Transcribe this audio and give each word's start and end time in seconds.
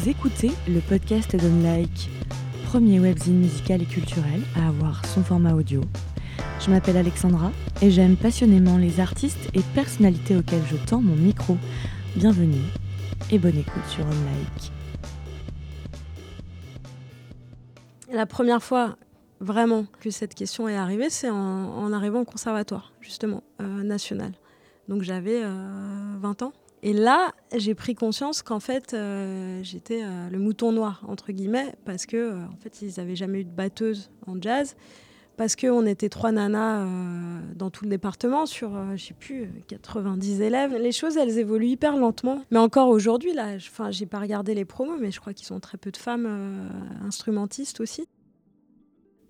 Vous 0.00 0.08
écoutez 0.08 0.50
le 0.66 0.80
podcast 0.80 1.36
d'Unlike, 1.36 2.08
premier 2.64 2.98
webzine 3.00 3.38
musical 3.38 3.82
et 3.82 3.84
culturel 3.84 4.40
à 4.56 4.68
avoir 4.68 5.04
son 5.04 5.22
format 5.22 5.52
audio. 5.52 5.82
Je 6.58 6.70
m'appelle 6.70 6.96
Alexandra 6.96 7.52
et 7.82 7.90
j'aime 7.90 8.16
passionnément 8.16 8.78
les 8.78 8.98
artistes 8.98 9.50
et 9.52 9.60
personnalités 9.74 10.34
auxquels 10.36 10.64
je 10.70 10.76
tends 10.76 11.02
mon 11.02 11.16
micro. 11.16 11.58
Bienvenue 12.16 12.62
et 13.30 13.38
bonne 13.38 13.58
écoute 13.58 13.84
sur 13.88 14.06
Unlike. 14.06 14.72
La 18.10 18.24
première 18.24 18.62
fois 18.62 18.96
vraiment 19.40 19.84
que 20.00 20.08
cette 20.08 20.34
question 20.34 20.66
est 20.66 20.76
arrivée, 20.76 21.10
c'est 21.10 21.28
en, 21.28 21.92
arrivant 21.92 22.20
au 22.20 22.24
conservatoire, 22.24 22.94
justement, 23.02 23.42
euh, 23.60 23.82
national. 23.82 24.32
Donc 24.88 25.02
j'avais 25.02 25.42
20 25.42 25.46
euh, 26.42 26.46
ans. 26.46 26.52
Et 26.82 26.92
là, 26.92 27.32
j'ai 27.54 27.74
pris 27.74 27.94
conscience 27.94 28.42
qu'en 28.42 28.60
fait, 28.60 28.94
euh, 28.94 29.60
j'étais 29.62 30.02
le 30.30 30.38
mouton 30.38 30.72
noir, 30.72 31.02
entre 31.06 31.32
guillemets, 31.32 31.74
parce 31.84 32.06
que 32.06 32.42
en 32.44 32.56
fait, 32.58 32.80
ils 32.80 32.94
n'avaient 32.96 33.16
jamais 33.16 33.40
eu 33.40 33.44
de 33.44 33.50
batteuse 33.50 34.10
en 34.26 34.40
jazz, 34.40 34.76
parce 35.36 35.56
qu'on 35.56 35.84
était 35.84 36.08
trois 36.08 36.32
nanas 36.32 36.86
dans 37.54 37.70
tout 37.70 37.84
le 37.84 37.90
département, 37.90 38.46
sur, 38.46 38.72
je 38.96 39.04
sais 39.04 39.14
plus, 39.14 39.50
90 39.68 40.40
élèves. 40.40 40.74
Les 40.74 40.92
choses, 40.92 41.16
elles 41.18 41.38
évoluent 41.38 41.68
hyper 41.68 41.96
lentement. 41.96 42.42
Mais 42.50 42.58
encore 42.58 42.88
aujourd'hui, 42.88 43.34
là, 43.34 43.56
enfin, 43.56 43.90
j'ai 43.90 44.06
pas 44.06 44.18
regardé 44.18 44.54
les 44.54 44.64
promos, 44.64 44.96
mais 44.98 45.10
je 45.10 45.20
crois 45.20 45.34
qu'ils 45.34 45.52
ont 45.52 45.60
très 45.60 45.78
peu 45.78 45.90
de 45.90 45.96
femmes 45.98 46.68
instrumentistes 47.06 47.80
aussi. 47.80 48.06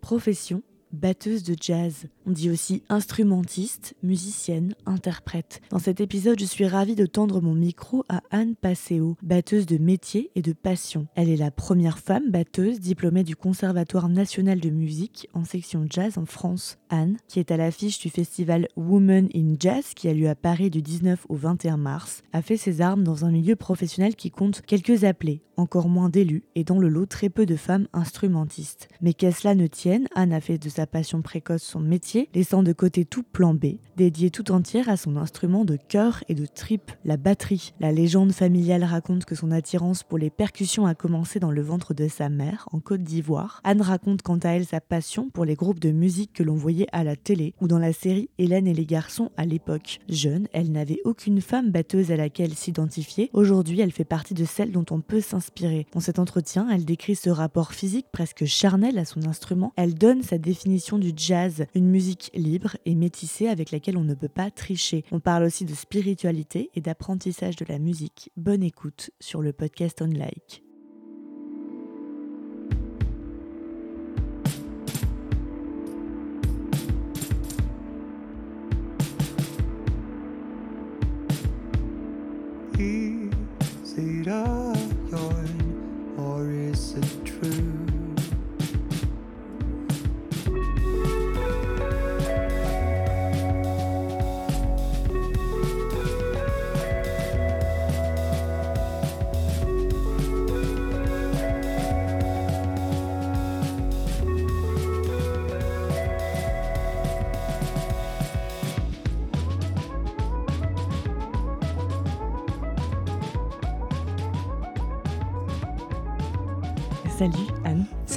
Profession 0.00 0.62
batteuse 0.92 1.42
de 1.42 1.54
jazz. 1.60 2.06
On 2.26 2.32
dit 2.32 2.50
aussi 2.50 2.82
instrumentiste, 2.88 3.94
musicienne, 4.02 4.74
interprète. 4.86 5.60
Dans 5.70 5.78
cet 5.78 6.00
épisode, 6.00 6.40
je 6.40 6.44
suis 6.44 6.66
ravie 6.66 6.94
de 6.94 7.06
tendre 7.06 7.40
mon 7.40 7.54
micro 7.54 8.04
à 8.08 8.22
Anne 8.30 8.56
Passeo, 8.56 9.16
batteuse 9.22 9.66
de 9.66 9.78
métier 9.78 10.30
et 10.34 10.42
de 10.42 10.52
passion. 10.52 11.06
Elle 11.14 11.28
est 11.28 11.36
la 11.36 11.50
première 11.50 11.98
femme 11.98 12.30
batteuse 12.30 12.80
diplômée 12.80 13.24
du 13.24 13.36
Conservatoire 13.36 14.08
national 14.08 14.60
de 14.60 14.70
musique 14.70 15.28
en 15.34 15.44
section 15.44 15.86
jazz 15.88 16.18
en 16.18 16.26
France. 16.26 16.79
Anne, 16.90 17.16
qui 17.28 17.38
est 17.38 17.50
à 17.50 17.56
l'affiche 17.56 17.98
du 17.98 18.10
festival 18.10 18.68
Women 18.76 19.28
in 19.34 19.54
Jazz 19.58 19.94
qui 19.94 20.08
a 20.08 20.12
lieu 20.12 20.28
à 20.28 20.34
Paris 20.34 20.70
du 20.70 20.82
19 20.82 21.26
au 21.28 21.36
21 21.36 21.76
mars, 21.76 22.22
a 22.32 22.42
fait 22.42 22.56
ses 22.56 22.80
armes 22.80 23.04
dans 23.04 23.24
un 23.24 23.30
milieu 23.30 23.56
professionnel 23.56 24.16
qui 24.16 24.30
compte 24.30 24.60
quelques 24.62 25.04
appelés, 25.04 25.42
encore 25.56 25.88
moins 25.88 26.08
d'élus 26.08 26.44
et 26.54 26.64
dans 26.64 26.78
le 26.78 26.88
lot 26.88 27.06
très 27.06 27.28
peu 27.28 27.46
de 27.46 27.56
femmes 27.56 27.86
instrumentistes. 27.92 28.88
Mais 29.00 29.14
qu'à 29.14 29.32
cela 29.32 29.54
ne 29.54 29.66
tienne, 29.66 30.08
Anne 30.14 30.32
a 30.32 30.40
fait 30.40 30.58
de 30.58 30.68
sa 30.68 30.86
passion 30.86 31.22
précoce 31.22 31.62
son 31.62 31.80
métier, 31.80 32.28
laissant 32.34 32.62
de 32.62 32.72
côté 32.72 33.04
tout 33.04 33.22
plan 33.22 33.54
B, 33.54 33.76
dédié 33.96 34.30
tout 34.30 34.50
entière 34.50 34.88
à 34.88 34.96
son 34.96 35.16
instrument 35.16 35.64
de 35.64 35.76
cœur 35.76 36.24
et 36.28 36.34
de 36.34 36.46
tripe, 36.46 36.92
la 37.04 37.16
batterie. 37.16 37.72
La 37.80 37.92
légende 37.92 38.32
familiale 38.32 38.84
raconte 38.84 39.24
que 39.24 39.34
son 39.34 39.50
attirance 39.50 40.02
pour 40.02 40.18
les 40.18 40.30
percussions 40.30 40.86
a 40.86 40.94
commencé 40.94 41.38
dans 41.38 41.50
le 41.50 41.62
ventre 41.62 41.94
de 41.94 42.08
sa 42.08 42.28
mère, 42.28 42.68
en 42.72 42.80
Côte 42.80 43.02
d'Ivoire. 43.02 43.60
Anne 43.64 43.82
raconte 43.82 44.22
quant 44.22 44.38
à 44.38 44.50
elle 44.50 44.66
sa 44.66 44.80
passion 44.80 45.28
pour 45.30 45.44
les 45.44 45.54
groupes 45.54 45.80
de 45.80 45.92
musique 45.92 46.32
que 46.32 46.42
l'on 46.42 46.56
voyait 46.56 46.79
à 46.92 47.04
la 47.04 47.16
télé 47.16 47.54
ou 47.60 47.68
dans 47.68 47.78
la 47.78 47.92
série 47.92 48.30
Hélène 48.38 48.66
et 48.66 48.74
les 48.74 48.86
garçons 48.86 49.30
à 49.36 49.44
l'époque. 49.44 49.98
Jeune, 50.08 50.48
elle 50.52 50.72
n'avait 50.72 51.00
aucune 51.04 51.40
femme 51.40 51.70
batteuse 51.70 52.10
à 52.10 52.16
laquelle 52.16 52.54
s'identifier. 52.54 53.30
Aujourd'hui, 53.32 53.80
elle 53.80 53.92
fait 53.92 54.04
partie 54.04 54.34
de 54.34 54.44
celles 54.44 54.72
dont 54.72 54.84
on 54.90 55.00
peut 55.00 55.20
s'inspirer. 55.20 55.86
Dans 55.92 56.00
cet 56.00 56.18
entretien, 56.18 56.68
elle 56.70 56.84
décrit 56.84 57.16
ce 57.16 57.30
rapport 57.30 57.72
physique 57.72 58.06
presque 58.12 58.44
charnel 58.44 58.98
à 58.98 59.04
son 59.04 59.26
instrument. 59.26 59.72
Elle 59.76 59.94
donne 59.94 60.22
sa 60.22 60.38
définition 60.38 60.98
du 60.98 61.12
jazz, 61.16 61.66
une 61.74 61.88
musique 61.88 62.30
libre 62.34 62.76
et 62.84 62.94
métissée 62.94 63.48
avec 63.48 63.70
laquelle 63.70 63.96
on 63.96 64.04
ne 64.04 64.14
peut 64.14 64.28
pas 64.28 64.50
tricher. 64.50 65.04
On 65.12 65.20
parle 65.20 65.44
aussi 65.44 65.64
de 65.64 65.74
spiritualité 65.74 66.70
et 66.74 66.80
d'apprentissage 66.80 67.56
de 67.56 67.66
la 67.68 67.78
musique. 67.78 68.30
Bonne 68.36 68.62
écoute 68.62 69.10
sur 69.20 69.42
le 69.42 69.52
podcast 69.52 70.00
On 70.02 70.06
Like. 70.06 70.69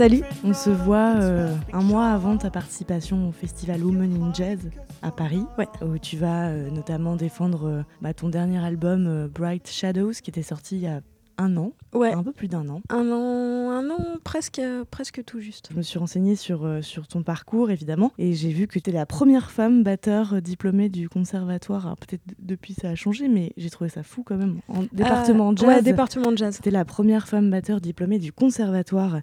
Salut. 0.04 0.24
On 0.44 0.54
se 0.54 0.70
voit 0.70 1.16
euh, 1.16 1.56
un 1.72 1.82
mois 1.82 2.08
avant 2.08 2.36
ta 2.36 2.50
participation 2.50 3.30
au 3.30 3.32
festival 3.32 3.82
Women 3.82 4.22
in 4.22 4.34
Jazz 4.34 4.60
à 5.02 5.12
Paris, 5.12 5.46
ouais. 5.58 5.70
où 5.82 5.98
tu 5.98 6.18
vas 6.18 6.50
euh, 6.50 6.70
notamment 6.70 7.16
défendre 7.16 7.70
euh, 7.70 7.84
bah, 8.02 8.14
ton 8.14 8.28
dernier 8.28 8.62
album 8.62 9.30
Bright 9.34 9.70
Shadows 9.70 10.12
qui 10.12 10.30
était 10.30 10.44
sorti 10.44 10.76
il 10.76 10.82
y 10.82 10.88
a 10.88 11.00
un 11.38 11.56
an, 11.56 11.72
ouais. 11.94 12.12
un 12.12 12.22
peu 12.22 12.34
plus 12.34 12.50
d'un 12.50 12.68
an. 12.68 12.82
Un 12.90 13.10
an, 13.12 13.72
un 13.72 13.90
an 13.90 13.98
presque, 14.26 14.62
presque 14.92 15.24
tout 15.24 15.40
juste. 15.40 15.70
Je 15.72 15.78
me 15.78 15.82
suis 15.82 15.98
renseignée 15.98 16.36
sur, 16.36 16.68
sur 16.82 17.08
ton 17.08 17.24
parcours, 17.24 17.72
évidemment, 17.72 18.12
et 18.18 18.34
j'ai 18.34 18.50
vu 18.50 18.68
que 18.68 18.80
tu 18.80 18.90
es 18.90 18.94
la 18.94 19.06
première 19.06 19.52
femme 19.52 19.84
batteur 19.84 20.42
diplômée 20.42 20.90
du 20.90 21.08
conservatoire. 21.08 21.96
Peut-être 21.98 22.22
depuis 22.40 22.74
ça 22.74 22.90
a 22.90 22.96
changé, 22.96 23.30
mais 23.30 23.54
j'ai 23.56 23.70
trouvé 23.70 23.90
ça 23.90 24.04
fou 24.04 24.24
quand 24.24 24.36
même. 24.36 24.60
En 24.68 24.84
département 24.92 25.52
euh, 25.52 25.56
jazz. 25.56 25.68
Ouais, 25.68 25.82
département 25.82 26.32
de 26.34 26.38
jazz. 26.38 26.56
C'était 26.56 26.72
la 26.72 26.86
première 26.86 27.28
femme 27.28 27.50
batteur 27.50 27.80
diplômée 27.80 28.20
du 28.20 28.32
conservatoire 28.32 29.22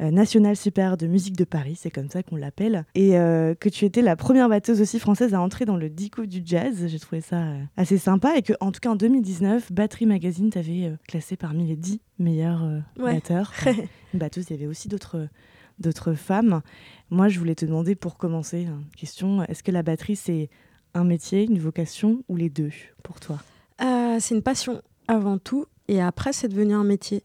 National 0.00 0.56
Super 0.56 0.96
de 0.96 1.06
musique 1.06 1.36
de 1.36 1.44
Paris, 1.44 1.76
c'est 1.78 1.90
comme 1.90 2.08
ça 2.08 2.22
qu'on 2.22 2.36
l'appelle, 2.36 2.84
et 2.94 3.18
euh, 3.18 3.54
que 3.54 3.68
tu 3.68 3.84
étais 3.84 4.02
la 4.02 4.16
première 4.16 4.48
batteuse 4.48 4.80
aussi 4.80 4.98
française 4.98 5.34
à 5.34 5.40
entrer 5.40 5.64
dans 5.64 5.76
le 5.76 5.88
dico 5.88 6.26
du 6.26 6.42
jazz. 6.44 6.86
J'ai 6.86 6.98
trouvé 6.98 7.20
ça 7.20 7.42
euh, 7.42 7.62
assez 7.76 7.98
sympa 7.98 8.36
et 8.36 8.42
que, 8.42 8.52
en 8.60 8.72
tout 8.72 8.80
cas, 8.80 8.90
en 8.90 8.96
2019, 8.96 9.72
Battery 9.72 10.06
Magazine 10.06 10.50
t'avait 10.50 10.92
classé 11.06 11.36
parmi 11.36 11.66
les 11.66 11.76
10 11.76 12.00
meilleurs 12.18 12.66
batteurs. 12.96 13.52
une 14.14 14.18
batteuse, 14.18 14.46
il 14.50 14.56
y 14.56 14.58
avait 14.58 14.66
aussi 14.66 14.88
d'autres 14.88 15.28
d'autres 15.78 16.12
femmes. 16.12 16.60
Moi, 17.10 17.28
je 17.28 17.38
voulais 17.38 17.54
te 17.54 17.64
demander 17.64 17.94
pour 17.94 18.16
commencer, 18.16 18.62
une 18.62 18.84
question, 18.96 19.42
est-ce 19.44 19.62
que 19.62 19.72
la 19.72 19.82
batterie, 19.82 20.16
c'est 20.16 20.48
un 20.94 21.02
métier, 21.02 21.44
une 21.44 21.58
vocation 21.58 22.22
ou 22.28 22.36
les 22.36 22.50
deux 22.50 22.70
pour 23.02 23.18
toi? 23.18 23.38
C'est 24.20 24.34
une 24.34 24.42
passion 24.42 24.80
avant 25.08 25.38
tout 25.38 25.66
et 25.88 26.00
après, 26.00 26.32
c'est 26.32 26.48
devenu 26.48 26.74
un 26.74 26.84
métier. 26.84 27.24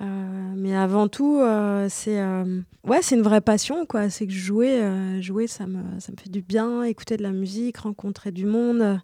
Euh, 0.00 0.54
mais 0.56 0.76
avant 0.76 1.08
tout, 1.08 1.40
euh, 1.40 1.88
c'est 1.90 2.20
euh, 2.20 2.60
ouais, 2.86 3.02
c'est 3.02 3.16
une 3.16 3.22
vraie 3.22 3.40
passion 3.40 3.84
quoi. 3.86 4.10
C'est 4.10 4.26
que 4.26 4.32
jouer, 4.32 5.20
jouer, 5.20 5.46
ça 5.46 5.66
me, 5.66 5.98
ça 6.00 6.12
me 6.12 6.16
fait 6.16 6.30
du 6.30 6.42
bien. 6.42 6.82
Écouter 6.84 7.16
de 7.16 7.22
la 7.22 7.32
musique, 7.32 7.78
rencontrer 7.78 8.30
du 8.30 8.46
monde, 8.46 9.00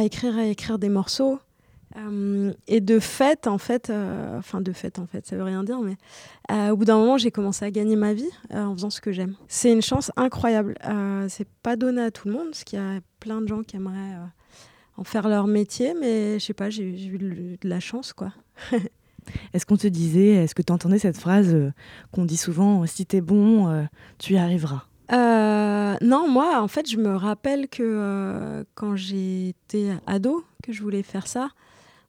écrire, 0.00 0.38
écrire 0.38 0.78
des 0.78 0.88
morceaux. 0.88 1.40
et 2.68 2.80
de 2.80 2.98
fait, 3.00 3.46
en 3.46 3.58
fait, 3.58 3.92
enfin 4.38 4.60
de 4.60 4.72
fait, 4.72 4.98
en 4.98 5.06
fait, 5.06 5.26
ça 5.26 5.36
veut 5.36 5.42
rien 5.42 5.64
dire, 5.64 5.80
mais 5.80 5.96
au 6.70 6.76
bout 6.76 6.84
d'un 6.84 6.98
moment, 6.98 7.18
j'ai 7.18 7.30
commencé 7.30 7.64
à 7.64 7.70
gagner 7.70 7.96
ma 7.96 8.14
vie 8.14 8.30
en 8.52 8.74
faisant 8.74 8.90
ce 8.90 9.00
que 9.00 9.12
j'aime. 9.12 9.34
C'est 9.48 9.72
une 9.72 9.82
chance 9.82 10.12
incroyable. 10.16 10.76
c'est 11.28 11.48
pas 11.62 11.76
donné 11.76 12.02
à 12.02 12.10
tout 12.10 12.28
le 12.28 12.34
monde, 12.34 12.50
parce 12.50 12.64
qu'il 12.64 12.78
y 12.78 12.82
a 12.82 13.00
plein 13.18 13.40
de 13.40 13.48
gens 13.48 13.62
qui 13.62 13.76
aimeraient 13.76 14.16
en 14.96 15.04
faire 15.04 15.28
leur 15.28 15.46
métier, 15.46 15.94
mais 15.98 16.38
je 16.38 16.44
sais 16.44 16.54
pas, 16.54 16.70
j'ai 16.70 16.84
eu 16.84 17.18
de 17.18 17.68
la 17.68 17.80
chance, 17.80 18.12
quoi. 18.12 18.32
Est-ce 19.52 19.66
qu'on 19.66 19.76
te 19.76 19.86
disait, 19.86 20.30
est-ce 20.30 20.54
que 20.54 20.62
tu 20.62 20.72
entendais 20.72 20.98
cette 20.98 21.18
phrase 21.18 21.54
euh, 21.54 21.72
qu'on 22.10 22.24
dit 22.24 22.36
souvent, 22.36 22.84
si 22.86 23.06
t'es 23.06 23.20
bon, 23.20 23.68
euh, 23.68 23.82
tu 24.18 24.34
y 24.34 24.36
arriveras 24.36 24.84
euh, 25.12 25.94
Non, 26.00 26.28
moi, 26.28 26.60
en 26.60 26.68
fait, 26.68 26.90
je 26.90 26.96
me 26.96 27.14
rappelle 27.14 27.68
que 27.68 28.64
quand 28.74 28.96
j'étais 28.96 29.90
ado, 30.06 30.44
que 30.62 30.72
je 30.72 30.82
voulais 30.82 31.02
faire 31.02 31.26
ça, 31.26 31.48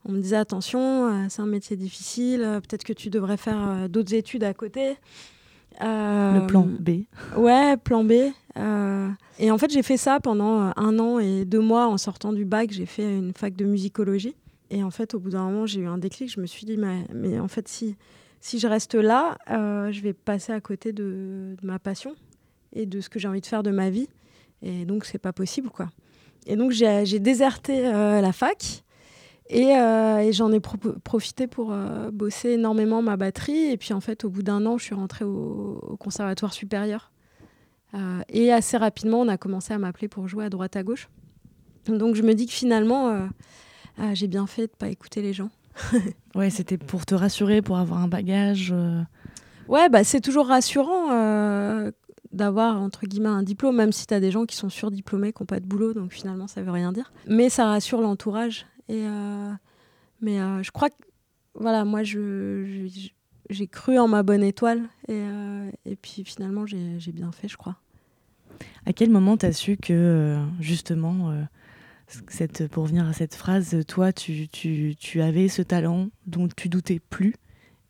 on 0.06 0.12
me 0.12 0.21
disait 0.21 0.36
attention, 0.36 1.30
c'est 1.30 1.42
un 1.42 1.48
métier 1.48 1.77
difficile, 1.77 2.42
peut-être 2.68 2.83
que 2.83 2.94
tu 2.94 3.10
devrais 3.10 3.38
faire 3.38 3.88
d'autres 3.88 4.13
études 4.13 4.44
à 4.44 4.54
côté. 4.54 4.98
Le 5.80 6.45
plan 6.45 6.68
B. 6.68 7.06
Ouais, 7.38 7.77
plan 7.77 8.04
B. 8.04 8.12
et 9.39 9.51
en 9.51 9.57
fait, 9.57 9.71
j'ai 9.71 9.81
fait 9.81 9.98
ça 9.98 10.19
pendant 10.19 10.74
un 10.75 11.00
an 11.00 11.19
et 11.19 11.45
deux 11.45 11.62
mois 11.62 11.88
en 11.88 11.98
sortant 11.98 12.33
du 12.33 12.44
bac. 12.44 12.71
J'ai 12.71 12.86
fait 12.86 13.18
une 13.18 13.33
fac 13.33 13.56
de 13.56 13.65
musicologie. 13.65 14.36
Et 14.74 14.81
en 14.81 14.90
fait, 14.90 15.14
au 15.14 15.20
bout 15.20 15.30
d'un 15.30 15.44
moment, 15.44 15.68
j'ai 15.68 15.81
eu 15.81 15.88
un 15.88 16.00
déclic. 16.00 16.31
Je 16.31 16.42
me 16.42 16.48
suis 16.48 16.66
dit, 16.66 16.78
mais, 16.78 17.40
en 17.40 17.48
fait, 17.48 17.68
si, 17.68 17.96
si 18.42 18.58
je 18.58 18.68
reste 18.68 18.96
là, 18.96 19.38
euh, 19.52 19.92
je 19.92 20.02
vais 20.02 20.14
passer 20.14 20.52
à 20.52 20.60
côté 20.62 20.94
de, 20.94 21.56
ma 21.62 21.78
passion 21.78 22.16
et 22.74 22.88
de 22.88 23.00
ce 23.00 23.08
que 23.08 23.20
j'ai 23.20 23.28
envie 23.28 23.42
de 23.42 23.46
faire 23.46 23.62
de 23.62 23.70
ma 23.70 23.92
vie. 23.92 24.10
Et 24.64 24.86
donc, 24.86 25.06
c'est 25.06 25.20
pas 25.20 25.31
possible, 25.31 25.70
quoi. 25.70 25.92
Et 26.48 26.56
donc, 26.56 26.72
j'ai 26.72 27.20
déserté 27.20 27.86
euh, 27.86 28.20
la 28.20 28.34
fac. 28.34 28.84
Et, 29.50 29.74
et 29.74 30.31
j'en 30.31 30.52
ai 30.52 30.60
profité 30.60 31.46
pour 31.46 31.75
bosser 32.12 32.52
énormément 32.52 33.04
ma 33.04 33.16
batterie. 33.16 33.66
Et 33.66 33.78
puis 33.78 33.94
en 33.94 34.00
fait, 34.00 34.24
au 34.24 34.30
bout 34.30 34.42
d'un 34.42 34.66
an, 34.66 34.80
je 34.80 34.86
suis 34.86 34.96
rentrée 34.96 35.25
au 35.25 35.98
conservatoire 36.00 36.54
supérieur. 36.54 37.12
et 38.30 38.52
assez 38.52 38.78
rapidement, 38.78 39.20
on 39.20 39.28
a 39.28 39.38
commencé 39.38 39.74
à 39.74 39.78
m'appeler 39.78 40.08
pour 40.08 40.28
jouer 40.28 40.46
à 40.46 40.50
droite 40.50 40.75
à 40.78 40.81
gauche. 40.81 41.10
Donc 41.88 42.16
je 42.16 42.24
me 42.24 42.34
dis 42.34 42.48
que 42.48 42.54
finalement, 42.54 43.28
ah, 43.98 44.13
j'ai 44.13 44.28
bien 44.28 44.48
fait 44.48 44.68
de 44.68 44.72
pas 44.78 44.90
écouter 44.90 45.22
les 45.22 45.34
gens. 45.34 45.50
ouais, 46.36 46.50
c'était 46.50 46.78
pour 46.78 47.06
te 47.06 47.16
rassurer, 47.16 47.62
pour 47.62 47.78
avoir 47.78 48.01
un 48.01 48.07
bagage. 48.07 48.72
Euh. 48.75 49.01
Ouais, 49.68 49.90
bah 49.90 50.04
c'est 50.04 50.22
toujours 50.22 50.48
rassurant 50.48 51.12
euh, 51.12 51.92
d'avoir 52.31 52.81
entre 52.81 53.06
guillemets 53.06 53.30
un 53.30 53.44
diplôme, 53.44 53.75
même 53.75 53.92
si 53.92 54.06
tu 54.06 54.13
as 54.13 54.19
des 54.19 54.31
gens 54.31 54.45
qui 54.45 54.56
sont 54.56 54.69
surdiplômés, 54.69 55.31
qui 55.31 55.42
n'ont 55.42 55.48
pas 55.48 55.60
de 55.60 55.66
boulot, 55.66 55.94
donc 55.94 56.12
finalement 56.12 56.48
ça 56.48 56.62
veut 56.62 56.72
rien 56.72 56.92
dire. 56.92 57.12
Mais 57.28 57.50
ça 57.50 57.66
rassure 57.66 58.01
l'entourage. 58.01 58.66
Et 58.90 59.06
euh, 59.06 59.51
mais 60.22 60.38
je 60.63 60.72
crois 60.72 60.89
que 60.89 60.96
voilà, 61.56 61.86
moi 61.86 62.04
je, 62.04 62.88
j'ai 63.50 63.68
cru 63.68 63.98
en 63.98 64.07
ma 64.07 64.24
bonne 64.24 64.44
étoile 64.44 64.81
et, 65.07 65.22
et 65.86 65.96
puis 65.96 66.24
finalement 66.25 66.66
j'ai 66.66 67.12
bien 67.12 67.31
fait, 67.31 67.48
je 67.48 67.57
crois. 67.57 67.78
À 68.86 68.94
quel 68.94 69.10
moment 69.10 69.38
tu 69.38 69.46
as 69.46 69.54
su 69.54 69.78
que 69.78 70.39
justement 70.60 71.34
pour 72.71 72.86
venir 72.86 73.07
à 73.07 73.13
cette 73.13 73.36
phrase, 73.36 73.75
toi, 73.88 74.12
tu, 74.13 74.50
avais 75.21 75.48
ce 75.48 75.62
talent 75.62 76.10
dont 76.25 76.48
tu 76.56 76.69
doutais 76.69 77.00
plus 77.00 77.36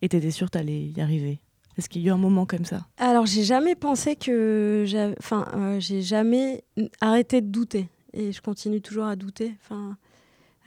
et 0.02 0.08
tu 0.08 0.16
étais 0.16 0.30
sûre 0.30 0.48
que 0.48 0.52
tu 0.52 0.58
allais 0.58 0.86
y 0.86 1.00
arriver. 1.00 1.40
Est-ce 1.76 1.88
qu'il 1.88 2.02
y 2.02 2.06
a 2.06 2.08
eu 2.10 2.12
un 2.12 2.18
moment 2.18 2.46
comme 2.46 2.64
ça? 2.64 2.86
Alors, 2.98 3.26
j'ai 3.26 3.42
jamais 3.42 3.74
pensé 3.74 4.14
que. 4.14 4.84
Enfin, 5.18 5.48
euh, 5.54 5.80
j'ai 5.80 6.02
jamais 6.02 6.62
arrêté 7.00 7.40
de 7.40 7.48
douter. 7.48 7.88
Et 8.12 8.30
je 8.30 8.40
continue 8.40 8.80
toujours 8.80 9.06
à 9.06 9.16
douter. 9.16 9.54
Enfin, 9.64 9.96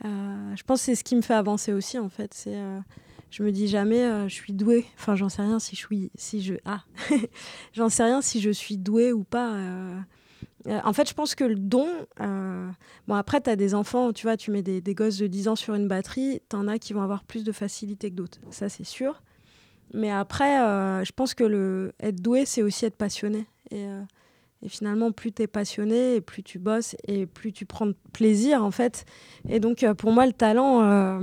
euh, 0.04 0.54
je 0.54 0.62
pense 0.64 0.80
que 0.80 0.84
c'est 0.86 0.94
ce 0.94 1.04
qui 1.04 1.16
me 1.16 1.22
fait 1.22 1.34
avancer 1.34 1.72
aussi, 1.72 1.98
en 1.98 2.10
fait. 2.10 2.34
C'est. 2.34 2.56
Euh, 2.56 2.78
je 3.30 3.42
me 3.42 3.52
dis 3.52 3.68
jamais 3.68 4.28
je 4.28 4.34
suis 4.34 4.52
douée. 4.52 4.86
Enfin, 4.98 5.16
j'en 5.16 5.28
sais 5.28 5.42
rien 5.42 5.58
si 5.58 5.76
je 5.76 5.80
suis. 5.80 6.10
Si 6.14 6.42
je, 6.42 6.54
ah 6.64 6.82
J'en 7.72 7.88
sais 7.88 8.04
rien 8.04 8.20
si 8.20 8.40
je 8.40 8.50
suis 8.50 8.76
douée 8.76 9.12
ou 9.12 9.24
pas. 9.24 9.54
Euh, 10.68 10.80
en 10.84 10.92
fait, 10.92 11.08
je 11.08 11.14
pense 11.14 11.34
que 11.34 11.44
le 11.44 11.54
don. 11.54 11.88
Euh, 12.20 12.68
bon, 13.06 13.14
après, 13.14 13.40
tu 13.40 13.50
as 13.50 13.56
des 13.56 13.74
enfants, 13.74 14.12
tu 14.12 14.26
vois, 14.26 14.36
tu 14.36 14.50
mets 14.50 14.62
des, 14.62 14.94
gosses 14.94 15.18
de 15.18 15.26
10 15.26 15.48
ans 15.48 15.56
sur 15.56 15.74
une 15.74 15.88
batterie, 15.88 16.40
tu 16.48 16.56
en 16.56 16.68
as 16.68 16.78
qui 16.78 16.92
vont 16.92 17.02
avoir 17.02 17.24
plus 17.24 17.44
de 17.44 17.52
facilité 17.52 18.10
que 18.10 18.16
d'autres. 18.16 18.38
Ça, 18.50 18.68
c'est 18.68 18.84
sûr. 18.84 19.22
Mais 19.94 20.10
après, 20.10 20.60
euh, 20.60 21.04
je 21.04 21.12
pense 21.12 21.34
que 21.34 21.44
le 21.44 21.92
être 22.00 22.20
doué, 22.20 22.44
c'est 22.44 22.62
aussi 22.62 22.84
être 22.84 22.96
passionné. 22.96 23.46
Et, 23.70 23.86
finalement, 24.66 25.12
plus 25.12 25.32
tu 25.32 25.42
es 25.42 25.46
passionné, 25.46 26.16
et 26.16 26.20
plus 26.20 26.42
tu 26.42 26.58
bosses, 26.58 26.96
et 27.06 27.26
plus 27.26 27.52
tu 27.52 27.64
prends 27.64 27.92
plaisir, 28.12 28.64
en 28.64 28.70
fait. 28.70 29.04
Et 29.48 29.60
donc, 29.60 29.86
pour 29.96 30.12
moi, 30.12 30.26
le 30.26 30.32
talent, 30.32 31.20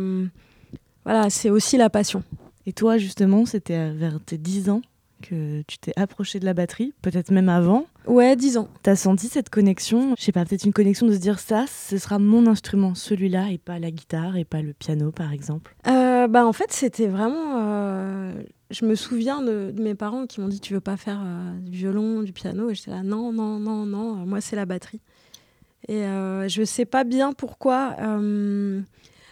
voilà, 1.04 1.30
c'est 1.30 1.50
aussi 1.50 1.78
la 1.78 1.90
passion. 1.90 2.24
Et 2.66 2.74
toi, 2.74 2.98
justement, 2.98 3.46
c'était 3.46 3.92
vers 3.92 4.20
tes 4.24 4.38
10 4.38 4.70
ans 4.70 4.82
que 5.28 5.62
tu 5.68 5.78
t'es 5.78 5.94
approché 5.96 6.40
de 6.40 6.46
la 6.46 6.54
batterie, 6.54 6.94
peut-être 7.02 7.32
même 7.32 7.50
avant. 7.50 7.86
Ouais, 8.08 8.36
10 8.36 8.58
ans. 8.58 8.70
T'as 8.84 8.96
senti 8.96 9.28
cette 9.28 9.50
connexion 9.50 10.14
Je 10.18 10.24
sais 10.24 10.32
pas, 10.32 10.46
peut-être 10.46 10.66
une 10.66 10.74
connexion 10.74 11.08
de 11.08 11.14
se 11.14 11.18
dire 11.18 11.40
ça, 11.40 11.66
ce 11.68 11.98
sera 11.98 12.20
mon 12.20 12.48
instrument, 12.48 12.96
celui-là, 12.96 13.50
et 13.52 13.58
pas 13.58 13.80
la 13.80 13.92
guitare, 13.92 14.38
et 14.38 14.46
pas 14.46 14.62
le 14.62 14.74
piano, 14.74 15.12
par 15.12 15.32
exemple 15.32 15.76
euh, 15.88 16.28
Bah 16.28 16.46
en 16.46 16.54
fait, 16.54 16.72
c'était 16.72 17.08
vraiment... 17.08 17.58
Euh, 17.58 18.34
je 18.72 18.86
me 18.86 18.96
souviens 18.96 19.42
de, 19.42 19.74
mes 19.78 19.96
parents 19.96 20.26
qui 20.26 20.42
m'ont 20.42 20.48
dit, 20.48 20.60
tu 20.60 20.74
veux 20.74 20.82
pas 20.82 20.98
faire 20.98 21.22
euh, 21.24 21.60
du 21.60 21.78
violon, 21.78 22.22
du 22.22 22.34
piano 22.34 22.70
Et 22.70 22.76
j'étais 22.76 22.92
là, 22.92 23.04
non, 23.04 23.32
non, 23.32 23.60
non, 23.60 23.86
non, 23.86 24.16
moi 24.26 24.42
c'est 24.42 24.56
la 24.56 24.66
batterie. 24.66 25.02
Et 25.88 26.02
je 26.02 26.64
sais 26.66 26.86
pas 26.86 27.04
bien 27.04 27.34
pourquoi... 27.34 27.96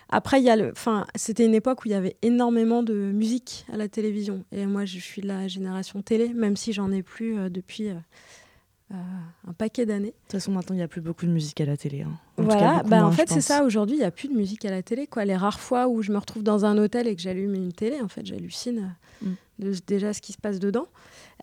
Après, 0.10 0.40
il 0.40 0.44
y 0.46 0.50
a 0.50 0.56
le, 0.56 0.74
c'était 1.16 1.46
une 1.46 1.56
époque 1.56 1.86
où 1.86 1.88
il 1.88 1.92
y 1.92 1.96
avait 1.96 2.18
énormément 2.22 2.84
de 2.84 2.94
musique 2.94 3.66
à 3.72 3.78
la 3.78 3.88
télévision. 3.88 4.44
Et 4.52 4.66
moi, 4.66 4.86
je 4.86 5.00
suis 5.00 5.22
de 5.22 5.28
la 5.28 5.48
génération 5.48 6.02
télé, 6.02 6.34
même 6.34 6.56
si 6.56 6.74
j'en 6.74 6.92
ai 6.92 7.02
plus 7.02 7.38
euh, 7.38 7.50
depuis 7.50 7.90
euh, 8.92 8.96
euh, 8.96 9.50
un 9.50 9.54
paquet 9.54 9.86
d'années. 9.86 10.08
De 10.08 10.14
toute 10.24 10.32
façon, 10.34 10.52
maintenant, 10.52 10.76
il 10.76 10.80
n'y 10.80 10.84
a 10.84 10.88
plus 10.88 11.02
beaucoup 11.02 11.26
de 11.26 11.32
musique 11.32 11.60
à 11.62 11.66
la 11.66 11.78
télé. 11.78 12.02
Hein. 12.02 12.18
En 12.38 12.44
voilà, 12.44 12.84
bah, 12.84 13.06
en 13.06 13.12
fait, 13.12 13.30
c'est 13.30 13.42
ça. 13.42 13.64
Aujourd'hui, 13.64 13.96
il 13.96 14.00
n'y 14.00 14.06
a 14.06 14.12
plus 14.12 14.28
de 14.28 14.34
musique 14.34 14.66
à 14.66 14.72
la 14.72 14.84
télé. 14.84 15.08
Quoi. 15.08 15.26
Les 15.26 15.36
rares 15.36 15.60
fois 15.60 15.88
où 15.88 16.02
je 16.02 16.12
me 16.12 16.18
retrouve 16.18 16.44
dans 16.44 16.66
un 16.66 16.78
hôtel 16.78 17.08
et 17.08 17.16
que 17.16 17.22
j'allume 17.22 17.56
une 17.56 17.72
télé, 17.72 18.02
en 18.02 18.08
fait, 18.08 18.26
j'hallucine 18.26 18.96
mm. 19.22 19.32
de, 19.60 19.74
déjà 19.88 20.14
ce 20.14 20.22
qui 20.22 20.34
se 20.34 20.38
passe 20.38 20.60
dedans. 20.60 20.88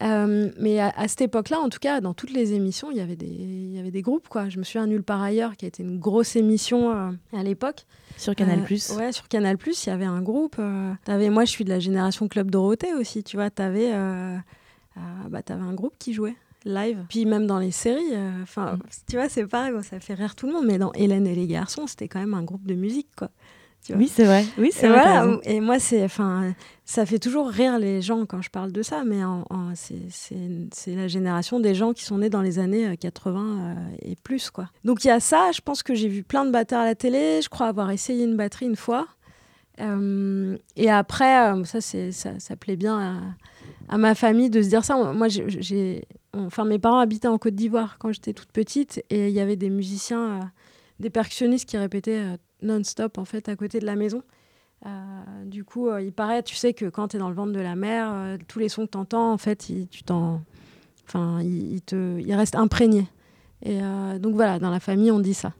mais 0.00 0.80
à, 0.80 0.90
à 0.96 1.08
cette 1.08 1.22
époque-là, 1.22 1.58
en 1.58 1.68
tout 1.68 1.80
cas, 1.80 2.00
dans 2.00 2.14
toutes 2.14 2.32
les 2.32 2.52
émissions, 2.52 2.90
il 2.90 2.96
y 2.96 3.00
avait 3.00 3.16
des, 3.16 3.26
il 3.26 3.74
y 3.74 3.78
avait 3.78 3.90
des 3.90 4.02
groupes. 4.02 4.28
Quoi. 4.28 4.48
Je 4.48 4.58
me 4.58 4.64
souviens 4.64 4.86
Nulle 4.86 5.02
part 5.02 5.22
ailleurs, 5.22 5.56
qui 5.56 5.64
a 5.64 5.68
été 5.68 5.82
une 5.82 5.98
grosse 5.98 6.36
émission 6.36 6.90
à 6.90 7.42
l'époque. 7.42 7.84
Sur 8.20 8.34
Canal+. 8.34 8.62
Plus. 8.62 8.90
Euh, 8.90 8.96
ouais, 8.96 9.12
sur 9.12 9.28
Canal+, 9.28 9.56
il 9.66 9.86
y 9.86 9.90
avait 9.90 10.04
un 10.04 10.20
groupe. 10.20 10.56
Euh, 10.58 10.92
avais, 11.06 11.30
moi, 11.30 11.46
je 11.46 11.50
suis 11.50 11.64
de 11.64 11.70
la 11.70 11.78
génération 11.78 12.28
Club 12.28 12.50
Dorothée 12.50 12.92
aussi, 12.92 13.24
tu 13.24 13.36
vois. 13.36 13.50
Tu 13.50 13.62
avais, 13.62 13.92
euh, 13.94 14.36
bah, 15.30 15.40
avais 15.48 15.62
un 15.62 15.72
groupe 15.72 15.94
qui 15.98 16.12
jouait 16.12 16.36
live. 16.64 17.04
Puis 17.08 17.26
même 17.26 17.46
dans 17.46 17.58
les 17.58 17.70
séries, 17.70 18.16
enfin, 18.42 18.74
mm. 18.74 18.80
tu 19.08 19.16
vois, 19.16 19.28
c'est 19.28 19.46
pareil, 19.46 19.72
ça 19.82 20.00
fait 20.00 20.14
rire 20.14 20.34
tout 20.34 20.46
le 20.46 20.52
monde. 20.52 20.66
Mais 20.66 20.78
dans 20.78 20.92
Hélène 20.92 21.26
et 21.26 21.34
les 21.34 21.46
garçons, 21.46 21.86
c'était 21.86 22.08
quand 22.08 22.20
même 22.20 22.34
un 22.34 22.42
groupe 22.42 22.66
de 22.66 22.74
musique, 22.74 23.08
quoi. 23.16 23.30
Oui, 23.88 24.08
c'est 24.08 24.24
vrai. 24.24 24.44
Oui, 24.58 24.70
c'est 24.72 24.88
vrai. 24.88 25.38
Et 25.44 25.60
moi, 25.60 25.78
c'est, 25.78 26.04
enfin, 26.04 26.54
ça 26.84 27.06
fait 27.06 27.18
toujours 27.18 27.48
rire 27.48 27.78
les 27.78 28.02
gens 28.02 28.26
quand 28.26 28.42
je 28.42 28.50
parle 28.50 28.72
de 28.72 28.82
ça, 28.82 29.04
mais 29.04 29.20
c'est 30.12 30.94
la 30.94 31.08
génération 31.08 31.60
des 31.60 31.74
gens 31.74 31.92
qui 31.92 32.04
sont 32.04 32.18
nés 32.18 32.30
dans 32.30 32.42
les 32.42 32.58
années 32.58 32.96
80 32.96 33.40
euh, 33.40 33.44
euh, 33.44 33.96
et 34.02 34.16
plus, 34.16 34.50
quoi. 34.50 34.68
Donc 34.84 35.04
il 35.04 35.08
y 35.08 35.10
a 35.10 35.20
ça. 35.20 35.50
Je 35.52 35.60
pense 35.60 35.82
que 35.82 35.94
j'ai 35.94 36.08
vu 36.08 36.22
plein 36.22 36.44
de 36.44 36.50
batteurs 36.50 36.80
à 36.80 36.84
la 36.84 36.94
télé. 36.94 37.40
Je 37.42 37.48
crois 37.48 37.66
avoir 37.66 37.90
essayé 37.90 38.24
une 38.24 38.36
batterie 38.36 38.66
une 38.66 38.76
fois. 38.76 39.06
Euh, 39.80 40.58
et 40.76 40.90
après, 40.90 41.64
ça, 41.64 41.80
c'est, 41.80 42.12
ça, 42.12 42.38
ça, 42.38 42.54
plaît 42.56 42.76
bien 42.76 43.22
à, 43.88 43.98
ma 43.98 44.14
famille 44.14 44.50
de 44.50 44.62
se 44.62 44.68
dire 44.68 44.84
ça. 44.84 44.96
Moi, 45.12 45.28
j'ai, 45.28 46.04
enfin, 46.36 46.64
mes 46.64 46.78
parents 46.78 46.98
habitaient 46.98 47.28
en 47.28 47.38
Côte 47.38 47.54
d'Ivoire 47.54 47.98
quand 47.98 48.12
j'étais 48.12 48.32
toute 48.32 48.52
petite, 48.52 49.04
et 49.10 49.28
il 49.28 49.34
y 49.34 49.40
avait 49.40 49.56
des 49.56 49.70
musiciens, 49.70 50.52
des 50.98 51.10
percussionnistes 51.10 51.68
qui 51.68 51.76
répétaient 51.76 52.38
non-stop 52.62 53.18
en 53.18 53.24
fait 53.24 53.48
à 53.48 53.56
côté 53.56 53.80
de 53.80 53.86
la 53.86 53.96
maison. 53.96 54.22
Euh, 54.86 55.44
du 55.44 55.64
coup, 55.64 55.88
euh, 55.88 56.00
il 56.00 56.12
paraît, 56.12 56.42
tu 56.42 56.54
sais 56.54 56.72
que 56.72 56.86
quand 56.86 57.08
tu 57.08 57.16
es 57.16 57.18
dans 57.18 57.28
le 57.28 57.34
ventre 57.34 57.52
de 57.52 57.60
la 57.60 57.76
mer, 57.76 58.10
euh, 58.12 58.38
tous 58.48 58.58
les 58.58 58.68
sons 58.68 58.86
que 58.86 58.92
tu 58.92 58.98
entends, 58.98 59.32
en 59.32 59.38
fait, 59.38 59.68
il, 59.68 59.88
tu 59.88 60.02
t'en, 60.02 60.42
enfin, 61.06 61.40
il, 61.42 61.82
te, 61.82 62.18
il 62.18 62.34
reste 62.34 62.54
imprégné. 62.54 63.06
Et 63.62 63.78
donc 64.20 64.36
voilà, 64.36 64.58
dans 64.58 64.70
la 64.70 64.80
famille, 64.80 65.10
on 65.10 65.20
dit 65.20 65.34
ça. 65.34 65.52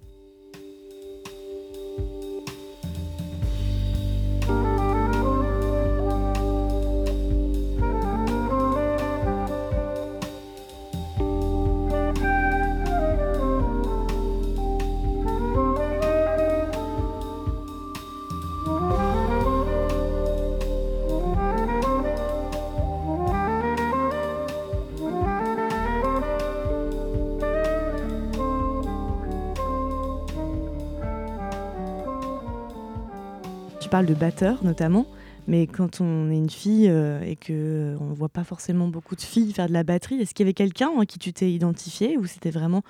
Parle 34.00 34.14
de 34.14 34.18
batteur 34.18 34.64
notamment, 34.64 35.04
mais 35.46 35.66
quand 35.66 36.00
on 36.00 36.30
est 36.30 36.36
une 36.36 36.48
fille 36.48 36.88
euh, 36.88 37.20
et 37.20 37.36
que 37.36 37.52
euh, 37.52 37.96
on 38.00 38.14
voit 38.14 38.30
pas 38.30 38.44
forcément 38.44 38.88
beaucoup 38.88 39.14
de 39.14 39.20
filles 39.20 39.52
faire 39.52 39.68
de 39.68 39.74
la 39.74 39.82
batterie, 39.82 40.14
est-ce 40.22 40.32
qu'il 40.32 40.46
y 40.46 40.48
avait 40.48 40.54
quelqu'un 40.54 40.88
en 40.88 41.04
qui 41.04 41.18
tu 41.18 41.34
t'es 41.34 41.52
identifié 41.52 42.16
ou 42.16 42.24
c'était 42.24 42.50
vraiment 42.50 42.82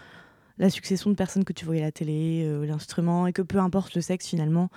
la 0.59 0.71
succession 0.71 1.11
de 1.11 1.17
personnes 1.17 1.43
que 1.43 1.53
tu 1.53 1.65
voyais 1.65 1.83
à 1.83 1.87
la 1.87 1.91
télé, 1.91 2.45
euh, 2.45 2.65
l'instrument 2.65 3.27
et 3.27 3.33
que 3.33 3.43
peu 3.43 3.59
importe 3.59 3.97
le 3.97 4.03
sexe 4.03 4.29
finalement, 4.29 4.71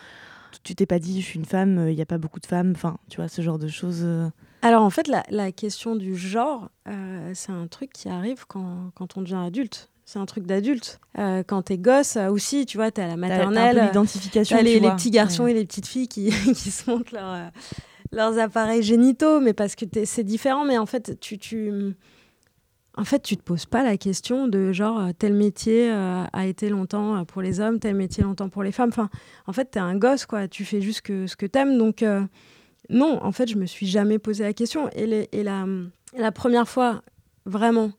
tu 0.64 0.74
t'es 0.74 0.88
pas 0.88 0.98
dit 0.98 1.22
je 1.22 1.26
suis 1.28 1.38
une 1.38 1.46
femme, 1.46 1.88
il 1.88 1.96
n'y 1.96 2.02
a 2.02 2.08
pas 2.08 2.18
beaucoup 2.18 2.40
de 2.40 2.48
femmes, 2.48 2.72
enfin 2.76 2.98
tu 3.12 3.18
vois 3.18 3.28
ce 3.28 3.44
genre 3.44 3.60
de 3.60 3.68
choses. 3.68 4.04
Alors 4.64 4.82
en 4.82 4.90
fait 4.90 5.08
la, 5.08 5.24
la 5.30 5.52
question 5.52 5.96
du 5.96 6.16
genre, 6.16 6.72
c'est 7.34 7.52
un 7.52 7.68
truc 7.68 7.94
qui 7.94 8.10
arrive 8.10 8.46
quand, 8.48 8.90
quand 8.96 9.18
on 9.18 9.22
devient 9.22 9.44
adulte 9.46 9.92
c'est 10.06 10.20
un 10.20 10.26
truc 10.26 10.46
d'adulte. 10.46 11.00
Euh, 11.18 11.44
quand 11.46 11.64
t'es 11.64 11.78
gosse 11.78 12.18
euh, 12.18 12.28
aussi, 12.30 12.66
tu 12.66 12.78
vois, 12.78 12.92
t'es 12.92 13.02
à 13.02 13.08
la 13.08 13.18
maternelle. 13.18 13.76
T'as 13.76 13.86
l'identification. 13.88 14.58
les, 14.62 14.80
les, 14.80 14.90
petits 14.92 15.12
garçons 15.12 15.48
et 15.48 15.54
les 15.54 15.66
petites 15.66 15.88
filles 15.88 16.08
qui, 16.08 16.30
qui 16.56 16.72
se 16.72 16.90
montrent 16.90 17.16
euh, 17.18 17.48
leurs 18.12 18.38
appareils 18.38 18.84
génitaux, 18.84 19.40
mais 19.40 19.54
parce 19.54 19.76
que 19.76 19.86
c'est 20.04 20.24
différent. 20.24 20.66
Mais 20.66 20.78
en 20.78 20.86
fait, 20.86 21.20
tu, 21.20 21.38
tu, 21.38 21.96
en 22.98 23.06
fait, 23.06 23.22
tu 23.22 23.38
te 23.38 23.44
poses 23.44 23.66
pas 23.66 23.84
la 23.84 23.98
question 23.98 24.48
de 24.48 24.74
genre 24.74 25.14
tel 25.18 25.34
métier 25.34 25.90
a 25.90 26.46
été 26.46 26.70
longtemps 26.70 27.24
pour 27.26 27.42
les 27.42 27.60
hommes, 27.60 27.80
tel 27.80 27.96
métier 27.96 28.24
longtemps 28.24 28.50
pour 28.50 28.64
les 28.64 28.72
femmes. 28.72 28.90
Enfin, 28.90 29.10
en 29.48 29.54
fait, 29.54 29.66
t'es 29.72 29.80
un 29.80 29.96
gosse, 29.96 30.26
quoi. 30.26 30.48
Tu 30.48 30.66
fais 30.66 30.82
juste 30.82 31.02
que, 31.02 31.28
ce 31.28 31.36
que 31.36 31.46
t'aimes. 31.46 31.78
Donc, 31.78 32.04
non, 32.90 33.20
en 33.24 33.32
fait, 33.32 33.50
je 33.50 33.58
me 33.58 33.66
suis 33.66 33.88
jamais 33.88 34.20
posé 34.20 34.44
la 34.44 34.54
question. 34.54 34.90
Et, 34.90 35.08
les, 35.08 35.30
et 35.32 35.44
la, 35.44 35.66
la 36.16 36.32
première 36.32 36.68
fois, 36.68 37.02
vraiment, 37.46 37.94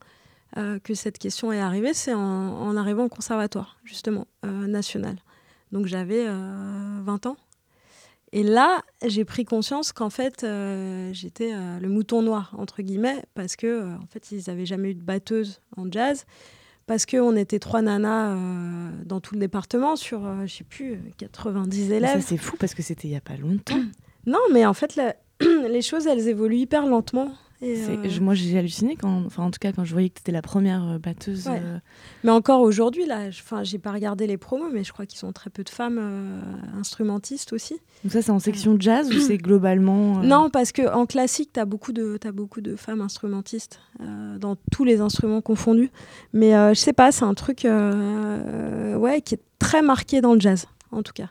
euh, 0.57 0.79
que 0.79 0.93
cette 0.93 1.17
question 1.17 1.51
est 1.51 1.59
arrivée, 1.59 1.93
c'est 1.93 2.13
en, 2.13 2.77
arrivant 2.77 3.05
au 3.05 3.09
conservatoire, 3.09 3.77
justement, 3.83 4.27
euh, 4.45 4.67
national. 4.67 5.17
Donc 5.71 5.85
j'avais 5.85 6.25
20 6.25 6.31
euh, 6.31 7.29
ans, 7.29 7.37
Et 8.31 8.43
là, 8.43 8.81
j'ai 9.05 9.25
pris 9.25 9.43
conscience 9.43 9.91
qu'en 9.91 10.09
fait, 10.09 10.43
euh, 10.43 11.11
j'étais 11.11 11.51
euh, 11.53 11.79
le 11.79 11.89
mouton 11.89 12.21
noir, 12.21 12.55
entre 12.57 12.81
guillemets, 12.81 13.23
parce 13.33 13.55
que 13.57 13.67
euh, 13.67 13.95
en 13.95 14.07
fait, 14.07 14.31
ils 14.31 14.43
n'avaient 14.47 14.65
jamais 14.65 14.91
eu 14.91 14.95
de 14.95 15.03
batteuse 15.03 15.59
en 15.75 15.91
jazz, 15.91 16.25
parce 16.85 17.05
qu'on 17.05 17.35
était 17.35 17.59
trois 17.59 17.81
nanas 17.81 18.37
dans 19.05 19.19
tout 19.19 19.33
le 19.33 19.41
département 19.41 19.95
sur, 19.95 20.21
je 20.45 20.53
sais 20.53 20.63
plus, 20.63 21.01
90 21.17 21.91
élèves. 21.91 22.21
ça, 22.21 22.21
c'est 22.21 22.37
fou 22.37 22.55
parce 22.57 22.75
que 22.75 22.83
c'était 22.83 23.07
il 23.07 23.11
n'y 23.11 23.17
a 23.17 23.21
pas 23.21 23.35
longtemps. 23.35 23.81
non, 24.25 24.39
mais 24.53 24.65
en 24.65 24.73
fait, 24.73 24.99
les 25.41 25.81
choses, 25.81 26.07
elles 26.07 26.27
évoluent 26.27 26.57
hyper 26.59 26.85
lentement. 26.85 27.33
Euh, 27.63 28.19
moi, 28.21 28.33
j'ai 28.33 28.57
halluciné 28.57 28.95
quand, 28.95 29.23
enfin, 29.25 29.43
en 29.43 29.51
tout 29.51 29.59
cas, 29.59 29.71
quand 29.71 29.85
je 29.85 29.93
voyais 29.93 30.09
que 30.09 30.15
tu 30.15 30.21
étais 30.21 30.31
la 30.31 30.41
première 30.41 30.83
euh, 30.87 30.97
batteuse. 30.97 31.47
Euh. 31.47 31.79
Mais 32.23 32.31
encore 32.31 32.61
aujourd'hui, 32.61 33.05
là, 33.05 33.27
enfin, 33.29 33.63
j'ai 33.63 33.77
pas 33.77 33.91
regardé 33.91 34.27
les 34.27 34.37
promos, 34.37 34.69
mais 34.71 34.83
je 34.83 34.91
crois 34.91 35.05
qu'ils 35.05 35.19
sont 35.19 35.31
très 35.31 35.49
peu 35.49 35.63
de 35.63 35.69
femmes 35.69 36.41
instrumentistes 36.77 37.53
aussi. 37.53 37.79
Donc 38.03 38.11
ça, 38.11 38.21
c'est 38.21 38.31
en 38.31 38.39
section 38.39 38.75
jazz 38.79 39.09
ou 39.09 39.19
c'est 39.19 39.37
globalement 39.37 40.19
Non, 40.19 40.49
parce 40.49 40.71
que 40.71 40.93
en 40.93 41.05
classique, 41.05 41.51
tu 41.53 41.59
as 41.59 41.65
beaucoup 41.65 41.93
de, 41.93 42.19
as 42.25 42.31
beaucoup 42.31 42.61
de 42.61 42.75
femmes 42.75 43.01
instrumentistes 43.01 43.79
dans 44.39 44.55
tous 44.71 44.83
les 44.83 44.99
instruments 44.99 45.41
confondus. 45.41 45.91
Mais 46.33 46.51
je 46.73 46.79
sais 46.79 46.93
pas, 46.93 47.11
c'est 47.11 47.25
un 47.25 47.33
truc, 47.33 47.65
ouais, 47.65 49.21
qui 49.21 49.35
est 49.35 49.41
très 49.59 49.81
marqué 49.81 50.21
dans 50.21 50.33
le 50.33 50.39
jazz, 50.39 50.67
en 50.91 51.03
tout 51.03 51.13
cas. 51.13 51.29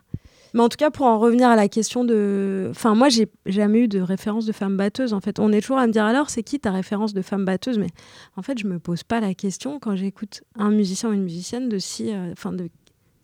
Mais 0.54 0.60
en 0.60 0.68
tout 0.68 0.76
cas, 0.76 0.90
pour 0.90 1.06
en 1.06 1.18
revenir 1.18 1.48
à 1.48 1.56
la 1.56 1.68
question 1.68 2.04
de. 2.04 2.68
Enfin, 2.70 2.94
moi, 2.94 3.08
j'ai 3.08 3.28
jamais 3.44 3.80
eu 3.80 3.88
de 3.88 4.00
référence 4.00 4.46
de 4.46 4.52
femme 4.52 4.76
batteuse. 4.76 5.12
En 5.12 5.20
fait, 5.20 5.40
on 5.40 5.52
est 5.52 5.60
toujours 5.60 5.78
à 5.78 5.86
me 5.88 5.92
dire 5.92 6.04
alors, 6.04 6.30
c'est 6.30 6.44
qui 6.44 6.60
ta 6.60 6.70
référence 6.70 7.12
de 7.12 7.22
femme 7.22 7.44
batteuse? 7.44 7.76
Mais 7.76 7.88
en 8.36 8.42
fait, 8.42 8.56
je 8.58 8.68
me 8.68 8.78
pose 8.78 9.02
pas 9.02 9.20
la 9.20 9.34
question 9.34 9.80
quand 9.80 9.96
j'écoute 9.96 10.44
un 10.56 10.70
musicien 10.70 11.10
ou 11.10 11.12
une 11.12 11.24
musicienne 11.24 11.68
de 11.68 11.78
si. 11.78 12.14
Euh, 12.14 12.32
enfin, 12.32 12.52
de 12.52 12.70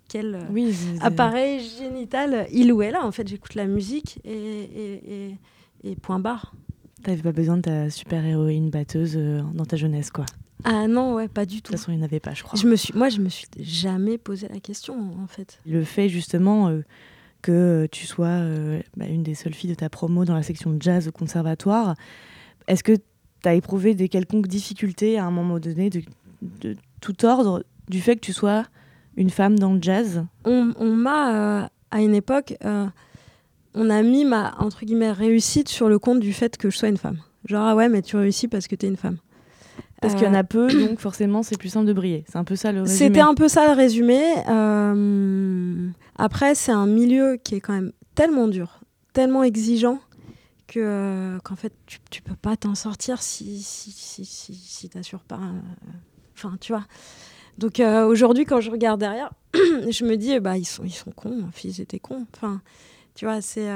quel 0.08 0.34
euh, 0.34 0.98
appareil 1.00 1.60
génital 1.78 2.48
il 2.50 2.72
ou 2.72 2.82
elle 2.82 2.96
a. 2.96 3.06
En 3.06 3.12
fait, 3.12 3.28
j'écoute 3.28 3.54
la 3.54 3.66
musique 3.66 4.18
et, 4.24 5.36
et, 5.84 5.96
point 6.02 6.18
barre. 6.18 6.52
T'avais 7.04 7.22
pas 7.22 7.30
besoin 7.30 7.58
de 7.58 7.62
ta 7.62 7.90
super 7.90 8.24
héroïne 8.24 8.70
batteuse 8.70 9.14
euh, 9.16 9.40
dans 9.54 9.64
ta 9.64 9.76
jeunesse, 9.76 10.10
quoi? 10.10 10.26
Ah 10.64 10.88
non, 10.88 11.14
ouais, 11.14 11.28
pas 11.28 11.46
du 11.46 11.62
tout. 11.62 11.70
De 11.72 11.76
toute 11.76 11.76
façon, 11.76 11.92
il 11.92 11.98
n'y 11.98 12.02
en 12.02 12.04
avait 12.04 12.18
pas, 12.18 12.34
je 12.34 12.42
crois. 12.42 12.58
Je 12.58 12.66
me 12.66 12.74
suis, 12.74 12.92
moi, 12.92 13.08
je 13.08 13.20
me 13.20 13.28
suis 13.28 13.46
jamais 13.60 14.18
posé 14.18 14.48
la 14.48 14.58
question, 14.58 14.96
en 15.22 15.28
fait. 15.28 15.60
Le 15.64 15.84
fait, 15.84 16.08
justement, 16.08 16.70
que 17.42 17.88
tu 17.90 18.06
sois 18.06 18.26
euh, 18.26 18.80
bah, 18.96 19.06
une 19.06 19.22
des 19.22 19.34
seules 19.34 19.54
filles 19.54 19.70
de 19.70 19.74
ta 19.74 19.88
promo 19.88 20.24
dans 20.24 20.34
la 20.34 20.42
section 20.42 20.76
jazz 20.78 21.08
au 21.08 21.12
conservatoire. 21.12 21.94
Est-ce 22.66 22.82
que 22.82 22.92
tu 22.92 23.48
as 23.48 23.54
éprouvé 23.54 23.94
des 23.94 24.08
quelconques 24.08 24.48
difficultés 24.48 25.18
à 25.18 25.24
un 25.24 25.30
moment 25.30 25.58
donné 25.58 25.90
de, 25.90 26.76
tout 27.00 27.24
ordre 27.24 27.64
du 27.88 28.00
fait 28.00 28.16
que 28.16 28.20
tu 28.20 28.32
sois 28.32 28.64
une 29.16 29.30
femme 29.30 29.58
dans 29.58 29.74
le 29.74 29.82
jazz? 29.82 30.24
On, 30.44 30.72
m'a, 30.94 31.62
euh, 31.62 31.66
à 31.90 32.00
une 32.00 32.14
époque, 32.14 32.54
euh, 32.64 32.86
on 33.74 33.90
a 33.90 34.02
mis 34.02 34.24
ma 34.24 34.54
entre 34.58 34.84
guillemets 34.84 35.12
réussite 35.12 35.68
sur 35.68 35.88
le 35.88 35.98
compte 35.98 36.20
du 36.20 36.32
fait 36.32 36.56
que 36.56 36.70
je 36.70 36.76
sois 36.76 36.88
une 36.88 36.96
femme. 36.96 37.18
Genre, 37.46 37.64
ah 37.64 37.74
ouais, 37.74 37.88
mais 37.88 38.02
tu 38.02 38.16
réussis 38.16 38.48
parce 38.48 38.68
que 38.68 38.74
tu 38.74 38.86
es 38.86 38.88
une 38.88 38.96
femme. 38.96 39.16
Parce 40.00 40.14
qu'il 40.14 40.24
y 40.24 40.28
en 40.28 40.34
a 40.34 40.44
peu, 40.44 40.68
donc 40.88 40.98
forcément 40.98 41.42
c'est 41.42 41.58
plus 41.58 41.68
simple 41.68 41.86
de 41.86 41.92
briller. 41.92 42.24
C'est 42.28 42.38
un 42.38 42.44
peu 42.44 42.56
ça 42.56 42.72
le 42.72 42.82
résumé. 42.82 42.98
C'était 42.98 43.20
un 43.20 43.34
peu 43.34 43.48
ça 43.48 43.66
le 43.66 43.74
résumé. 43.74 44.20
Après, 46.16 46.54
c'est 46.54 46.72
un 46.72 46.86
milieu 46.86 47.38
qui 47.42 47.54
est 47.54 47.60
quand 47.60 47.72
même 47.72 47.92
tellement 48.14 48.46
dur, 48.46 48.80
tellement 49.14 49.42
exigeant, 49.42 50.00
que 50.66 50.80
euh, 50.80 51.38
qu'en 51.40 51.56
fait, 51.56 51.72
tu, 51.86 51.98
tu 52.10 52.20
peux 52.20 52.34
pas 52.34 52.56
t'en 52.56 52.74
sortir 52.74 53.22
si, 53.22 53.62
si, 53.62 53.90
si, 53.90 54.26
si, 54.26 54.54
si 54.54 54.88
t'assures 54.90 55.24
pas. 55.24 55.36
Euh, 55.36 55.90
enfin, 56.36 56.58
tu 56.60 56.72
vois. 56.72 56.84
Donc 57.56 57.80
euh, 57.80 58.06
aujourd'hui, 58.06 58.44
quand 58.44 58.60
je 58.60 58.70
regarde 58.70 59.00
derrière, 59.00 59.32
je 59.54 60.04
me 60.04 60.16
dis, 60.16 60.38
bah, 60.40 60.58
ils 60.58 60.66
sont, 60.66 60.84
ils 60.84 60.92
sont 60.92 61.10
cons, 61.10 61.44
ils 61.64 61.80
étaient 61.80 61.98
cons. 61.98 62.26
Enfin, 62.36 62.60
tu 63.14 63.24
vois, 63.24 63.40
c'est. 63.40 63.68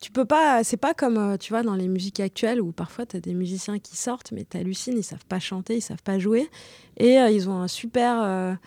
Tu 0.00 0.10
peux 0.10 0.24
pas. 0.24 0.64
C'est 0.64 0.76
pas 0.76 0.94
comme, 0.94 1.36
tu 1.38 1.52
vois, 1.52 1.62
dans 1.62 1.74
les 1.74 1.88
musiques 1.88 2.20
actuelles 2.20 2.60
où 2.60 2.72
parfois 2.72 3.06
tu 3.06 3.16
as 3.16 3.20
des 3.20 3.34
musiciens 3.34 3.78
qui 3.78 3.96
sortent, 3.96 4.32
mais 4.32 4.44
t'hallucines, 4.44 4.96
ils 4.96 5.04
savent 5.04 5.26
pas 5.26 5.38
chanter, 5.38 5.76
ils 5.76 5.82
savent 5.82 6.02
pas 6.02 6.18
jouer. 6.18 6.48
Et 6.96 7.14
ils 7.16 7.48
ont 7.48 7.60
un 7.60 7.68
super 7.68 8.58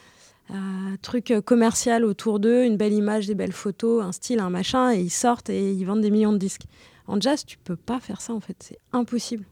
un 0.50 0.96
truc 1.02 1.34
commercial 1.46 2.04
autour 2.06 2.40
d'eux, 2.40 2.64
une 2.64 2.78
belle 2.78 2.94
image, 2.94 3.28
des 3.28 3.36
belles 3.36 3.54
photos, 3.54 4.04
un 4.04 4.12
style, 4.12 4.40
un 4.40 4.50
machin, 4.50 4.94
et 4.94 5.00
ils 5.00 5.10
sortent 5.10 5.50
et 5.50 5.72
ils 5.72 5.86
vendent 5.86 6.02
des 6.02 6.12
millions 6.12 6.34
de 6.34 6.38
disques. 6.38 6.66
En 7.08 7.20
jazz, 7.20 7.46
tu 7.46 7.58
peux 7.58 7.76
pas 7.76 8.00
faire 8.00 8.22
ça 8.22 8.34
en 8.34 8.40
fait, 8.40 8.58
c'est 8.60 8.78
impossible. 8.92 9.46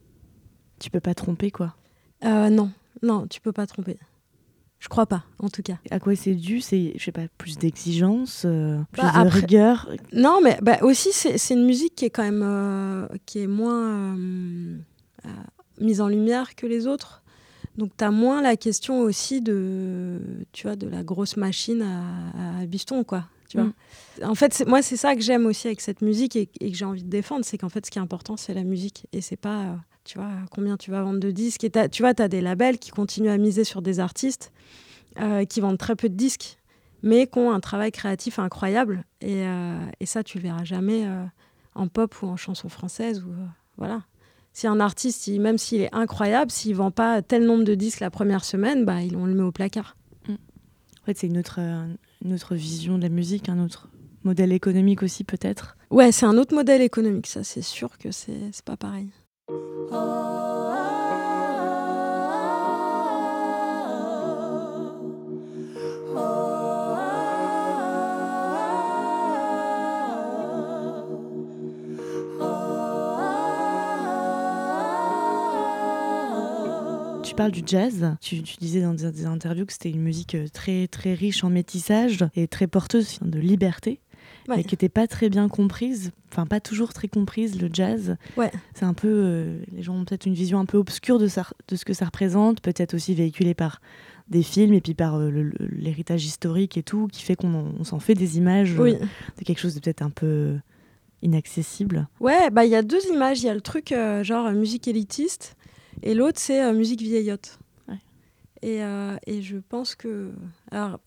Tu 0.79 0.89
peux 0.89 1.00
pas 1.00 1.13
tromper 1.13 1.51
quoi 1.51 1.75
euh, 2.23 2.50
Non, 2.50 2.71
non, 3.01 3.27
tu 3.27 3.41
peux 3.41 3.51
pas 3.51 3.67
tromper. 3.67 3.97
Je 4.81 4.89
crois 4.89 5.05
pas, 5.05 5.23
en 5.39 5.47
tout 5.47 5.61
cas. 5.61 5.77
À 5.91 6.00
quoi 6.00 6.15
c'est 6.15 6.33
dû 6.33 6.59
C'est, 6.59 6.93
je 6.97 7.03
sais 7.03 7.11
pas, 7.11 7.27
plus 7.38 7.57
d'exigence, 7.57 8.43
euh, 8.45 8.79
plus 8.91 9.03
bah, 9.03 9.23
de 9.23 9.29
rigueur 9.29 9.88
Non, 10.11 10.41
mais 10.43 10.57
bah, 10.61 10.79
aussi, 10.81 11.09
c'est, 11.13 11.53
une 11.53 11.65
musique 11.65 11.95
qui 11.95 12.05
est 12.05 12.09
quand 12.09 12.23
même 12.23 12.41
euh, 12.43 13.07
qui 13.27 13.39
est 13.39 13.47
moins 13.47 14.17
mise 15.79 16.01
en 16.01 16.07
lumière 16.07 16.55
que 16.55 16.65
les 16.65 16.88
autres. 16.88 17.21
Donc 17.77 17.91
tu 17.97 18.03
as 18.03 18.11
moins 18.11 18.41
la 18.41 18.57
question 18.57 19.01
aussi 19.01 19.41
de, 19.41 20.19
tu 20.51 20.67
vois, 20.67 20.75
de 20.75 20.88
la 20.88 21.03
grosse 21.03 21.38
machine 21.38 21.81
à, 21.81 22.65
biston, 22.65 23.03
quoi. 23.03 23.25
Tu 23.50 23.57
vois. 23.57 23.67
Mm. 23.67 24.23
En 24.23 24.35
fait, 24.35 24.63
moi, 24.67 24.81
c'est 24.81 24.97
ça 24.97 25.15
que 25.15 25.21
j'aime 25.21 25.45
aussi 25.45 25.67
avec 25.67 25.81
cette 25.81 26.01
musique 26.01 26.35
et, 26.35 26.47
que 26.47 26.73
j'ai 26.73 26.85
envie 26.85 27.03
de 27.03 27.09
défendre, 27.09 27.45
c'est 27.45 27.57
qu'en 27.57 27.69
fait, 27.69 27.85
ce 27.85 27.91
qui 27.91 28.00
est 28.00 28.01
important, 28.01 28.38
c'est 28.38 28.53
la 28.53 28.63
musique. 28.63 29.07
Et 29.13 29.21
c'est 29.21 29.38
pas, 29.38 29.61
euh, 29.61 29.75
tu 30.03 30.17
vois, 30.17 30.31
combien 30.51 30.77
tu 30.77 30.91
vas 30.91 31.01
vendre 31.03 31.20
de 31.20 31.31
disques. 31.31 31.63
Et 31.63 31.72
tu 31.89 32.03
vois, 32.03 32.13
tu 32.13 32.22
as 32.22 32.27
des 32.27 32.41
labels 32.41 32.79
qui 32.79 32.91
continuent 32.91 33.29
à 33.29 33.38
miser 33.38 33.63
sur 33.63 33.81
des 33.81 34.00
artistes 34.00 34.51
euh, 35.20 35.46
qui 35.46 35.62
vendent 35.62 35.77
très 35.77 35.96
peu 35.96 36.10
de 36.10 36.15
disques, 36.15 36.58
mais 37.03 37.27
qui 37.27 37.39
ont 37.39 37.51
un 37.51 37.60
travail 37.60 37.91
créatif 37.91 38.39
incroyable. 38.39 39.05
Et, 39.22 39.46
euh, 39.46 39.79
et 40.00 40.05
ça, 40.05 40.24
tu 40.24 40.38
le 40.38 40.43
verras 40.43 40.63
jamais 40.63 41.08
en 41.75 41.88
pop 41.88 42.15
ou 42.22 42.27
en 42.27 42.38
chanson 42.38 42.70
française. 42.70 43.24
Ou, 43.24 43.34
voilà 43.77 44.01
si 44.53 44.67
un 44.67 44.79
artiste, 44.79 45.27
même 45.29 45.58
s'il 45.58 45.81
est 45.81 45.93
incroyable, 45.93 46.51
s'il 46.51 46.75
vend 46.75 46.91
pas 46.91 47.22
tel 47.22 47.46
nombre 47.46 47.63
de 47.63 47.75
disques 47.75 48.00
la 48.00 48.12
première 48.12 48.43
semaine, 48.43 48.86
bah, 48.86 48.98
on 49.15 49.25
le 49.25 49.34
met 49.34 49.43
au 49.43 49.51
placard. 49.51 49.96
Mm. 50.27 50.34
En 50.34 51.05
fait, 51.05 51.17
c'est 51.17 51.27
une 51.27 51.38
autre, 51.38 51.60
euh, 51.60 51.86
une 52.24 52.34
autre 52.34 52.55
vision 52.55 52.98
de 52.98 53.03
la 53.03 53.10
musique, 53.10 53.50
un 53.50 53.63
autre 53.63 53.89
modèle 54.24 54.51
économique 54.51 55.03
aussi 55.03 55.24
peut-être. 55.24 55.77
Ouais, 55.89 56.12
c'est 56.12 56.25
un 56.25 56.38
autre 56.38 56.53
modèle 56.53 56.81
économique, 56.81 57.27
ça 57.27 57.43
c'est 57.43 57.62
sûr 57.62 57.98
que 57.98 58.12
c'est 58.12 58.51
pas 58.63 58.77
pareil. 58.77 59.10
Tu 77.31 77.36
parles 77.36 77.51
du 77.51 77.63
jazz. 77.65 78.17
Tu, 78.20 78.41
disais 78.60 78.81
dans 78.81 78.93
des, 78.93 79.25
interviews 79.25 79.65
que 79.65 79.72
c'était 79.72 79.89
une 79.89 80.01
musique 80.01 80.36
euh, 80.36 80.50
très, 80.51 80.89
très 80.89 81.13
riche 81.13 81.46
en 81.46 81.50
métissage 81.50 82.25
et 82.36 82.50
très 82.50 82.67
porteuse 82.67 83.20
de 83.22 83.39
liberté. 83.39 84.01
Mais 84.48 84.63
qui 84.63 84.74
n'était 84.74 84.89
pas 84.89 85.07
très 85.07 85.29
bien 85.29 85.48
comprise, 85.50 86.12
enfin 86.31 86.45
pas 86.45 86.60
toujours 86.60 86.93
très 86.93 87.07
comprise, 87.07 87.62
le 87.62 87.69
jazz. 87.71 88.15
Ouais. 88.38 88.51
C'est 88.74 88.86
un 88.86 88.93
peu, 88.93 89.07
euh, 89.10 89.60
les 89.71 89.83
gens 89.83 89.95
ont 89.95 90.05
peut-être 90.05 90.25
une 90.25 90.33
vision 90.33 90.60
un 90.60 90.65
peu 90.65 90.77
obscure 90.77 91.19
de, 91.19 91.27
ça, 91.27 91.48
de 91.67 91.75
ce 91.75 91.86
que 91.86 91.93
ça 91.93 92.05
représente, 92.05 92.62
peut-être 92.62 92.93
aussi 92.93 93.13
véhiculée 93.13 93.53
par 93.53 93.81
des 94.27 94.43
films 94.43 94.74
et 94.74 94.81
puis 94.81 94.93
par 94.93 95.15
euh, 95.15 95.51
l'héritage 95.60 96.25
historique 96.25 96.77
et 96.77 96.83
tout, 96.83 97.07
qui 97.12 97.21
fait 97.24 97.36
qu'on 97.36 97.83
s'en 97.83 98.00
fait 98.00 98.13
des 98.13 98.38
images 98.38 98.75
oui. 98.77 98.95
de 98.95 99.43
quelque 99.43 99.60
chose 99.60 99.75
de 99.75 99.79
peut-être 99.79 100.01
un 100.01 100.10
peu 100.10 100.55
inaccessible. 101.21 102.07
Ouais, 102.19 102.50
bah 102.50 102.65
il 102.65 102.71
y 102.71 102.75
a 102.75 102.81
deux 102.81 103.05
images, 103.13 103.41
il 103.41 103.45
y 103.45 103.50
a 103.50 103.53
le 103.53 103.62
truc 103.62 103.93
genre 104.24 104.51
musique 104.51 104.88
élitiste 104.88 105.55
et 106.03 106.13
l'autre, 106.13 106.39
c'est 106.39 106.63
euh, 106.63 106.74
musique 106.74 107.01
vieillotte. 107.01 107.60
Et, 108.63 108.83
euh, 108.83 109.17
et, 109.25 109.41
je 109.41 109.57
pense 109.57 109.95
que. 109.95 110.31
Alors, 110.69 111.00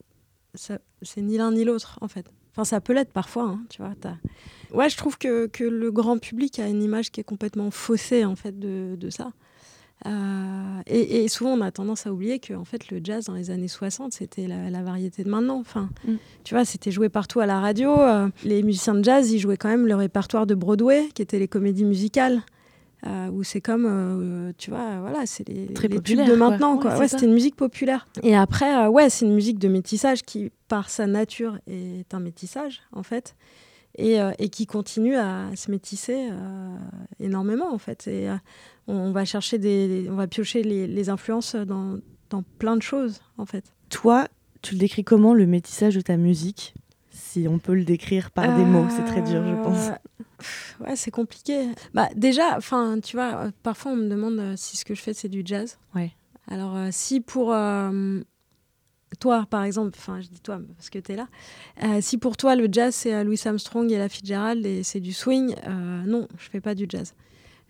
c'est 0.54 0.80
ni 1.18 1.36
l'un 1.36 1.52
ni 1.52 1.64
l'autre, 1.64 1.98
en 2.00 2.08
fait. 2.08 2.26
Enfin, 2.54 2.64
ça 2.64 2.80
peut 2.80 2.92
l'être 2.92 3.12
parfois, 3.12 3.44
hein, 3.44 3.60
tu 3.68 3.82
vois. 3.82 3.94
Ouais, 4.72 4.88
je 4.88 4.96
trouve 4.96 5.18
que, 5.18 5.46
que, 5.48 5.64
le 5.64 5.90
grand 5.90 6.18
public 6.18 6.60
a 6.60 6.68
une 6.68 6.82
image 6.82 7.10
qui 7.10 7.20
est 7.20 7.24
complètement 7.24 7.72
faussée, 7.72 8.24
en 8.24 8.36
fait, 8.36 8.56
de, 8.58 8.94
de 8.96 9.10
ça. 9.10 9.32
Euh, 10.06 10.80
et, 10.86 11.26
souvent, 11.28 11.50
on 11.50 11.60
a 11.62 11.70
tendance 11.72 12.06
à 12.06 12.12
oublier 12.12 12.38
que 12.38 12.52
en 12.52 12.64
fait, 12.64 12.90
le 12.90 13.00
jazz 13.02 13.24
dans 13.24 13.32
les 13.32 13.50
années 13.50 13.68
60, 13.68 14.12
c'était 14.12 14.46
la, 14.46 14.82
variété 14.82 15.24
de 15.24 15.30
maintenant. 15.30 15.58
Enfin, 15.58 15.88
mm. 16.06 16.14
tu 16.44 16.54
vois, 16.54 16.64
c'était 16.64 16.90
joué 16.90 17.08
partout 17.08 17.40
à 17.40 17.46
la 17.46 17.58
radio. 17.58 17.96
les 18.44 18.62
musiciens 18.62 18.94
de 18.94 19.02
jazz, 19.02 19.32
ils 19.32 19.38
jouaient 19.38 19.56
quand 19.56 19.68
même 19.68 19.86
le 19.86 19.96
répertoire 19.96 20.46
de 20.46 20.54
Broadway, 20.54 21.08
qui 21.14 21.22
étaient 21.22 21.38
les 21.38 21.48
comédies 21.48 21.84
musicales. 21.84 22.42
Euh, 23.06 23.28
où 23.28 23.42
c'est 23.42 23.60
comme, 23.60 23.84
euh, 23.86 24.52
tu 24.56 24.70
vois, 24.70 25.00
voilà, 25.00 25.26
c'est 25.26 25.46
les, 25.46 25.66
les 25.66 26.00
tubes 26.00 26.24
de 26.24 26.34
maintenant, 26.34 26.78
quoi. 26.78 26.96
Ouais, 26.96 27.06
c'était 27.06 27.26
une 27.26 27.34
musique 27.34 27.54
populaire. 27.54 28.06
Et 28.22 28.34
après, 28.34 28.74
euh, 28.74 28.88
ouais, 28.88 29.10
c'est 29.10 29.26
une 29.26 29.34
musique 29.34 29.58
de 29.58 29.68
métissage 29.68 30.22
qui, 30.22 30.50
par 30.68 30.88
sa 30.88 31.06
nature, 31.06 31.58
est 31.66 32.14
un 32.14 32.20
métissage, 32.20 32.80
en 32.92 33.02
fait, 33.02 33.36
et, 33.98 34.16
et 34.38 34.48
qui 34.48 34.64
continue 34.66 35.16
à 35.16 35.50
se 35.54 35.70
métisser 35.70 36.30
énormément, 37.20 37.74
en 37.74 37.78
fait. 37.78 38.06
Et 38.06 38.30
on 38.86 39.12
va 39.12 39.26
chercher 39.26 39.58
des, 39.58 40.06
on 40.08 40.14
va 40.14 40.26
piocher 40.26 40.62
les, 40.62 40.86
les 40.86 41.08
influences 41.10 41.56
dans, 41.56 41.98
dans 42.30 42.42
plein 42.58 42.76
de 42.76 42.82
choses, 42.82 43.20
en 43.36 43.44
fait. 43.44 43.64
Toi, 43.90 44.28
tu 44.62 44.76
le 44.76 44.80
décris 44.80 45.04
comment 45.04 45.34
le 45.34 45.44
métissage 45.46 45.94
de 45.94 46.00
ta 46.00 46.16
musique? 46.16 46.74
Si 47.34 47.48
on 47.48 47.58
peut 47.58 47.74
le 47.74 47.84
décrire 47.84 48.30
par 48.30 48.56
des 48.56 48.64
mots, 48.64 48.86
c'est 48.90 49.04
très 49.04 49.22
dur, 49.22 49.42
je 49.44 49.62
pense. 49.62 49.88
Euh, 49.88 50.84
ouais, 50.84 50.96
c'est 50.96 51.10
compliqué. 51.10 51.68
Bah, 51.92 52.08
déjà, 52.14 52.56
enfin, 52.56 53.00
tu 53.02 53.16
vois, 53.16 53.50
parfois 53.62 53.92
on 53.92 53.96
me 53.96 54.08
demande 54.08 54.56
si 54.56 54.76
ce 54.76 54.84
que 54.84 54.94
je 54.94 55.02
fais 55.02 55.14
c'est 55.14 55.28
du 55.28 55.42
jazz. 55.44 55.78
Ouais. 55.94 56.12
Alors, 56.48 56.76
si 56.90 57.20
pour 57.20 57.52
toi, 59.16 59.46
par 59.48 59.64
exemple, 59.64 59.92
enfin, 59.96 60.20
je 60.20 60.28
dis 60.28 60.40
toi 60.40 60.60
parce 60.76 60.90
que 60.90 60.98
tu 60.98 61.12
es 61.12 61.16
là, 61.16 61.28
euh, 61.82 62.00
si 62.00 62.18
pour 62.18 62.36
toi 62.36 62.56
le 62.56 62.68
jazz 62.70 62.94
c'est 62.94 63.24
Louis 63.24 63.40
Armstrong 63.44 63.90
et 63.90 63.98
la 63.98 64.08
Fitzgerald 64.08 64.64
et 64.64 64.82
c'est 64.82 65.00
du 65.00 65.12
swing, 65.12 65.54
euh, 65.66 66.02
non, 66.04 66.28
je 66.38 66.48
fais 66.48 66.60
pas 66.60 66.74
du 66.74 66.86
jazz. 66.88 67.14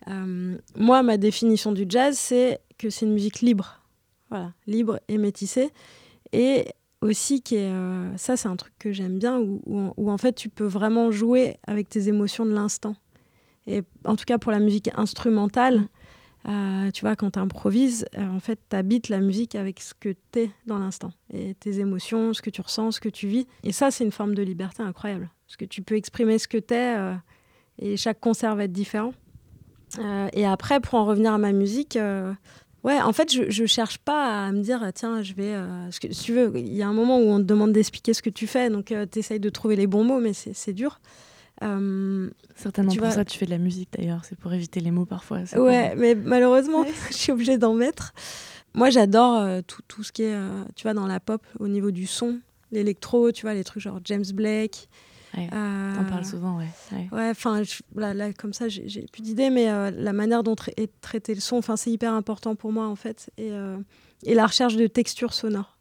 Euh, 0.07 0.57
moi, 0.75 1.03
ma 1.03 1.17
définition 1.17 1.71
du 1.71 1.85
jazz, 1.87 2.17
c'est 2.17 2.59
que 2.77 2.89
c'est 2.89 3.05
une 3.05 3.13
musique 3.13 3.41
libre. 3.41 3.81
Voilà, 4.29 4.53
libre 4.67 4.99
et 5.07 5.17
métissée. 5.17 5.71
Et 6.31 6.67
aussi, 7.05 7.41
qui 7.41 7.55
est, 7.55 7.71
ça, 8.17 8.37
c'est 8.37 8.47
un 8.47 8.55
truc 8.55 8.73
que 8.79 8.91
j'aime 8.91 9.17
bien, 9.17 9.39
où, 9.39 9.61
où, 9.65 10.11
en 10.11 10.17
fait 10.17 10.33
tu 10.33 10.49
peux 10.49 10.65
vraiment 10.65 11.11
jouer 11.11 11.57
avec 11.67 11.89
tes 11.89 12.07
émotions 12.07 12.45
de 12.45 12.53
l'instant. 12.53 12.95
Et 13.67 13.83
en 14.03 14.15
tout 14.15 14.25
cas, 14.25 14.37
pour 14.37 14.51
la 14.51 14.59
musique 14.59 14.89
instrumentale, 14.95 15.87
euh, 16.47 16.91
tu 16.91 17.01
vois, 17.01 17.15
quand 17.15 17.31
tu 17.31 17.39
improvises, 17.39 18.05
euh, 18.17 18.27
en 18.27 18.39
fait, 18.39 18.59
tu 18.69 18.75
habites 18.75 19.09
la 19.09 19.19
musique 19.19 19.55
avec 19.55 19.79
ce 19.79 19.93
que 19.99 20.09
tu 20.31 20.39
es 20.39 20.51
dans 20.67 20.77
l'instant. 20.77 21.11
Et 21.33 21.55
tes 21.55 21.79
émotions, 21.79 22.33
ce 22.33 22.41
que 22.41 22.51
tu 22.51 22.61
ressens, 22.61 22.91
ce 22.91 22.99
que 22.99 23.09
tu 23.09 23.27
vis. 23.27 23.47
Et 23.63 23.71
ça, 23.71 23.89
c'est 23.89 24.03
une 24.03 24.11
forme 24.11 24.35
de 24.35 24.43
liberté 24.43 24.83
incroyable. 24.83 25.31
Parce 25.47 25.57
que 25.57 25.65
tu 25.65 25.81
peux 25.81 25.95
exprimer 25.95 26.37
ce 26.37 26.47
que 26.47 26.57
tu 26.57 26.73
es 26.73 26.97
euh, 26.97 27.15
et 27.79 27.97
chaque 27.97 28.19
concert 28.19 28.55
va 28.55 28.65
être 28.65 28.71
différent. 28.71 29.13
et 30.33 30.45
après, 30.45 30.79
pour 30.79 30.95
en 30.95 31.05
revenir 31.05 31.33
à 31.33 31.37
ma 31.37 31.51
musique, 31.51 31.97
ouais, 32.85 33.01
en 33.01 33.11
fait, 33.11 33.33
je, 33.33 33.49
je 33.49 33.65
cherche 33.65 33.97
pas 33.97 34.45
à 34.47 34.51
me 34.53 34.61
dire, 34.61 34.81
tiens, 34.93 35.21
je 35.21 35.33
vais. 35.33 35.53
Parce 35.83 35.99
que, 35.99 36.13
si 36.13 36.23
tu 36.23 36.33
veux, 36.33 36.51
il 36.55 36.73
y 36.73 36.81
a 36.81 36.87
un 36.87 36.93
moment 36.93 37.19
où 37.19 37.29
on 37.29 37.39
te 37.39 37.43
demande 37.43 37.73
d'expliquer 37.73 38.13
ce 38.13 38.21
que 38.21 38.29
tu 38.29 38.47
fais, 38.47 38.69
donc 38.69 38.93
tu 39.11 39.19
essayes 39.19 39.41
de 39.41 39.49
trouver 39.49 39.75
les 39.75 39.87
bons 39.87 40.03
mots, 40.03 40.19
mais 40.19 40.31
c'est 40.33 40.73
dur. 40.73 40.99
Euh, 41.63 42.29
Certainement 42.55 42.93
pour 42.93 43.11
ça 43.11 43.23
tu 43.23 43.37
fais 43.37 43.45
de 43.45 43.51
la 43.51 43.57
musique 43.57 43.89
d'ailleurs, 43.97 44.25
c'est 44.25 44.37
pour 44.37 44.51
éviter 44.53 44.81
les 44.81 44.91
mots 44.91 45.05
parfois. 45.05 45.39
Ouais, 45.55 45.95
mais 45.95 46.15
malheureusement, 46.15 46.85
je 47.09 47.15
suis 47.15 47.31
obligée 47.31 47.57
d'en 47.57 47.73
mettre. 47.73 48.13
Moi, 48.73 48.89
j'adore 48.89 49.39
euh, 49.39 49.61
tout, 49.65 49.81
tout, 49.87 50.03
ce 50.03 50.11
qui 50.11 50.23
est, 50.23 50.33
euh, 50.33 50.63
tu 50.75 50.83
vois, 50.83 50.93
dans 50.93 51.07
la 51.07 51.21
pop, 51.21 51.41
au 51.59 51.67
niveau 51.67 51.91
du 51.91 52.07
son, 52.07 52.39
l'électro, 52.71 53.31
tu 53.31 53.43
vois, 53.43 53.53
les 53.53 53.63
trucs 53.63 53.81
genre 53.81 53.99
James 54.03 54.25
Blake. 54.33 54.89
Ouais, 55.37 55.49
T'en 55.49 56.05
parles 56.05 56.25
souvent, 56.25 56.57
ouais. 56.57 56.67
Ouais, 57.11 57.29
enfin, 57.29 57.61
là, 57.95 58.13
là, 58.13 58.33
comme 58.33 58.53
ça, 58.53 58.69
j'ai 58.69 59.05
plus 59.11 59.21
d'idées, 59.21 59.49
mais 59.49 59.65
la 59.91 60.13
manière 60.13 60.43
dont 60.43 60.55
est 60.77 60.91
traité 61.01 61.33
le 61.33 61.41
son, 61.41 61.57
enfin, 61.57 61.75
c'est 61.75 61.91
hyper 61.91 62.13
important 62.13 62.55
pour 62.55 62.71
moi, 62.71 62.87
en 62.87 62.95
fait. 62.95 63.29
Et, 63.37 63.51
et 64.23 64.33
la 64.33 64.47
recherche 64.47 64.75
de 64.75 64.87
textures 64.87 65.33
sonores. 65.33 65.77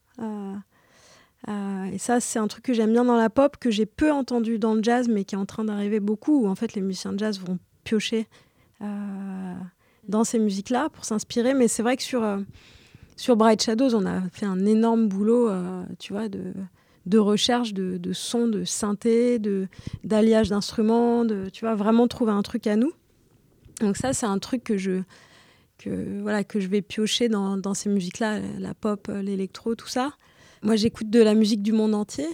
Euh, 1.48 1.84
et 1.84 1.98
ça, 1.98 2.20
c'est 2.20 2.38
un 2.38 2.48
truc 2.48 2.64
que 2.64 2.72
j'aime 2.72 2.92
bien 2.92 3.04
dans 3.04 3.16
la 3.16 3.30
pop, 3.30 3.56
que 3.58 3.70
j'ai 3.70 3.86
peu 3.86 4.10
entendu 4.10 4.58
dans 4.58 4.74
le 4.74 4.82
jazz, 4.82 5.08
mais 5.08 5.24
qui 5.24 5.34
est 5.34 5.38
en 5.38 5.46
train 5.46 5.64
d'arriver 5.64 6.00
beaucoup, 6.00 6.44
où 6.44 6.48
en 6.48 6.54
fait 6.54 6.74
les 6.74 6.80
musiciens 6.80 7.12
de 7.12 7.18
jazz 7.18 7.38
vont 7.40 7.58
piocher 7.84 8.26
euh, 8.80 9.54
dans 10.08 10.24
ces 10.24 10.38
musiques-là 10.38 10.88
pour 10.90 11.04
s'inspirer. 11.04 11.54
Mais 11.54 11.68
c'est 11.68 11.82
vrai 11.82 11.96
que 11.96 12.02
sur, 12.02 12.22
euh, 12.22 12.38
sur 13.16 13.36
Bright 13.36 13.62
Shadows, 13.62 13.94
on 13.94 14.06
a 14.06 14.22
fait 14.32 14.46
un 14.46 14.64
énorme 14.64 15.08
boulot, 15.08 15.50
tu 15.98 16.12
vois, 16.12 16.28
de, 16.28 16.54
de 17.06 17.18
recherche 17.18 17.74
de, 17.74 17.96
de 17.98 18.12
sons, 18.12 18.48
de 18.48 18.64
synthé, 18.64 19.40
d'alliage 20.04 20.48
d'instruments, 20.48 21.24
de, 21.24 21.48
tu 21.50 21.64
vois, 21.64 21.74
vraiment 21.74 22.08
trouver 22.08 22.32
un 22.32 22.42
truc 22.42 22.66
à 22.66 22.76
nous. 22.76 22.92
Donc 23.80 23.96
ça, 23.96 24.12
c'est 24.12 24.26
un 24.26 24.38
truc 24.38 24.64
que 24.64 24.76
je, 24.76 25.02
que, 25.78 26.20
voilà, 26.22 26.44
que 26.44 26.60
je 26.60 26.68
vais 26.68 26.82
piocher 26.82 27.28
dans, 27.28 27.56
dans 27.56 27.74
ces 27.74 27.88
musiques-là, 27.88 28.40
la 28.58 28.74
pop, 28.74 29.10
l'électro, 29.22 29.74
tout 29.74 29.88
ça. 29.88 30.14
Moi, 30.62 30.76
j'écoute 30.76 31.10
de 31.10 31.20
la 31.20 31.34
musique 31.34 31.62
du 31.62 31.72
monde 31.72 31.94
entier 31.94 32.26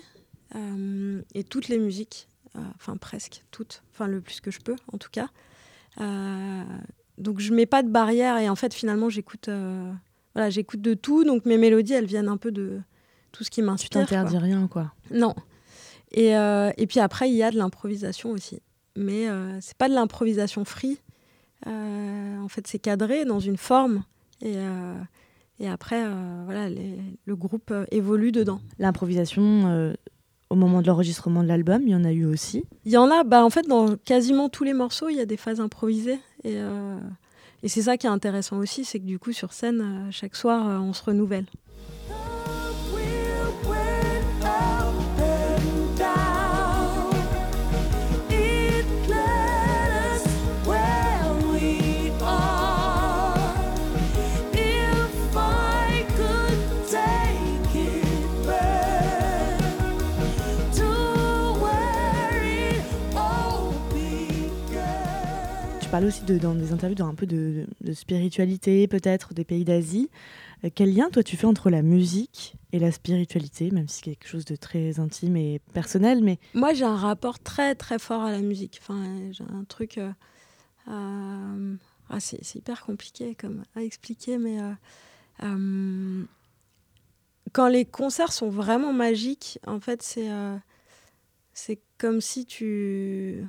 euh, 0.54 1.22
et 1.34 1.44
toutes 1.44 1.68
les 1.68 1.78
musiques, 1.78 2.28
euh, 2.56 2.60
enfin 2.76 2.96
presque 2.96 3.42
toutes, 3.50 3.82
enfin 3.92 4.06
le 4.06 4.20
plus 4.20 4.40
que 4.40 4.50
je 4.50 4.60
peux 4.60 4.76
en 4.92 4.98
tout 4.98 5.10
cas. 5.10 5.28
Euh, 6.00 6.62
donc 7.18 7.40
je 7.40 7.52
mets 7.52 7.66
pas 7.66 7.82
de 7.82 7.88
barrière 7.88 8.38
et 8.38 8.48
en 8.48 8.54
fait 8.54 8.72
finalement 8.72 9.08
j'écoute, 9.08 9.48
voilà, 10.34 10.50
j'écoute 10.50 10.80
de 10.80 10.94
tout. 10.94 11.24
Donc 11.24 11.44
mes 11.44 11.58
mélodies, 11.58 11.92
elles 11.92 12.06
viennent 12.06 12.28
un 12.28 12.36
peu 12.36 12.50
de 12.50 12.80
tout 13.32 13.44
ce 13.44 13.50
qui 13.50 13.62
m'inspire. 13.62 13.88
Tu 13.88 13.94
t'interdis 14.06 14.38
rien, 14.38 14.66
quoi. 14.66 14.92
Non. 15.10 15.34
Et, 16.12 16.30
et, 16.30 16.86
puis 16.88 16.98
après, 17.00 17.30
il 17.30 17.36
y 17.36 17.42
a 17.42 17.50
de 17.50 17.56
l'improvisation 17.56 18.30
aussi. 18.30 18.60
Mais 18.96 19.26
c'est 19.60 19.76
pas 19.76 19.88
de 19.88 19.94
l'improvisation 19.94 20.64
free. 20.64 20.98
en 21.66 22.48
fait, 22.48 22.66
c'est 22.66 22.80
cadré 22.80 23.24
dans 23.24 23.40
une 23.40 23.56
forme. 23.56 24.02
Et, 24.42 24.56
et 25.60 25.68
après, 25.68 26.02
euh, 26.02 26.42
voilà, 26.46 26.68
le 26.70 27.36
groupe 27.36 27.70
euh, 27.70 27.84
évolue 27.90 28.32
dedans. 28.32 28.60
L'improvisation, 28.78 29.42
euh, 29.66 29.92
au 30.48 30.54
moment 30.54 30.80
de 30.80 30.86
l'enregistrement 30.86 31.42
de 31.42 31.48
l'album, 31.48 31.82
il 31.82 31.90
y 31.90 31.94
en 31.94 32.04
a 32.04 32.12
eu 32.12 32.24
aussi 32.24 32.64
Il 32.86 32.92
y 32.92 32.96
en 32.96 33.10
a, 33.10 33.24
bah, 33.24 33.44
en 33.44 33.50
fait, 33.50 33.68
dans 33.68 33.96
quasiment 33.96 34.48
tous 34.48 34.64
les 34.64 34.72
morceaux, 34.72 35.10
il 35.10 35.16
y 35.16 35.20
a 35.20 35.26
des 35.26 35.36
phases 35.36 35.60
improvisées. 35.60 36.18
Et, 36.44 36.56
et 37.62 37.68
c'est 37.68 37.82
ça 37.82 37.98
qui 37.98 38.06
est 38.06 38.10
intéressant 38.10 38.56
aussi, 38.56 38.86
c'est 38.86 38.98
que 38.98 39.04
du 39.04 39.18
coup, 39.18 39.32
sur 39.32 39.52
scène, 39.52 40.08
chaque 40.10 40.34
soir, 40.34 40.82
on 40.82 40.94
se 40.94 41.04
renouvelle. 41.04 41.44
Parle 65.90 66.04
aussi 66.04 66.22
dans 66.22 66.54
des 66.54 66.72
interviews 66.72 67.12
peu 67.14 67.26
de, 67.26 67.66
spiritualité, 67.94 68.86
peut-être, 68.86 69.34
des 69.34 69.44
pays 69.44 69.64
d'Asie. 69.64 70.08
Euh, 70.64 70.70
quel 70.72 70.94
lien, 70.94 71.10
toi, 71.10 71.24
tu 71.24 71.36
fais 71.36 71.46
entre 71.46 71.68
la 71.68 71.82
musique 71.82 72.54
et 72.72 72.78
la 72.78 72.92
spiritualité, 72.92 73.72
même 73.72 73.88
si 73.88 73.96
c'est 73.96 74.02
quelque 74.02 74.28
chose 74.28 74.44
de 74.44 74.54
très 74.54 75.00
intime 75.00 75.36
et 75.36 75.60
personnel 75.72 76.22
mais... 76.22 76.38
Moi, 76.54 76.74
j'ai 76.74 76.84
un 76.84 76.96
rapport 76.96 77.40
très, 77.40 77.74
très 77.74 77.98
fort 77.98 78.22
à 78.22 78.30
la 78.30 78.40
musique. 78.40 78.78
Enfin, 78.80 79.32
j'ai 79.32 79.42
un 79.42 79.64
truc... 79.64 79.98
Euh, 79.98 80.12
euh, 80.88 81.74
ah, 82.08 82.20
c'est 82.20 82.54
hyper 82.54 82.82
compliqué 82.84 83.34
comme, 83.34 83.64
à 83.74 83.82
expliquer, 83.82 84.38
mais... 84.38 84.58
quand 87.52 87.68
les 87.68 87.84
concerts 87.84 88.32
sont 88.32 88.50
vraiment 88.50 88.92
magiques, 88.92 89.58
en 89.66 89.80
fait, 89.80 90.02
c'est 90.02 90.28
c'est 91.52 91.80
comme 91.98 92.20
si 92.20 92.46
tu 92.46 93.44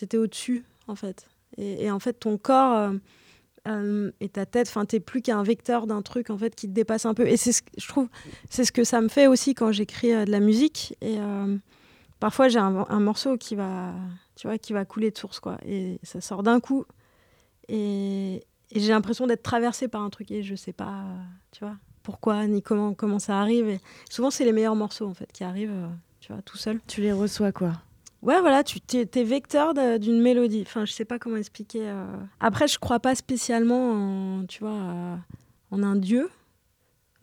étais 0.00 0.16
au-dessus 0.16 0.64
en 0.90 0.96
fait. 0.96 1.26
Et, 1.56 1.90
en 1.90 1.98
fait, 1.98 2.14
ton 2.14 2.38
corps 2.38 2.76
euh, 2.76 2.92
euh, 3.68 4.10
et 4.20 4.28
ta 4.28 4.46
tête, 4.46 4.68
enfin, 4.68 4.84
t'es 4.84 5.00
plus 5.00 5.20
qu'un 5.20 5.42
vecteur 5.42 5.86
d'un 5.86 6.00
truc 6.02 6.30
en 6.30 6.38
fait 6.38 6.54
qui 6.54 6.68
te 6.68 6.72
dépasse 6.72 7.06
un 7.06 7.14
peu. 7.14 7.26
Et 7.26 7.36
c'est 7.36 7.52
ce 7.52 7.62
que 7.62 7.70
je 7.76 7.88
trouve, 7.88 8.08
c'est 8.48 8.64
ce 8.64 8.72
que 8.72 8.84
ça 8.84 9.00
me 9.00 9.08
fait 9.08 9.26
aussi 9.26 9.54
quand 9.54 9.72
j'écris 9.72 10.12
euh, 10.12 10.24
de 10.24 10.30
la 10.30 10.40
musique. 10.40 10.96
Et 11.00 11.18
parfois, 12.18 12.48
j'ai 12.48 12.58
un, 12.58 13.00
morceau 13.00 13.36
qui 13.36 13.56
va, 13.56 13.92
tu 14.36 14.46
vois, 14.46 14.58
qui 14.58 14.72
va 14.72 14.84
couler 14.84 15.10
de 15.10 15.18
source, 15.18 15.40
quoi. 15.40 15.58
Et 15.66 15.98
ça 16.02 16.20
sort 16.20 16.42
d'un 16.42 16.60
coup. 16.60 16.84
Et, 17.68 18.44
j'ai 18.72 18.90
l'impression 18.92 19.26
d'être 19.26 19.42
traversée 19.42 19.88
par 19.88 20.02
un 20.02 20.10
truc 20.10 20.30
et 20.30 20.44
je 20.44 20.54
sais 20.54 20.72
pas, 20.72 21.02
tu 21.50 21.64
vois, 21.64 21.74
pourquoi 22.04 22.46
ni 22.46 22.62
comment 22.62 22.94
comment 22.94 23.18
ça 23.18 23.40
arrive. 23.40 23.80
Souvent, 24.08 24.30
c'est 24.30 24.44
les 24.44 24.52
meilleurs 24.52 24.76
morceaux 24.76 25.08
en 25.08 25.14
fait 25.14 25.32
qui 25.32 25.42
arrivent, 25.42 25.88
tu 26.20 26.32
vois, 26.32 26.40
tout 26.42 26.56
seul. 26.56 26.80
Tu 26.86 27.00
les 27.00 27.12
reçois 27.12 27.50
quoi 27.50 27.72
Ouais, 28.22 28.38
voilà, 28.40 28.62
tu 28.62 28.78
es, 28.92 29.24
vecteur 29.24 29.72
d'une 29.98 30.20
mélodie. 30.20 30.62
Enfin, 30.66 30.84
je 30.84 30.92
sais 30.92 31.06
pas 31.06 31.18
comment 31.18 31.36
expliquer. 31.36 31.88
Euh. 31.88 32.04
Après, 32.38 32.68
je 32.68 32.78
crois 32.78 33.00
pas 33.00 33.14
spécialement 33.14 34.40
en, 34.40 34.46
tu 34.46 34.60
vois, 34.60 34.72
euh, 34.72 35.16
en 35.70 35.82
un 35.82 35.96
dieu. 35.96 36.28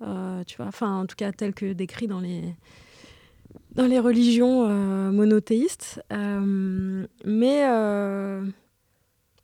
Euh, 0.01 0.43
tu 0.45 0.57
vois, 0.57 0.65
enfin, 0.65 0.95
en 0.95 1.05
tout 1.05 1.15
cas, 1.15 1.31
tel 1.31 1.53
que 1.53 1.73
décrit 1.73 2.07
dans 2.07 2.19
les, 2.19 2.55
dans 3.73 3.85
les 3.85 3.99
religions 3.99 4.67
monothéistes. 5.11 6.01
mais, 6.09 7.61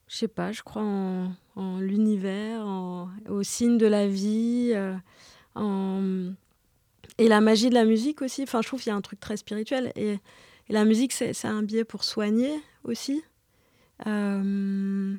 je 0.07 0.17
sais 0.17 0.27
pas, 0.27 0.51
je 0.51 0.63
crois 0.63 0.81
en, 0.81 1.33
en 1.55 1.79
l'univers, 1.79 2.65
au 3.29 3.43
signe 3.43 3.77
de 3.77 3.87
la 3.87 4.07
vie, 4.07 4.73
en... 5.53 6.31
et 7.19 7.27
la 7.27 7.41
magie 7.41 7.69
de 7.69 7.75
la 7.75 7.85
musique 7.85 8.23
aussi. 8.23 8.41
Enfin, 8.41 8.61
je 8.63 8.67
trouve 8.69 8.81
qu'il 8.81 8.89
y 8.89 8.93
a 8.93 8.95
un 8.95 9.01
truc 9.01 9.19
très 9.19 9.37
spirituel. 9.37 9.91
Et 9.95 10.17
et 10.69 10.73
la 10.73 10.85
musique, 10.85 11.11
c'est 11.13 11.45
un 11.45 11.63
biais 11.63 11.83
pour 11.83 12.03
soigner 12.03 12.53
aussi. 12.83 13.23
Euh, 14.07 15.15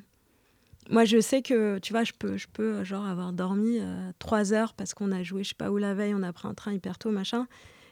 moi, 0.89 1.05
je 1.05 1.19
sais 1.19 1.41
que, 1.41 1.79
tu 1.79 1.93
vois, 1.93 2.03
je 2.03 2.13
peux, 2.17 2.37
je 2.37 2.47
peux 2.51 2.83
genre 2.83 3.05
avoir 3.05 3.31
dormi 3.33 3.79
euh, 3.79 4.11
trois 4.19 4.53
heures 4.53 4.73
parce 4.73 4.93
qu'on 4.93 5.11
a 5.11 5.23
joué, 5.23 5.43
je 5.43 5.49
sais 5.49 5.55
pas 5.55 5.71
où 5.71 5.77
la 5.77 5.93
veille, 5.93 6.13
on 6.15 6.23
a 6.23 6.33
pris 6.33 6.47
un 6.47 6.53
train 6.53 6.73
hyper 6.73 6.97
tôt, 6.97 7.11
machin. 7.11 7.47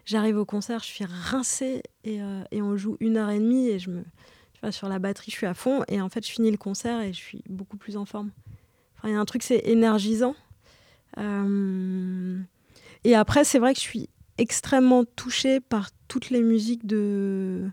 J'arrive 0.06 0.38
au 0.38 0.46
concert, 0.46 0.80
je 0.80 0.88
suis 0.88 1.06
rincée 1.06 1.82
et, 2.04 2.22
euh, 2.22 2.44
et, 2.52 2.62
on 2.62 2.76
joue 2.76 2.98
une 3.00 3.18
heure 3.18 3.30
et 3.30 3.40
demie 3.40 3.70
et 3.70 3.80
je 3.80 3.90
me, 3.90 4.02
tu 4.54 4.60
vois, 4.62 4.72
sur 4.72 4.90
la 4.90 5.00
batterie, 5.00 5.32
je 5.32 5.38
suis 5.38 5.46
à 5.46 5.54
fond 5.54 5.84
et 5.88 6.02
en 6.02 6.10
fait, 6.10 6.26
je 6.28 6.32
finis 6.32 6.52
le 6.52 6.58
concert 6.58 7.00
et 7.02 7.14
je 7.14 7.20
suis 7.20 7.42
beaucoup 7.48 7.78
plus 7.78 7.96
en 7.96 8.06
forme. 8.06 8.32
Enfin, 8.98 9.10
il 9.10 9.12
y 9.14 9.16
a 9.16 9.20
un 9.20 9.26
truc, 9.26 9.44
c'est 9.44 9.62
énergisant. 9.66 10.36
et 13.06 13.16
après, 13.16 13.44
c'est 13.44 13.60
vrai 13.60 13.74
que 13.74 13.80
je 13.80 13.86
suis 13.86 14.10
extrêmement 14.38 15.06
touchée 15.06 15.60
par 15.60 15.90
toutes 16.08 16.30
les 16.30 16.42
musiques 16.42 16.86
de. 16.86 17.70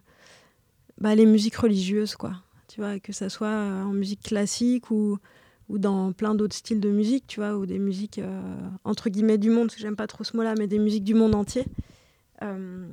Bah, 0.98 1.14
les 1.14 1.26
musiques 1.26 1.56
religieuses, 1.56 2.16
quoi. 2.16 2.34
Tu 2.68 2.80
vois, 2.80 3.00
que 3.00 3.12
ça 3.12 3.28
soit 3.28 3.48
en 3.48 3.92
musique 3.92 4.22
classique 4.22 4.90
ou, 4.90 5.18
ou 5.68 5.78
dans 5.78 6.12
plein 6.12 6.34
d'autres 6.34 6.54
styles 6.54 6.80
de 6.80 6.90
musique, 6.90 7.26
tu 7.26 7.40
vois, 7.40 7.56
ou 7.56 7.64
des 7.64 7.78
musiques, 7.78 8.18
euh, 8.18 8.58
entre 8.84 9.08
guillemets, 9.08 9.38
du 9.38 9.50
monde, 9.50 9.72
j'aime 9.76 9.96
pas 9.96 10.06
trop 10.06 10.24
ce 10.24 10.36
mot-là, 10.36 10.54
mais 10.58 10.66
des 10.66 10.78
musiques 10.78 11.04
du 11.04 11.14
monde 11.14 11.34
entier. 11.34 11.64
Euh, 12.42 12.86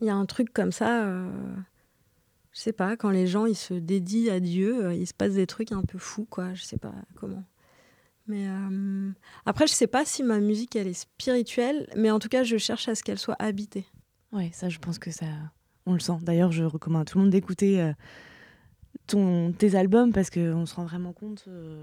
il 0.00 0.06
y 0.06 0.10
a 0.10 0.14
un 0.14 0.26
truc 0.26 0.52
comme 0.52 0.72
ça. 0.72 1.04
Euh, 1.04 1.30
je 2.52 2.60
sais 2.60 2.72
pas, 2.72 2.96
quand 2.96 3.10
les 3.10 3.26
gens 3.26 3.46
ils 3.46 3.56
se 3.56 3.74
dédient 3.74 4.34
à 4.34 4.40
Dieu, 4.40 4.92
il 4.94 5.06
se 5.06 5.14
passe 5.14 5.34
des 5.34 5.46
trucs 5.46 5.72
un 5.72 5.82
peu 5.82 5.98
fous, 5.98 6.26
quoi. 6.28 6.54
Je 6.54 6.62
sais 6.62 6.78
pas 6.78 6.94
comment. 7.14 7.44
Mais 8.28 8.46
euh, 8.48 9.10
après, 9.44 9.66
je 9.66 9.72
sais 9.72 9.86
pas 9.86 10.04
si 10.04 10.22
ma 10.22 10.40
musique 10.40 10.74
elle 10.76 10.88
est 10.88 10.92
spirituelle, 10.94 11.88
mais 11.96 12.10
en 12.10 12.18
tout 12.18 12.28
cas, 12.28 12.42
je 12.42 12.56
cherche 12.56 12.88
à 12.88 12.94
ce 12.94 13.02
qu'elle 13.02 13.18
soit 13.18 13.36
habitée. 13.38 13.84
Ouais, 14.32 14.50
ça, 14.52 14.68
je 14.68 14.78
pense 14.78 14.98
que 14.98 15.10
ça, 15.10 15.26
on 15.86 15.92
le 15.92 16.00
sent. 16.00 16.18
D'ailleurs, 16.22 16.50
je 16.52 16.64
recommande 16.64 17.02
à 17.02 17.04
tout 17.04 17.18
le 17.18 17.24
monde 17.24 17.30
d'écouter 17.30 17.80
euh, 17.80 17.92
ton 19.06 19.52
tes 19.52 19.76
albums 19.76 20.12
parce 20.12 20.30
qu'on 20.30 20.66
se 20.66 20.74
rend 20.74 20.84
vraiment 20.84 21.12
compte 21.12 21.44
euh, 21.46 21.80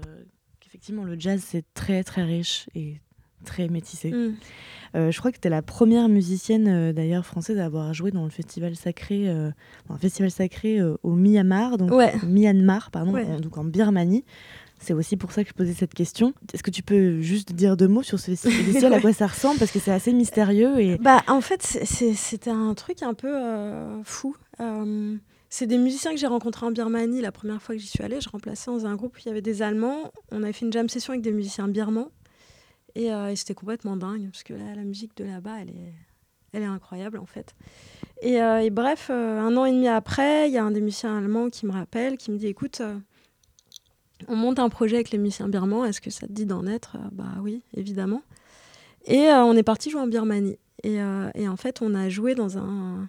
qu'effectivement 0.60 1.04
le 1.04 1.18
jazz 1.18 1.42
c'est 1.42 1.64
très 1.72 2.04
très 2.04 2.22
riche 2.22 2.68
et 2.74 3.00
très 3.46 3.68
métissé. 3.68 4.10
Mm. 4.10 4.36
je 4.94 5.18
crois 5.18 5.30
que 5.30 5.38
tu 5.38 5.46
es 5.48 5.50
la 5.50 5.62
première 5.62 6.08
musicienne 6.08 6.92
d'ailleurs 6.92 7.24
française 7.26 7.58
à 7.58 7.66
avoir 7.66 7.92
joué 7.94 8.10
dans 8.10 8.24
le 8.24 8.30
festival 8.30 8.74
sacré, 8.74 9.28
un 9.28 9.98
festival 9.98 10.30
sacré 10.30 10.82
au 10.82 11.14
Myanmar, 11.14 11.76
donc 11.76 11.90
ouais. 11.92 12.14
Myanmar, 12.26 12.90
pardon, 12.90 13.12
Ouais. 13.12 13.40
donc 13.40 13.58
en 13.58 13.64
Birmanie. 13.64 14.24
C'est 14.84 14.92
aussi 14.92 15.16
pour 15.16 15.32
ça 15.32 15.42
que 15.44 15.48
je 15.48 15.54
posais 15.54 15.72
cette 15.72 15.94
question. 15.94 16.34
Est-ce 16.52 16.62
que 16.62 16.70
tu 16.70 16.82
peux 16.82 17.22
juste 17.22 17.52
dire 17.52 17.74
deux 17.74 17.88
mots 17.88 18.02
sur 18.02 18.20
ce 18.20 18.34
festival, 18.34 18.92
à 18.92 19.00
quoi 19.00 19.14
ça 19.14 19.26
ressemble? 19.26 19.58
Parce 19.58 19.70
que 19.70 19.78
c'est 19.78 19.90
assez 19.90 20.12
mystérieux 20.12 20.98
Bah, 21.00 21.22
en 21.26 21.40
fait, 21.40 21.62
c'était 21.62 22.50
un 22.50 22.74
truc 22.74 23.02
un 23.02 23.14
peu 23.14 23.34
euh, 23.34 24.02
fou. 24.04 24.36
Euh, 24.60 25.16
c'est 25.48 25.66
des 25.66 25.78
musiciens 25.78 26.10
que 26.10 26.18
j'ai 26.18 26.26
rencontrés 26.26 26.66
en 26.66 26.70
Birmanie 26.70 27.22
la 27.22 27.32
première 27.32 27.62
fois 27.62 27.74
que 27.74 27.80
j'y 27.80 27.86
suis 27.86 28.04
allée. 28.04 28.20
Je 28.20 28.28
remplaçais 28.28 28.70
dans 28.70 28.84
un 28.84 28.94
groupe 28.94 29.16
où 29.16 29.20
il 29.20 29.28
y 29.28 29.30
avait 29.30 29.40
des 29.40 29.62
Allemands. 29.62 30.12
On 30.32 30.42
avait 30.42 30.52
fait 30.52 30.66
une 30.66 30.72
jam 30.72 30.86
session 30.90 31.14
avec 31.14 31.22
des 31.22 31.32
musiciens 31.32 31.66
birmans. 31.66 32.10
Et, 32.94 33.10
euh, 33.10 33.34
c'était 33.36 33.54
complètement 33.54 33.96
dingue, 33.96 34.28
parce 34.30 34.42
que 34.42 34.52
la, 34.52 34.74
musique 34.84 35.16
de 35.16 35.24
là-bas, 35.24 35.62
elle 35.62 35.70
est, 35.70 35.94
elle 36.52 36.62
est 36.62 36.66
incroyable, 36.66 37.16
en 37.16 37.26
fait. 37.26 37.54
Et, 38.20 38.68
bref, 38.70 39.08
un 39.08 39.56
an 39.56 39.64
et 39.64 39.72
demi 39.72 39.88
après, 39.88 40.48
il 40.48 40.52
y 40.52 40.58
a 40.58 40.64
un 40.64 40.72
des 40.72 40.82
musiciens 40.82 41.16
allemands 41.16 41.48
qui 41.48 41.64
me 41.64 41.72
rappelle, 41.72 42.18
qui 42.18 42.30
me 42.30 42.36
dit, 42.36 42.48
écoute, 42.48 42.82
on 44.28 44.36
monte 44.36 44.58
un 44.58 44.68
projet 44.68 44.96
avec 44.96 45.10
les 45.10 45.18
musiciens 45.18 45.48
birmans, 45.48 45.84
est-ce 45.84 46.00
que 46.00 46.10
ça 46.10 46.26
te 46.26 46.32
dit 46.32 46.46
d'en 46.46 46.66
être? 46.66 46.96
Euh, 46.96 47.08
Bah 47.12 47.34
oui, 47.40 47.62
évidemment. 47.76 48.22
Et 49.06 49.28
euh, 49.28 49.44
on 49.44 49.54
est 49.56 49.62
parti 49.62 49.90
jouer 49.90 50.00
en 50.00 50.06
Birmanie. 50.06 50.58
Et, 50.82 51.00
euh, 51.00 51.30
et 51.34 51.48
en 51.48 51.56
fait, 51.56 51.82
on 51.82 51.94
a 51.94 52.08
joué 52.08 52.34
dans 52.34 52.58
un. 52.58 53.08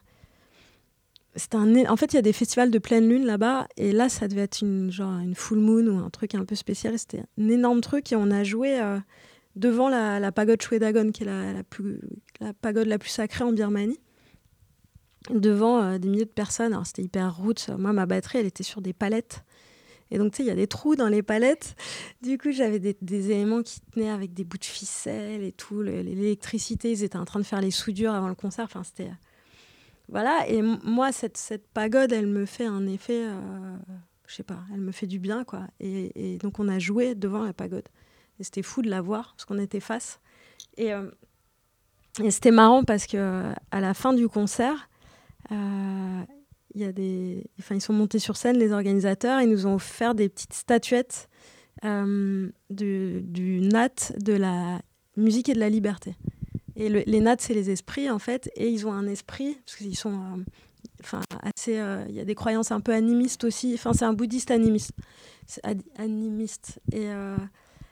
Un... 1.54 1.86
En 1.88 1.98
fait, 1.98 2.14
il 2.14 2.16
y 2.16 2.20
a 2.20 2.22
des 2.22 2.34
festivals 2.34 2.72
de 2.72 2.80
pleine 2.80 3.10
lune 3.10 3.26
là-bas. 3.26 3.68
Et 3.78 3.92
là, 3.92 4.10
ça 4.10 4.28
devait 4.28 4.42
être 4.42 4.62
une, 4.62 4.92
genre, 4.92 5.20
une 5.20 5.36
full 5.36 5.60
moon 5.60 5.88
ou 5.88 5.98
un 5.98 6.10
truc 6.10 6.36
un 6.36 6.46
peu 6.46 6.56
spécial. 6.56 6.98
C'était 6.98 7.24
un 7.38 7.50
énorme 7.50 7.82
truc. 7.82 8.12
Et 8.12 8.16
on 8.16 8.32
a 8.32 8.44
joué 8.46 8.80
devant 9.58 9.90
la, 9.90 10.32
pagode 10.32 10.62
Shwedagon, 10.62 11.12
qui 11.12 11.24
est 11.24 11.26
la, 12.40 12.54
pagode 12.62 12.88
la 12.88 12.98
plus 12.98 13.10
sacrée 13.10 13.44
en 13.44 13.52
Birmanie. 13.52 14.00
Devant 15.30 15.98
des 15.98 16.08
milliers 16.08 16.24
de 16.24 16.30
personnes. 16.30 16.72
Alors, 16.72 16.86
c'était 16.86 17.04
hyper 17.04 17.36
roots. 17.36 17.70
Moi, 17.78 17.92
ma 17.92 18.06
batterie, 18.06 18.38
elle 18.40 18.46
était 18.46 18.64
sur 18.64 18.80
des 18.80 18.94
palettes. 18.94 19.44
Et 20.12 20.18
donc, 20.18 20.32
tu 20.32 20.38
sais, 20.38 20.44
il 20.44 20.48
y 20.48 20.52
a 20.52 20.56
des 20.56 20.68
trous 20.68 20.96
dans 20.96 21.08
les 21.08 21.24
palettes. 21.24 21.76
Du 22.22 22.38
coup, 22.38 22.52
j'avais 22.52 22.80
des, 22.80 23.32
éléments 23.32 23.64
qui 23.64 23.82
tenaient 23.82 24.10
avec 24.10 24.34
des 24.34 24.44
bouts 24.44 24.58
de 24.58 24.66
ficelle 24.66 25.44
et 25.44 25.52
tout. 25.52 25.82
le- 25.82 26.02
L'électricité, 26.02 26.92
ils 26.92 27.04
étaient 27.04 27.18
en 27.18 27.26
train 27.26 27.40
de 27.40 27.46
faire 27.46 27.62
les 27.62 27.72
soudures 27.72 28.14
avant 28.14 28.28
le 28.30 28.36
concert. 28.36 28.66
Enfin, 28.66 28.84
c'était. 28.84 29.12
Voilà. 30.10 30.48
Et 30.48 30.62
moi, 30.62 31.12
cette, 31.12 31.38
cette 31.38 31.68
pagode, 31.68 32.12
elle 32.12 32.28
me 32.28 32.46
fait 32.46 32.66
un 32.66 32.86
effet. 32.88 33.26
euh, 33.26 33.78
je 34.28 34.36
sais 34.36 34.44
pas, 34.44 34.60
elle 34.74 34.82
me 34.82 34.92
fait 34.92 35.08
du 35.08 35.20
bien, 35.20 35.44
quoi. 35.44 35.68
Et, 35.80 36.38
donc, 36.40 36.60
on 36.60 36.68
a 36.68 36.80
joué 36.80 37.16
devant 37.16 37.44
la 37.44 37.54
pagode. 37.54 37.88
Et 38.40 38.44
c'était 38.44 38.64
fou 38.64 38.82
de 38.82 38.90
la 38.90 39.02
voir, 39.02 39.34
parce 39.36 39.46
qu'on 39.46 39.60
était 39.60 39.80
face. 39.80 40.20
Et, 40.78 40.94
euh, 40.94 41.10
c'était 42.30 42.52
marrant 42.52 42.84
parce 42.84 43.08
que 43.08 43.18
euh, 43.18 43.54
à 43.72 43.82
la 43.82 43.94
fin 43.94 44.14
du 44.14 44.28
concert, 44.30 44.90
euh, 45.52 46.24
y 46.82 46.86
a 46.86 46.92
des, 46.92 47.46
enfin, 47.60 47.76
ils 47.76 47.82
sont 47.82 47.94
montés 47.94 48.20
sur 48.20 48.38
scène, 48.38 48.58
les 48.58 48.72
organisateurs, 48.72 49.42
ils 49.42 49.50
nous 49.50 49.66
ont 49.68 49.76
offert 49.76 50.16
des 50.16 50.30
petites 50.30 50.54
statuettes 50.54 51.30
euh, 51.84 52.50
du, 52.70 53.60
nat 53.62 54.14
de 54.20 54.34
la 54.34 54.82
musique 55.18 55.50
et 55.50 55.54
de 55.54 55.60
la 55.60 55.70
liberté. 55.70 56.16
Et 56.76 56.90
le- 56.90 57.04
les 57.06 57.20
nats, 57.22 57.38
c'est 57.40 57.54
les 57.54 57.70
esprits, 57.70 58.10
en 58.10 58.20
fait, 58.20 58.50
et 58.56 58.70
ils 58.70 58.86
ont 58.88 58.92
un 58.94 59.08
esprit, 59.08 59.58
parce 59.66 59.78
qu'ils 59.78 59.96
sont 59.98 60.14
euh, 60.14 60.44
enfin, 61.02 61.22
assez. 61.42 61.78
euh, 61.78 62.04
Il 62.10 62.16
y 62.16 62.20
a 62.20 62.26
des 62.26 62.36
croyances 62.36 62.72
un 62.72 62.82
peu 62.82 62.94
animistes 62.94 63.44
aussi. 63.46 63.74
Enfin, 63.76 63.94
c'est 63.94 64.06
un 64.06 64.14
bouddhiste 64.14 64.52
animiste. 64.52 64.92
Animiste. 65.98 66.82
Et, 66.92 67.08
euh, 67.10 67.38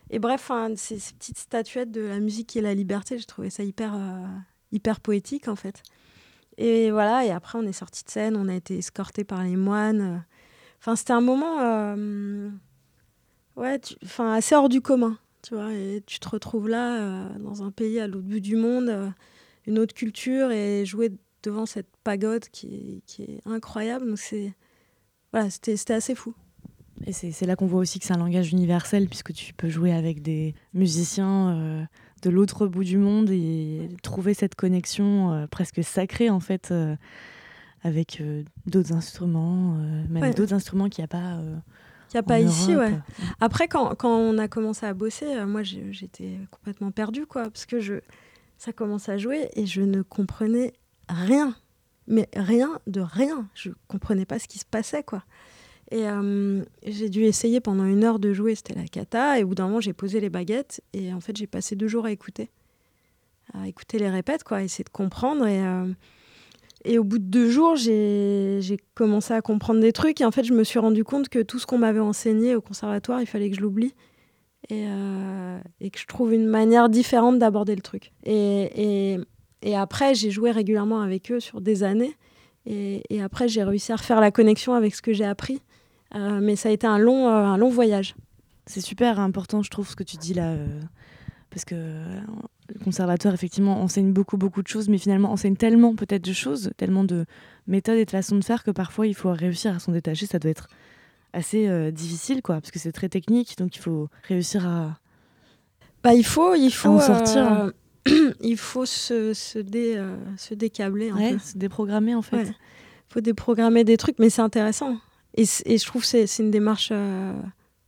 et 0.10 0.20
bref, 0.20 0.42
enfin, 0.50 0.74
ces, 0.76 0.96
petites 0.96 1.38
statuettes 1.38 1.92
de 1.92 2.02
la 2.02 2.20
musique 2.20 2.56
et 2.58 2.62
la 2.62 2.74
liberté, 2.74 3.18
j'ai 3.18 3.26
trouvé 3.26 3.50
ça 3.50 3.64
hyper, 3.64 3.98
hyper 4.72 5.00
poétique, 5.00 5.48
en 5.48 5.56
fait. 5.56 5.84
Et 6.58 6.92
voilà, 6.92 7.26
et 7.26 7.32
après, 7.32 7.58
on 7.58 7.64
est 7.64 7.74
sorti 7.74 8.04
de 8.04 8.10
scène, 8.10 8.36
on 8.36 8.48
a 8.48 8.54
été 8.56 8.78
escorté 8.78 9.24
par 9.24 9.44
les 9.44 9.56
moines. 9.56 10.24
Enfin, 10.80 10.96
c'était 10.96 11.14
un 11.14 11.22
moment. 11.22 11.60
euh, 11.62 12.50
ouais, 13.56 13.80
tu- 13.80 13.96
enfin, 14.04 14.34
assez 14.34 14.56
hors 14.56 14.70
du 14.70 14.82
commun, 14.82 15.18
tu 15.42 15.56
vois. 15.56 15.74
Et 15.74 16.04
tu 16.06 16.20
te 16.20 16.30
retrouves 16.30 16.70
là, 16.70 17.02
euh, 17.02 17.40
dans 17.40 17.64
un 17.64 17.72
pays 17.72 18.00
à 18.00 18.08
l'autre 18.08 18.28
bout 18.28 18.40
du 18.40 18.56
monde, 18.56 18.90
euh, 18.90 19.10
une 19.66 19.80
autre 19.80 19.94
culture, 19.94 20.52
et 20.52 20.86
jouer 20.86 21.12
devant 21.42 21.66
cette 21.66 21.90
pagode 22.04 22.46
qui 22.50 22.76
est, 22.76 23.02
qui 23.06 23.24
est 23.24 23.42
incroyable. 23.46 24.08
Donc, 24.08 24.20
c'est. 24.20 24.54
Voilà, 25.32 25.50
c'était 25.50 25.94
assez 25.94 26.14
fou. 26.14 26.34
Et 27.08 27.12
c'est 27.12 27.32
c'est 27.32 27.48
là 27.48 27.56
qu'on 27.56 27.66
voit 27.66 27.80
aussi 27.80 27.98
que 28.00 28.06
c'est 28.06 28.14
un 28.14 28.18
langage 28.20 28.52
universel, 28.52 29.10
puisque 29.10 29.34
tu 29.34 29.54
peux 29.56 29.68
jouer 29.70 29.92
avec 29.92 30.22
des 30.22 30.54
musiciens 30.76 31.50
euh, 31.58 31.84
de 32.24 32.30
l'autre 32.32 32.66
bout 32.68 32.84
du 32.84 32.98
monde 32.98 33.30
et 33.30 33.90
trouver 34.02 34.34
cette 34.34 34.56
connexion 34.56 35.32
euh, 35.34 35.48
presque 35.48 35.84
sacrée, 35.84 36.30
en 36.32 36.40
fait, 36.40 36.70
euh, 36.72 36.96
avec 37.84 38.20
euh, 38.22 38.44
d'autres 38.66 38.94
instruments, 38.94 39.76
euh, 39.78 40.04
même 40.10 40.24
Ouais. 40.24 40.34
d'autres 40.34 40.54
instruments 40.54 40.90
qu'il 40.90 41.02
n'y 41.02 41.06
a 41.06 41.08
pas. 41.10 41.36
euh, 41.38 41.58
Il 42.10 42.16
n'y 42.16 42.20
a 42.20 42.24
pas 42.24 42.40
ici, 42.40 42.76
ouais. 42.76 43.00
Après, 43.42 43.68
quand, 43.68 43.94
quand 43.96 44.16
on 44.18 44.38
a 44.38 44.48
commencé 44.48 44.86
à 44.86 44.94
bosser, 44.94 45.44
moi, 45.46 45.62
j'étais 45.64 46.40
complètement 46.52 46.92
perdue, 46.92 47.26
quoi, 47.26 47.44
parce 47.44 47.66
que 47.66 47.80
je, 47.80 47.96
ça 48.58 48.72
commence 48.72 49.10
à 49.10 49.18
jouer 49.18 49.50
et 49.56 49.66
je 49.66 49.82
ne 49.82 50.02
comprenais 50.02 50.74
rien. 51.10 51.56
Mais 52.08 52.28
rien 52.36 52.80
de 52.88 53.00
rien. 53.02 53.48
Je 53.56 53.70
comprenais 53.88 54.26
pas 54.26 54.38
ce 54.40 54.48
qui 54.48 54.60
se 54.60 54.66
passait, 54.66 55.04
quoi. 55.04 55.24
Et 55.92 56.08
euh, 56.08 56.64
j'ai 56.86 57.10
dû 57.10 57.24
essayer 57.24 57.60
pendant 57.60 57.86
une 57.86 58.04
heure 58.04 58.20
de 58.20 58.34
jouer, 58.34 58.56
c'était 58.56 58.76
la 58.76 58.88
cata, 58.88 59.40
et 59.40 59.44
au 59.44 59.48
bout 59.48 59.56
d'un 59.56 59.68
moment, 59.68 59.82
j'ai 59.82 59.94
posé 59.94 60.20
les 60.20 60.30
baguettes, 60.30 60.82
et 60.94 61.14
en 61.14 61.20
fait, 61.20 61.38
j'ai 61.38 61.48
passé 61.48 61.76
deux 61.76 61.88
jours 61.88 62.06
à 62.06 62.12
écouter. 62.12 62.50
À 63.54 63.68
écouter 63.68 64.00
les 64.00 64.10
répètes, 64.10 64.44
quoi, 64.44 64.64
essayer 64.64 64.84
de 64.84 64.90
comprendre, 64.90 65.46
et... 65.46 65.66
euh, 65.66 65.92
et 66.86 67.00
au 67.00 67.06
bout 67.06 67.18
de 67.18 67.24
deux 67.24 67.50
jours, 67.50 67.78
j'ai 67.78 68.78
commencé 68.94 69.34
à 69.34 69.42
comprendre 69.42 69.80
des 69.80 69.94
trucs. 69.94 70.20
Et 70.20 70.26
en 70.26 70.32
fait, 70.32 70.44
je 70.44 70.54
me 70.54 70.66
suis 70.66 70.80
rendu 70.80 71.06
compte 71.06 71.30
que 71.30 71.42
tout 71.42 71.58
ce 71.58 71.66
qu'on 71.66 71.78
m'avait 71.78 72.02
enseigné 72.02 72.56
au 72.56 72.62
conservatoire, 72.62 73.22
il 73.22 73.26
fallait 73.26 73.50
que 73.50 73.56
je 73.56 73.62
l'oublie. 73.62 73.94
Et, 74.70 74.84
euh, 74.90 75.60
que 75.80 75.98
je 75.98 76.06
trouve 76.08 76.34
une 76.34 76.46
manière 76.46 76.90
différente 76.90 77.40
d'aborder 77.40 77.74
le 77.76 77.82
truc. 77.82 78.12
Et, 78.26 79.14
et, 79.14 79.20
et 79.62 79.78
après, 79.78 80.14
j'ai 80.14 80.30
joué 80.30 80.52
régulièrement 80.52 81.00
avec 81.00 81.32
eux 81.32 81.40
sur 81.40 81.62
des 81.62 81.84
années. 81.84 82.18
Et 82.66 83.22
après, 83.22 83.48
j'ai 83.48 83.64
réussi 83.64 83.94
à 83.94 83.96
refaire 83.96 84.20
la 84.20 84.32
connexion 84.32 84.74
avec 84.74 84.94
ce 84.94 85.02
que 85.02 85.14
j'ai 85.14 85.24
appris. 85.24 85.62
Euh, 86.16 86.40
mais 86.42 86.56
ça 86.56 86.70
a 86.70 86.72
été 86.72 86.86
un 86.88 86.98
long, 87.00 87.28
euh, 87.28 87.32
un 87.32 87.58
long 87.58 87.70
voyage. 87.70 88.16
C'est 88.66 88.82
super 88.82 89.20
important, 89.20 89.62
je 89.64 89.70
trouve, 89.70 89.88
ce 89.90 89.96
que 89.96 90.04
tu 90.04 90.18
dis 90.18 90.34
là. 90.34 90.52
euh, 90.52 90.80
parce 91.50 91.66
que 91.66 91.76
le 91.76 92.80
conservatoire, 92.84 93.34
effectivement, 93.34 93.82
enseigne 93.82 94.12
beaucoup, 94.14 94.38
beaucoup 94.38 94.64
de 94.64 94.68
choses, 94.68 94.90
mais 94.90 94.98
finalement 94.98 95.32
enseigne 95.32 95.56
tellement 95.56 95.96
peut-être 95.96 96.24
de 96.24 96.34
choses, 96.34 96.72
tellement 96.78 97.04
de 97.04 97.26
méthodes 97.68 97.98
et 97.98 98.06
de 98.06 98.10
façons 98.12 98.38
de 98.38 98.44
faire 98.44 98.64
que 98.64 98.72
parfois 98.72 99.06
il 99.06 99.14
faut 99.14 99.32
réussir 99.32 99.76
à 99.76 99.80
s'en 99.80 99.92
détacher. 99.92 100.26
Ça 100.26 100.40
doit 100.40 100.50
être 100.52 100.68
assez 101.34 101.68
euh, 101.68 101.92
difficile, 101.92 102.42
quoi, 102.42 102.56
parce 102.56 102.72
que 102.72 102.80
c'est 102.80 102.92
très 102.92 103.10
technique, 103.10 103.58
donc 103.58 103.76
il 103.76 103.80
faut 103.80 104.08
réussir 104.28 104.68
à. 104.68 104.98
Bah, 106.04 106.14
il 106.14 106.26
faut, 106.26 106.56
il 106.56 106.72
faut, 106.72 106.90
en 106.90 107.00
sortir. 107.00 107.72
euh, 108.08 108.32
il 108.42 108.58
faut 108.58 108.86
se, 108.86 109.34
se, 109.34 109.60
dé, 109.60 109.94
euh, 109.96 110.16
se 110.38 110.54
décabler 110.54 111.10
un 111.12 111.16
Ouais, 111.18 111.34
peu. 111.34 111.40
se 111.40 111.58
déprogrammer, 111.58 112.16
en 112.16 112.22
fait. 112.22 112.38
Ouais. 112.38 112.52
faut 113.10 113.22
déprogrammer 113.22 113.84
des 113.84 113.98
trucs, 113.98 114.20
mais 114.20 114.30
c'est 114.30 114.42
intéressant. 114.42 114.98
Et, 115.36 115.46
je 115.46 115.86
trouve 115.86 116.02
que 116.04 116.08
c'est 116.08 116.28
c'est 116.28 116.44
une 116.44 116.52
démarche. 116.52 116.90
euh, 116.92 117.34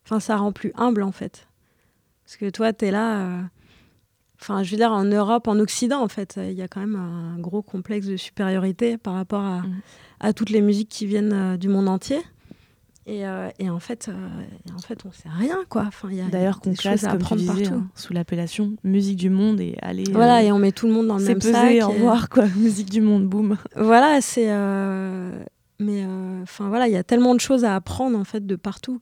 Enfin, 0.06 0.20
ça 0.20 0.38
rend 0.38 0.52
plus 0.52 0.72
humble, 0.76 1.02
en 1.04 1.12
fait. 1.12 1.48
Parce 2.24 2.38
que 2.38 2.50
toi, 2.50 2.74
tu 2.74 2.86
es 2.86 2.92
là. 2.92 3.20
euh, 3.20 3.42
Enfin, 4.42 4.62
je 4.64 4.72
veux 4.72 4.78
dire, 4.78 4.92
en 4.92 5.06
Europe, 5.06 5.48
en 5.48 5.58
Occident, 5.60 6.02
en 6.02 6.08
fait, 6.10 6.36
il 6.38 6.52
y 6.54 6.62
a 6.62 6.68
quand 6.68 6.82
même 6.82 6.96
un 6.98 7.40
gros 7.40 7.62
complexe 7.62 8.06
de 8.06 8.18
supériorité 8.18 8.98
par 8.98 9.14
rapport 9.14 9.42
à, 9.42 9.64
à 10.20 10.34
toutes 10.34 10.50
les 10.50 10.62
musiques 10.62 10.90
qui 10.90 11.06
viennent 11.08 11.34
euh, 11.34 11.58
du 11.58 11.70
monde 11.70 11.88
entier. 11.88 12.20
Et, 13.08 13.26
euh, 13.26 13.50
et, 13.60 13.70
en 13.70 13.80
fait, 13.80 14.10
euh, 14.10 14.14
et 14.68 14.72
en 14.74 14.78
fait, 14.80 15.06
on 15.06 15.12
sait 15.12 15.30
rien, 15.30 15.60
quoi. 15.70 15.84
Enfin, 15.88 16.10
il 16.12 16.18
y 16.18 16.22
a 16.22 16.26
D'ailleurs, 16.28 16.60
qu'on 16.60 16.74
classe, 16.74 17.04
à 17.06 17.12
comme 17.12 17.24
tu 17.24 17.36
disais, 17.36 17.68
hein, 17.68 17.88
sous 17.96 18.14
l'appellation 18.14 18.74
musique 18.84 19.18
du 19.18 19.30
monde 19.30 19.62
et 19.62 19.78
aller. 19.82 20.04
Voilà, 20.12 20.40
euh, 20.40 20.42
et 20.48 20.52
on 20.52 20.60
met 20.60 20.72
tout 20.74 20.88
le 20.88 20.94
monde 20.94 21.08
dans 21.08 21.18
le 21.18 21.22
c'est 21.24 21.30
même 21.30 21.40
pesé, 21.40 21.52
sac. 21.54 21.66
au 21.70 21.92
et- 21.92 21.96
revoir, 21.96 22.30
quoi. 22.30 22.46
Musique 22.58 22.90
du 22.90 23.02
monde, 23.02 23.26
boum. 23.28 23.58
Voilà, 23.76 24.20
c'est. 24.22 24.50
Mais 25.80 26.06
euh, 26.06 26.42
enfin 26.44 26.70
voilà, 26.70 26.88
il 26.88 26.94
y 26.94 26.98
a 26.98 27.04
tellement 27.04 27.36
de 27.36 27.40
choses 27.40 27.66
à 27.66 27.76
apprendre 27.76 28.18
en 28.18 28.24
fait 28.24 28.46
de 28.46 28.56
partout. 28.56 29.00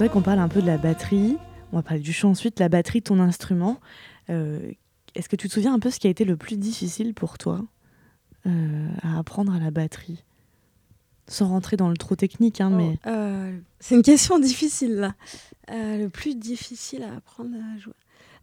Voudrais 0.00 0.14
qu'on 0.14 0.22
parle 0.22 0.38
un 0.38 0.48
peu 0.48 0.62
de 0.62 0.66
la 0.66 0.78
batterie. 0.78 1.36
On 1.72 1.76
va 1.76 1.82
parler 1.82 2.00
du 2.00 2.14
chant 2.14 2.30
ensuite, 2.30 2.58
la 2.58 2.70
batterie, 2.70 3.02
ton 3.02 3.20
instrument. 3.20 3.78
Euh, 4.30 4.72
Est-ce 5.14 5.28
que 5.28 5.36
tu 5.36 5.46
te 5.46 5.52
souviens 5.52 5.74
un 5.74 5.78
peu 5.78 5.90
ce 5.90 6.00
qui 6.00 6.06
a 6.06 6.10
été 6.10 6.24
le 6.24 6.38
plus 6.38 6.56
difficile 6.56 7.12
pour 7.12 7.36
toi 7.36 7.60
euh, 8.46 8.88
à 9.02 9.18
apprendre 9.18 9.52
à 9.52 9.58
la 9.58 9.70
batterie? 9.70 10.24
Sans 11.26 11.48
rentrer 11.48 11.76
dans 11.76 11.90
le 11.90 11.98
trop 11.98 12.16
technique, 12.16 12.62
hein, 12.62 12.70
mais 12.70 12.98
Euh, 13.06 13.54
c'est 13.78 13.94
une 13.94 14.02
question 14.02 14.38
difficile 14.38 14.94
là. 14.94 15.14
Le 15.68 16.06
plus 16.08 16.34
difficile 16.34 17.02
à 17.02 17.16
apprendre 17.16 17.54
à 17.54 17.78
jouer. 17.78 17.92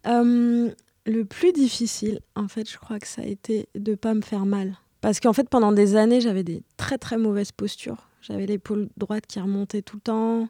Le 0.04 1.24
plus 1.24 1.52
difficile, 1.52 2.20
en 2.36 2.46
fait, 2.46 2.70
je 2.70 2.78
crois 2.78 3.00
que 3.00 3.08
ça 3.08 3.22
a 3.22 3.24
été 3.24 3.68
de 3.74 3.96
pas 3.96 4.14
me 4.14 4.20
faire 4.20 4.46
mal. 4.46 4.76
Parce 5.00 5.18
qu'en 5.18 5.32
fait, 5.32 5.48
pendant 5.48 5.72
des 5.72 5.96
années, 5.96 6.20
j'avais 6.20 6.44
des 6.44 6.62
très 6.76 6.98
très 6.98 7.18
mauvaises 7.18 7.50
postures. 7.50 8.08
J'avais 8.22 8.46
l'épaule 8.46 8.88
droite 8.96 9.26
qui 9.26 9.40
remontait 9.40 9.82
tout 9.82 9.96
le 9.96 10.02
temps. 10.02 10.48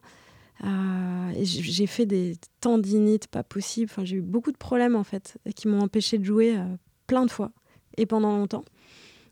Euh, 0.65 1.33
j'ai 1.43 1.87
fait 1.87 2.07
des 2.07 2.37
tendinites 2.61 3.29
pas 3.29 3.43
possibles. 3.43 3.91
Enfin, 3.93 4.05
j'ai 4.05 4.17
eu 4.17 4.21
beaucoup 4.23 4.51
de 4.53 4.57
problèmes 4.57 4.97
en 4.97 5.05
fait 5.05 5.39
qui 5.55 5.69
m'ont 5.69 5.81
empêché 5.81 6.19
de 6.19 6.25
jouer 6.25 6.57
euh, 6.57 6.65
plein 7.07 7.25
de 7.25 7.31
fois 7.31 7.53
et 7.97 8.07
pendant 8.07 8.37
longtemps. 8.37 8.65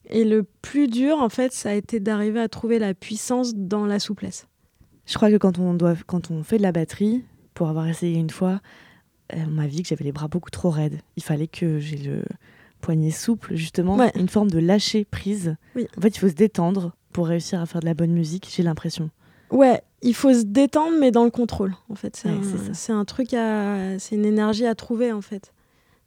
Et 0.09 0.25
le 0.25 0.45
plus 0.63 0.87
dur, 0.87 1.19
en 1.19 1.29
fait, 1.29 1.53
ça 1.53 1.71
a 1.71 1.75
été 1.75 1.99
d'arriver 1.99 2.39
à 2.41 2.49
trouver 2.49 2.79
la 2.79 2.95
puissance 2.95 3.55
dans 3.57 3.87
la 3.87 3.99
souplesse. 3.99 4.47
je 5.05 5.15
crois 5.15 5.31
que 5.31 5.37
quand 5.37 5.59
on, 5.59 5.75
doit, 5.75 5.97
quand 6.07 6.31
on 6.31 6.45
fait 6.45 6.59
de 6.59 6.63
la 6.63 6.71
batterie, 6.73 7.25
pour 7.55 7.69
avoir 7.69 7.89
essayé 7.89 8.17
une 8.19 8.31
fois, 8.31 8.61
euh, 9.35 9.39
on 9.47 9.51
m'a 9.51 9.67
dit 9.67 9.83
que 9.83 9.89
j'avais 9.89 10.05
les 10.05 10.13
bras 10.13 10.29
beaucoup 10.29 10.51
trop 10.51 10.71
raides. 10.71 11.01
Il 11.17 11.25
fallait 11.25 11.49
que 11.49 11.81
j'ai 11.81 11.97
le 11.97 12.23
poignet 12.81 13.11
souple, 13.11 13.57
justement, 13.57 13.97
Ouais. 13.97 14.13
une 14.15 14.29
forme 14.29 14.51
de 14.51 14.61
lâcher 14.61 15.05
prise. 15.05 15.57
Oui. 15.75 15.89
En 15.99 16.01
fait, 16.01 16.09
il 16.09 16.19
faut 16.21 16.29
se 16.29 16.35
détendre 16.35 16.95
pour 17.13 17.27
réussir 17.27 17.61
à 17.61 17.67
faire 17.67 17.81
de 17.81 17.87
la 17.87 17.95
bonne 17.95 18.13
musique, 18.13 18.47
j'ai 18.55 18.63
l'impression. 18.63 19.11
Ouais, 19.51 19.83
il 20.07 20.15
faut 20.15 20.33
se 20.33 20.43
détendre, 20.45 20.97
mais 20.99 21.11
dans 21.11 21.25
le 21.25 21.31
contrôle. 21.31 21.75
En 21.89 21.95
fait, 21.95 22.17
c'est 22.17 22.29
Ouais, 22.31 22.95
un, 22.95 23.05
truc 23.05 23.35
à, 23.35 23.99
c'est 23.99 24.15
une 24.15 24.25
énergie 24.25 24.65
à 24.67 24.75
trouver 24.75 25.13
en 25.13 25.21
fait. 25.21 25.53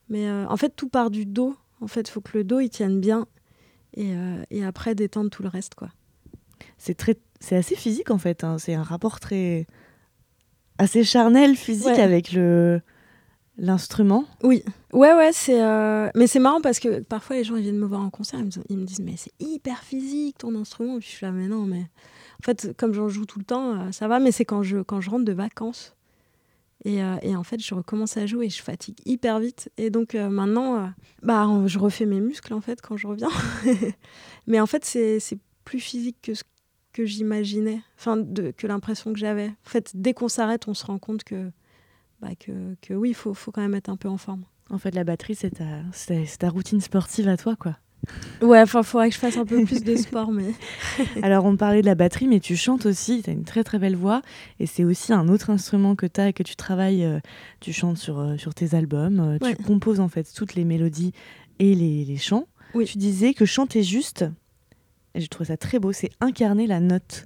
Mais 0.09 0.27
euh, 0.27 0.45
en 0.47 0.57
fait, 0.57 0.69
tout 0.75 0.89
part 0.89 1.11
du 1.11 1.25
dos. 1.25 1.55
En 1.81 1.87
fait, 1.87 2.07
il 2.07 2.11
faut 2.11 2.21
que 2.21 2.37
le 2.37 2.43
dos 2.43 2.59
il 2.59 2.69
tienne 2.69 2.99
bien 2.99 3.27
et, 3.95 4.13
euh, 4.13 4.41
et 4.49 4.65
après 4.65 4.95
détendre 4.95 5.29
tout 5.29 5.43
le 5.43 5.49
reste 5.49 5.75
quoi. 5.75 5.89
c'est 6.77 6.93
très 6.95 7.15
c'est 7.39 7.55
assez 7.55 7.75
physique 7.75 8.11
en 8.11 8.17
fait 8.19 8.43
hein. 8.43 8.57
c'est 8.59 8.73
un 8.75 8.83
rapport 8.83 9.19
très 9.19 9.65
assez 10.77 11.03
charnel 11.03 11.55
physique 11.55 11.87
Ouais. 11.87 12.01
avec 12.01 12.31
le 12.33 12.81
l'instrument 13.57 14.25
Oui, 14.43 14.63
ouais, 14.93 15.13
ouais, 15.13 15.31
c'est. 15.33 15.61
euh, 15.61 16.09
Mais 16.15 16.27
c'est 16.27 16.39
marrant 16.39 16.61
parce 16.61 16.79
que 16.79 16.99
parfois 17.01 17.35
les 17.37 17.43
gens 17.43 17.55
ils 17.55 17.63
viennent 17.63 17.77
me 17.79 17.85
voir 17.87 18.01
en 18.01 18.09
concert, 18.09 18.39
ils 18.39 18.45
me, 18.45 18.51
ils 18.69 18.77
me 18.77 18.85
disent 18.85 18.99
mais 19.01 19.15
c'est 19.17 19.33
hyper 19.39 19.83
physique 19.83 20.37
ton 20.37 20.53
instrument. 20.55 20.95
Et 20.97 20.99
puis 20.99 21.09
je 21.09 21.15
suis 21.15 21.25
là 21.25 21.31
mais 21.31 21.47
non 21.47 21.65
mais 21.65 21.85
en 22.39 22.43
fait 22.43 22.75
comme 22.77 22.93
j'en 22.93 23.09
joue 23.09 23.25
tout 23.25 23.39
le 23.39 23.45
temps 23.45 23.75
euh, 23.75 23.91
ça 23.91 24.07
va 24.07 24.19
mais 24.19 24.31
c'est 24.31 24.45
quand 24.45 24.63
je 24.63 24.77
quand 24.79 25.01
je 25.01 25.09
rentre 25.09 25.25
de 25.25 25.33
vacances 25.33 25.95
et, 26.85 27.03
euh, 27.03 27.17
et 27.21 27.35
en 27.35 27.43
fait 27.43 27.61
je 27.61 27.73
recommence 27.73 28.15
à 28.17 28.25
jouer 28.25 28.45
et 28.45 28.49
je 28.49 28.61
fatigue 28.61 28.97
hyper 29.05 29.39
vite 29.39 29.69
et 29.77 29.89
donc 29.89 30.15
euh, 30.15 30.29
maintenant 30.29 30.91
bah 31.21 31.47
je 31.65 31.77
refais 31.77 32.05
mes 32.05 32.21
muscles 32.21 32.53
en 32.53 32.61
fait 32.61 32.81
quand 32.81 32.95
je 32.95 33.07
reviens. 33.07 33.29
mais 34.47 34.59
en 34.59 34.65
fait 34.65 34.85
c'est 34.85 35.19
plus 35.65 35.79
physique 35.79 36.17
que 36.21 36.33
ce 36.33 36.43
que 36.93 37.05
j'imaginais, 37.05 37.81
enfin 37.97 38.25
que 38.57 38.65
l'impression 38.65 39.13
que 39.13 39.19
j'avais. 39.19 39.47
En 39.47 39.69
fait 39.69 39.91
dès 39.93 40.13
qu'on 40.13 40.29
s'arrête 40.29 40.67
on 40.67 40.73
se 40.73 40.85
rend 40.85 40.99
compte 40.99 41.23
que 41.23 41.51
bah, 42.21 42.29
que, 42.39 42.75
que 42.81 42.93
oui 42.93 43.09
il 43.09 43.15
faut 43.15 43.33
faut 43.33 43.51
quand 43.51 43.61
même 43.61 43.75
être 43.75 43.89
un 43.89 43.97
peu 43.97 44.07
en 44.07 44.17
forme. 44.17 44.45
en 44.69 44.77
fait 44.77 44.95
la 44.95 45.03
batterie 45.03 45.35
c'est 45.35 45.51
ta 45.51 45.81
ta 46.39 46.49
routine 46.49 46.79
sportive 46.79 47.27
à 47.27 47.35
toi 47.35 47.57
quoi 47.57 47.75
Ouais, 48.41 48.61
enfin, 48.61 48.81
faudrait 48.83 49.09
que 49.09 49.15
je 49.15 49.19
fasse 49.19 49.37
un 49.37 49.45
peu 49.45 49.63
plus 49.65 49.83
de 49.83 49.95
sport, 49.95 50.31
mais. 50.31 50.53
alors 51.21 51.45
on 51.45 51.55
parlait 51.57 51.81
de 51.81 51.85
la 51.85 51.95
batterie 51.95 52.27
mais 52.27 52.39
tu 52.39 52.55
chantes 52.55 52.85
aussi 52.85 53.21
tu 53.21 53.29
as 53.29 53.33
une 53.33 53.43
très 53.43 53.63
très 53.63 53.77
belle 53.79 53.95
voix 53.95 54.21
et 54.59 54.65
c'est 54.65 54.83
aussi 54.83 55.13
un 55.13 55.27
autre 55.27 55.49
instrument 55.49 55.95
que 55.95 56.05
tu 56.05 56.19
as 56.21 56.29
et 56.29 56.33
que 56.33 56.43
tu 56.43 56.55
travailles 56.55 57.03
euh, 57.05 57.19
tu 57.59 57.73
chantes 57.73 57.97
sur 57.97 58.19
euh, 58.19 58.37
sur 58.37 58.53
tes 58.53 58.73
albums 58.75 59.19
euh, 59.19 59.37
Ouais. 59.45 59.55
tu 59.55 59.63
composes 59.63 59.99
en 59.99 60.07
fait 60.07 60.27
toutes 60.33 60.55
les 60.55 60.63
mélodies 60.65 61.11
et 61.59 61.75
les, 61.75 62.05
les 62.05 62.17
chants 62.17 62.47
Oui. 62.73 62.85
tu 62.85 62.97
disais 62.97 63.33
que 63.33 63.45
chanter 63.45 63.83
juste 63.83 64.25
et 65.13 65.21
je 65.21 65.27
trouve 65.27 65.47
ça 65.47 65.57
très 65.57 65.77
beau 65.79 65.91
c'est 65.91 66.09
incarner 66.21 66.65
la 66.67 66.79
note 66.79 67.25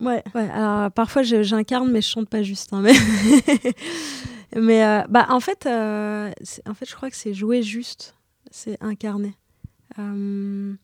Ouais, 0.00 0.24
ouais. 0.34 0.50
Alors, 0.50 0.90
parfois, 0.90 1.22
j'incarne, 1.22 1.90
mais 1.90 2.02
je 2.02 2.08
chante 2.08 2.28
pas 2.28 2.42
juste. 2.42 2.72
hein, 2.72 2.82
mais 2.82 2.92
mais 4.60 5.04
bah, 5.08 5.26
en, 5.30 5.38
fait, 5.40 5.66
en 5.66 6.74
fait, 6.74 6.88
je 6.88 6.94
crois 6.94 7.10
que 7.10 7.16
c'est 7.16 7.32
jouer 7.32 7.62
juste. 7.62 8.14
C'est 8.50 8.76
incarner. 8.82 9.34
Euh, 9.98 10.74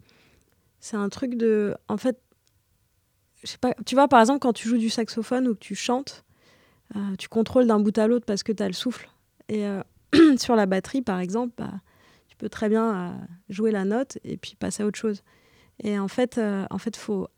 c'est 0.81 0.97
un 0.97 1.09
truc 1.09 1.35
de. 1.37 1.75
En 1.89 1.97
fait, 1.97 2.21
je 3.43 3.49
sais 3.49 3.59
pas. 3.59 3.75
Tu 3.87 3.95
vois, 3.95 4.09
par 4.09 4.21
exemple, 4.21 4.41
quand 4.41 4.53
tu 4.53 4.69
joues 4.69 4.79
du 4.79 4.91
saxophone 4.91 5.49
ou 5.49 5.55
que 5.55 5.61
tu 5.61 5.75
chantes, 5.75 6.25
euh, 6.97 7.17
tu 7.19 7.29
contrôles 7.29 7.67
d'un 7.67 7.81
bout 7.81 7.97
à 7.99 8.07
l'autre 8.07 8.27
parce 8.27 8.43
que 8.43 8.53
tu 8.53 8.63
as 8.63 8.67
le 8.67 8.73
souffle. 8.75 9.09
Et 9.49 9.67
euh, 9.67 9.83
sur 10.39 10.57
la 10.57 10.67
batterie, 10.67 11.03
par 11.03 11.21
exemple, 11.21 11.55
bah, 11.59 11.73
tu 12.29 12.37
peux 12.37 12.49
très 12.49 12.69
bien 12.69 13.21
jouer 13.49 13.71
la 13.71 13.85
note 13.85 14.19
et 14.25 14.37
puis 14.37 14.57
passer 14.59 14.83
à 14.83 14.87
autre 14.87 14.99
chose. 14.99 15.23
Et 15.83 15.99
en 15.99 16.09
fait, 16.09 16.41
en 16.71 16.79
fait, 16.79 16.97
faut 16.97 17.29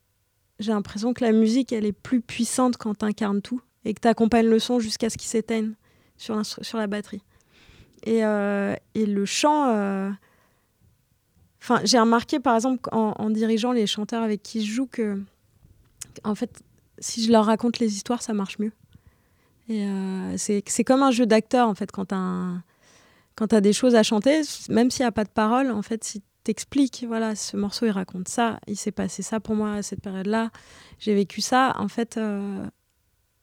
j'ai 0.59 0.73
l'impression 0.73 1.13
que 1.13 1.25
la 1.25 1.33
musique, 1.33 1.73
elle 1.73 1.87
est 1.87 1.93
plus 1.93 2.21
puissante 2.21 2.77
quand 2.77 2.97
tu 2.97 3.05
incarnes 3.05 3.43
tout 3.43 3.61
et 3.85 3.95
que 3.95 4.01
tu 4.01 4.07
accompagnes 4.07 4.47
le 4.49 4.61
son 4.61 4.79
jusqu'à 4.79 5.11
ce 5.11 5.19
qu'il 5.19 5.29
s'éteigne 5.29 5.73
sur, 6.17 6.41
sur 6.45 6.79
la 6.79 6.87
batterie. 6.87 7.23
Et, 8.05 8.19
et 8.21 9.07
le 9.07 9.25
chant. 9.25 10.13
Enfin, 11.63 11.81
j'ai 11.85 12.01
remarqué, 12.01 12.41
par 12.41 12.57
exemple, 12.57 12.89
en, 12.91 13.31
dirigeant 13.31 13.71
les 13.71 13.87
chanteurs 13.87 14.25
avec 14.25 14.43
qui 14.43 14.67
je 14.67 14.73
joue, 14.73 14.87
que, 14.87 15.23
en 16.25 16.35
fait, 16.35 16.61
si 16.99 17.25
je 17.25 17.31
leur 17.31 17.45
raconte 17.45 17.79
les 17.79 17.95
histoires, 17.95 18.21
ça 18.21 18.33
marche 18.33 18.59
mieux. 18.59 18.73
Et 19.69 19.87
euh, 19.87 20.35
c'est 20.37 20.85
comme 20.85 21.05
un 21.05 21.13
jeu 21.13 21.25
d'acteur, 21.25 21.69
en 21.69 21.75
fait, 21.77 21.93
quand 21.93 22.07
tu 22.07 23.55
as, 23.55 23.61
des 23.61 23.73
choses 23.73 23.95
à 23.95 24.03
chanter, 24.03 24.43
même 24.71 24.91
s'il 24.91 25.05
n'y 25.05 25.09
a 25.09 25.13
pas 25.13 25.23
de 25.23 25.31
paroles, 25.31 25.71
en 25.71 25.83
fait, 25.83 26.03
si 26.03 26.21
t'expliques, 26.43 27.05
voilà, 27.07 27.37
ce 27.37 27.57
morceau, 27.57 27.87
il 27.87 27.93
raconte 27.93 28.27
ça, 28.27 28.59
il 28.67 28.77
s'est 28.77 28.91
passé 28.91 29.23
ça 29.23 29.39
pour 29.39 29.55
moi 29.55 29.75
à 29.75 29.83
cette 29.83 30.01
période-là, 30.01 30.51
j'ai 30.99 31.15
vécu 31.15 31.41
ça, 31.41 31.77
en 31.79 31.87
fait, 31.87 32.17
euh, 32.17 32.67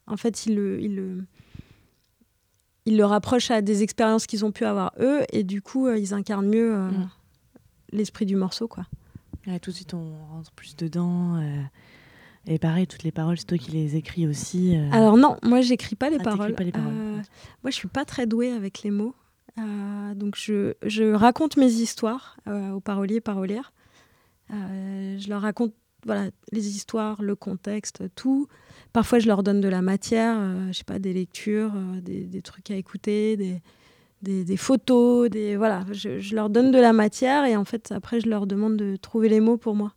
en 0.07 0.17
fait 0.17 0.45
il, 0.45 0.55
le, 0.55 0.81
il, 0.81 0.95
le, 0.97 1.23
il 2.85 2.97
le 2.97 3.05
rapproche 3.05 3.49
à 3.49 3.61
des 3.61 3.81
expériences 3.81 4.27
qu'ils 4.27 4.43
ont 4.43 4.51
pu 4.51 4.65
avoir 4.65 4.91
eux, 4.99 5.21
et 5.31 5.45
du 5.45 5.61
coup, 5.61 5.87
euh, 5.87 5.97
ils 5.97 6.13
incarnent 6.13 6.49
mieux 6.49 6.75
euh, 6.75 6.89
Mm. 6.89 7.09
L'esprit 7.91 8.25
du 8.25 8.35
morceau, 8.35 8.67
quoi. 8.67 8.85
Ouais, 9.47 9.59
tout 9.59 9.71
de 9.71 9.75
suite, 9.75 9.93
on 9.93 10.11
rentre 10.31 10.51
plus 10.51 10.75
dedans. 10.75 11.35
euh, 11.37 11.61
Et 12.47 12.59
pareil, 12.59 12.87
toutes 12.87 13.03
les 13.03 13.11
paroles, 13.11 13.37
c'est 13.37 13.45
toi 13.45 13.57
qui 13.57 13.71
les 13.71 13.95
écris 13.95 14.27
aussi. 14.27 14.75
euh. 14.77 14.89
Alors 14.91 15.17
non, 15.17 15.37
moi 15.43 15.61
j'écris 15.61 15.95
pas 15.95 16.09
les 16.09 16.17
Ah, 16.19 16.23
paroles. 16.23 16.55
pas 16.55 16.63
les 16.63 16.71
paroles. 16.71 16.93
Euh, 16.93 17.15
moi 17.63 17.69
je 17.71 17.75
suis 17.75 17.87
pas 17.87 18.05
très 18.05 18.25
douée 18.27 18.51
avec 18.51 18.83
les 18.83 18.91
mots. 18.91 19.13
Euh, 19.57 20.13
donc 20.15 20.35
je, 20.37 20.73
je 20.85 21.11
raconte 21.13 21.57
mes 21.57 21.71
histoires 21.71 22.37
aux 22.47 22.79
paroliers, 22.79 23.21
parolières. 23.21 23.73
Euh, 24.51 25.17
je 25.19 25.29
leur 25.29 25.41
raconte 25.41 25.73
voilà, 26.05 26.29
les 26.53 26.67
histoires, 26.69 27.21
le 27.21 27.35
contexte, 27.35 28.03
tout. 28.15 28.47
Parfois 28.93 29.19
je 29.19 29.27
leur 29.27 29.43
donne 29.43 29.59
de 29.61 29.67
la 29.67 29.81
matière, 29.81 30.37
je 30.71 30.77
sais 30.77 30.83
pas, 30.85 30.97
des 30.99 31.13
lectures, 31.13 31.73
des, 32.01 32.23
des 32.25 32.41
trucs 32.41 32.71
à 32.71 32.75
écouter, 32.75 33.35
des, 33.37 33.61
des, 34.21 34.57
photos, 34.57 35.29
des 35.29 35.55
voilà. 35.55 35.85
Je, 35.91 36.19
je 36.19 36.35
leur 36.35 36.49
donne 36.49 36.71
de 36.71 36.79
la 36.79 36.93
matière 36.93 37.45
et 37.45 37.55
en 37.55 37.65
fait 37.65 37.91
après 37.91 38.19
je 38.19 38.29
leur 38.29 38.47
demande 38.47 38.77
de 38.77 38.95
trouver 38.95 39.29
les 39.29 39.39
mots 39.39 39.57
pour 39.57 39.75
moi. 39.75 39.93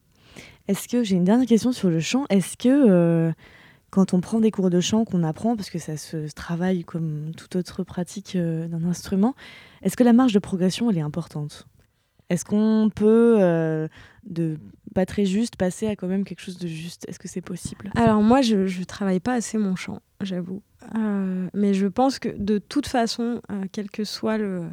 Est-ce 0.69 0.89
que 0.89 1.03
j'ai 1.03 1.17
une 1.17 1.25
dernière 1.25 1.47
question 1.47 1.73
sur 1.73 1.91
le 1.91 2.01
chant 2.01 2.25
Est-ce 2.31 2.57
que 2.57 2.69
euh, 2.69 3.33
quand 3.91 4.15
on 4.15 4.21
prend 4.21 4.41
des 4.41 4.51
cours 4.51 4.71
de 4.71 4.81
chant, 4.81 5.05
qu'on 5.05 5.23
apprend, 5.23 5.57
parce 5.57 5.71
que 5.71 5.79
ça 5.79 5.97
se 5.97 6.31
travaille 6.33 6.85
comme 6.85 7.33
toute 7.37 7.57
autre 7.57 7.83
pratique 7.83 8.37
euh, 8.37 8.67
d'un 8.69 8.85
instrument, 8.85 9.35
est-ce 9.83 9.97
que 9.97 10.05
la 10.05 10.13
marge 10.13 10.33
de 10.33 10.39
progression, 10.39 10.91
elle 10.91 10.99
est 10.99 11.03
importante? 11.03 11.67
Est-ce 12.33 12.47
qu'on 12.47 12.91
peut, 12.95 13.37
euh, 13.41 13.89
de 14.25 14.57
pas 14.95 15.05
très 15.05 15.27
juste, 15.27 15.57
passer 15.57 15.87
à 15.87 15.97
quand 15.97 16.07
même 16.07 16.25
quelque 16.25 16.41
chose 16.41 16.57
de 16.57 16.67
juste? 16.67 17.05
Est-ce 17.07 17.19
que 17.19 17.29
c'est 17.29 17.43
possible? 17.43 17.91
Alors 17.95 18.23
moi, 18.23 18.41
je 18.41 18.57
ne 18.57 18.85
travaille 18.85 19.21
pas 19.21 19.35
assez 19.35 19.59
mon 19.59 19.77
chant, 19.77 20.01
j'avoue. 20.23 20.63
Euh, 20.97 21.51
mais 21.53 21.75
je 21.75 21.87
pense 21.87 22.19
que 22.19 22.31
de 22.31 22.57
toute 22.57 22.87
façon, 22.87 23.43
euh, 23.51 23.65
quel 23.71 23.91
que 23.91 24.05
soit 24.05 24.39
le 24.39 24.65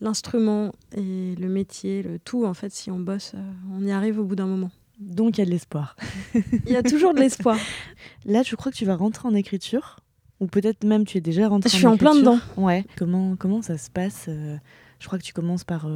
l'instrument 0.00 0.72
et 0.96 1.36
le 1.36 1.48
métier, 1.48 2.02
le 2.02 2.18
tout, 2.18 2.44
en 2.44 2.54
fait, 2.54 2.72
si 2.72 2.90
on 2.90 2.98
bosse, 2.98 3.34
on 3.72 3.84
y 3.84 3.92
arrive 3.92 4.18
au 4.18 4.24
bout 4.24 4.34
d'un 4.34 4.46
moment. 4.46 4.70
Donc 4.98 5.36
il 5.36 5.42
y 5.42 5.42
a 5.42 5.44
de 5.44 5.50
l'espoir. 5.50 5.94
Il 6.34 6.72
y 6.72 6.76
a 6.76 6.82
toujours 6.82 7.14
de 7.14 7.20
l'espoir. 7.20 7.56
Là, 8.24 8.42
je 8.42 8.56
crois 8.56 8.72
que 8.72 8.76
tu 8.76 8.84
vas 8.84 8.96
rentrer 8.96 9.28
en 9.28 9.34
écriture? 9.34 10.00
Ou 10.40 10.46
peut-être 10.46 10.84
même 10.84 11.04
tu 11.04 11.18
es 11.18 11.20
déjà 11.20 11.48
rentré 11.48 11.68
je 11.70 11.76
suis 11.76 11.86
en 11.86 11.98
plein 11.98 12.14
dedans. 12.14 12.38
Ouais. 12.56 12.84
Comment, 12.96 13.36
comment 13.36 13.62
ça 13.62 13.78
se 13.78 13.90
passe? 13.90 14.28
Je 14.28 15.06
crois 15.06 15.18
que 15.18 15.24
tu 15.24 15.34
commences 15.34 15.64
par 15.64 15.86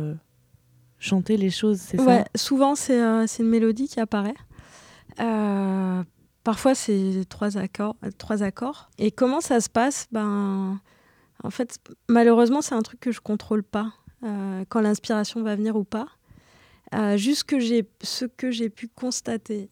chanter 1.05 1.37
les 1.37 1.51
choses, 1.51 1.79
c'est 1.79 2.01
ouais, 2.01 2.25
Souvent, 2.35 2.75
c'est 2.75 3.01
euh, 3.01 3.27
une 3.39 3.49
mélodie 3.49 3.89
qui 3.89 4.01
apparaît. 4.01 4.35
Euh, 5.21 6.03
parfois, 6.43 6.75
c'est 6.75 7.25
trois 7.29 7.59
accords, 7.59 7.97
trois 8.19 8.43
accords. 8.43 8.91
Et 8.99 9.11
comment 9.11 9.41
ça 9.41 9.61
se 9.61 9.69
passe? 9.69 10.07
Ben, 10.13 10.81
En 11.43 11.51
fait, 11.51 11.79
malheureusement, 12.09 12.63
c'est 12.63 12.75
un 12.75 12.83
truc 12.83 13.01
que 13.01 13.13
je 13.13 13.21
contrôle 13.21 13.63
pas. 13.63 13.93
Euh, 14.25 14.65
quand 14.71 14.81
l'inspiration 14.81 15.43
va 15.43 15.55
venir 15.55 15.77
ou 15.77 15.85
pas. 15.85 16.09
juste 17.17 17.45
ce 18.03 18.25
que 18.25 18.51
j'ai 18.51 18.71
pu 18.71 18.89
constater 18.89 19.69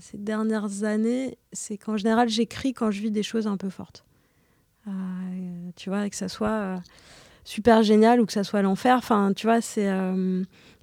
ces 0.00 0.18
dernières 0.18 0.82
années, 0.82 1.38
c'est 1.52 1.78
qu'en 1.78 1.96
général, 1.96 2.28
j'écris 2.28 2.72
quand 2.74 2.90
je 2.90 3.00
vis 3.00 3.12
des 3.12 3.22
choses 3.22 3.46
un 3.46 3.56
peu 3.56 3.70
fortes. 3.70 4.04
tu 5.76 5.90
vois, 5.90 6.10
que 6.10 6.16
ça 6.16 6.28
soit 6.28 6.80
super 7.44 7.82
génial 7.84 8.20
ou 8.20 8.26
que 8.26 8.32
ça 8.32 8.42
soit 8.42 8.62
l'enfer. 8.62 8.96
Enfin, 8.96 9.32
tu 9.34 9.46
vois, 9.46 9.60
c'est 9.60 9.88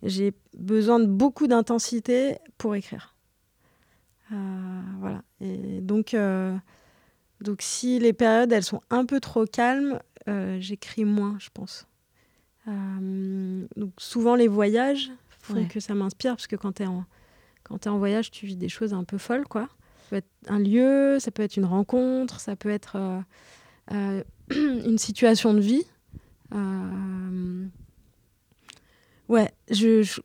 j'ai 0.03 0.33
besoin 0.57 0.99
de 0.99 1.05
beaucoup 1.05 1.47
d'intensité 1.47 2.37
pour 2.57 2.75
écrire. 2.75 3.15
Euh, 4.31 4.35
voilà. 4.99 5.21
Et 5.41 5.81
donc, 5.81 6.13
euh, 6.13 6.55
donc, 7.41 7.61
si 7.61 7.99
les 7.99 8.13
périodes 8.13 8.51
elles 8.51 8.63
sont 8.63 8.81
un 8.89 9.05
peu 9.05 9.19
trop 9.19 9.45
calmes, 9.45 9.99
euh, 10.27 10.57
j'écris 10.59 11.05
moins, 11.05 11.37
je 11.39 11.49
pense. 11.53 11.85
donc, 12.67 13.93
souvent, 13.97 14.35
les 14.35 14.47
voyages 14.47 15.11
font 15.39 15.65
que 15.65 15.79
ça 15.79 15.95
m'inspire 15.95 16.33
parce 16.33 16.45
que 16.45 16.55
quand 16.55 16.73
tu 16.73 16.83
es 16.83 16.85
en 16.85 17.05
quand 17.63 17.85
es 17.85 17.89
en 17.89 17.97
voyage, 17.97 18.31
tu 18.31 18.45
vis 18.47 18.55
des 18.55 18.69
choses 18.69 18.93
un 18.93 19.03
peu 19.03 19.17
folles, 19.17 19.47
quoi. 19.47 19.69
Ça 20.03 20.09
peut 20.09 20.15
être 20.17 20.29
un 20.47 20.59
lieu, 20.59 21.19
ça 21.19 21.29
peut 21.29 21.43
être 21.43 21.55
une 21.55 21.65
rencontre, 21.65 22.39
ça 22.39 22.55
peut 22.55 22.69
être 22.69 23.23
une 23.91 24.97
situation 24.97 25.53
de 25.53 25.59
vie. 25.59 25.85
Ouais, 29.29 29.51
je, 29.69 30.01
je, 30.01 30.19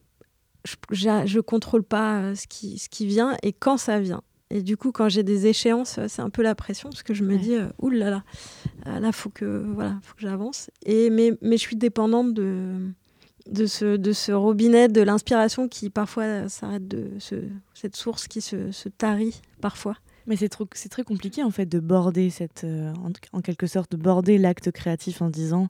je, 0.91 1.41
contrôle 1.41 1.85
pas 1.85 2.21
euh, 2.21 2.35
ce 2.35 2.47
qui, 2.47 2.79
ce 2.79 2.89
qui 2.89 3.07
vient 3.07 3.37
et 3.43 3.53
quand 3.53 3.77
ça 3.77 4.01
vient. 4.01 4.23
Et 4.51 4.63
du 4.63 4.77
coup, 4.77 4.93
quand 4.93 5.09
j'ai 5.09 5.23
des 5.23 5.47
échéances, 5.47 5.99
c'est 6.09 6.23
un 6.23 6.31
peu 6.31 6.43
la 6.43 6.55
pression 6.55 6.89
parce 6.89 7.03
que 7.03 7.15
je 7.15 7.23
me 7.23 7.37
dis, 7.37 7.55
euh, 7.55 7.69
oulala, 7.79 8.23
là, 8.85 9.01
là, 9.01 9.13
faut 9.13 9.31
que, 9.31 9.65
voilà, 9.75 9.99
faut 10.03 10.15
que 10.15 10.23
j'avance. 10.23 10.71
Et 10.87 11.11
mais, 11.11 11.33
mais 11.43 11.57
je 11.57 11.63
suis 11.63 11.77
dépendante 11.77 12.33
de, 12.35 12.77
de 13.51 13.67
ce, 13.67 13.97
de 13.97 14.13
ce 14.13 14.33
robinet 14.33 14.89
de 14.89 15.03
l'inspiration 15.03 15.69
qui 15.69 15.91
parfois 15.91 16.49
s'arrête 16.49 16.87
de 16.89 17.11
ce, 17.19 17.37
cette 17.75 17.97
source 17.97 18.29
qui 18.29 18.41
se, 18.41 18.71
se 18.71 18.89
tarit 18.89 19.43
parfois. 19.61 19.97
Mais 20.27 20.37
c'est 20.37 20.49
très 20.89 21.05
compliqué 21.05 21.43
en 21.43 21.51
fait 21.51 21.67
de 21.67 21.81
border 21.81 22.31
cette, 22.31 22.65
euh, 22.65 22.93
en, 22.95 23.39
en, 23.39 23.41
quelque 23.43 23.67
sorte, 23.67 23.93
de 23.93 23.97
border 23.99 24.39
l'acte 24.39 24.71
créatif 24.71 25.21
en 25.21 25.29
disant 25.29 25.69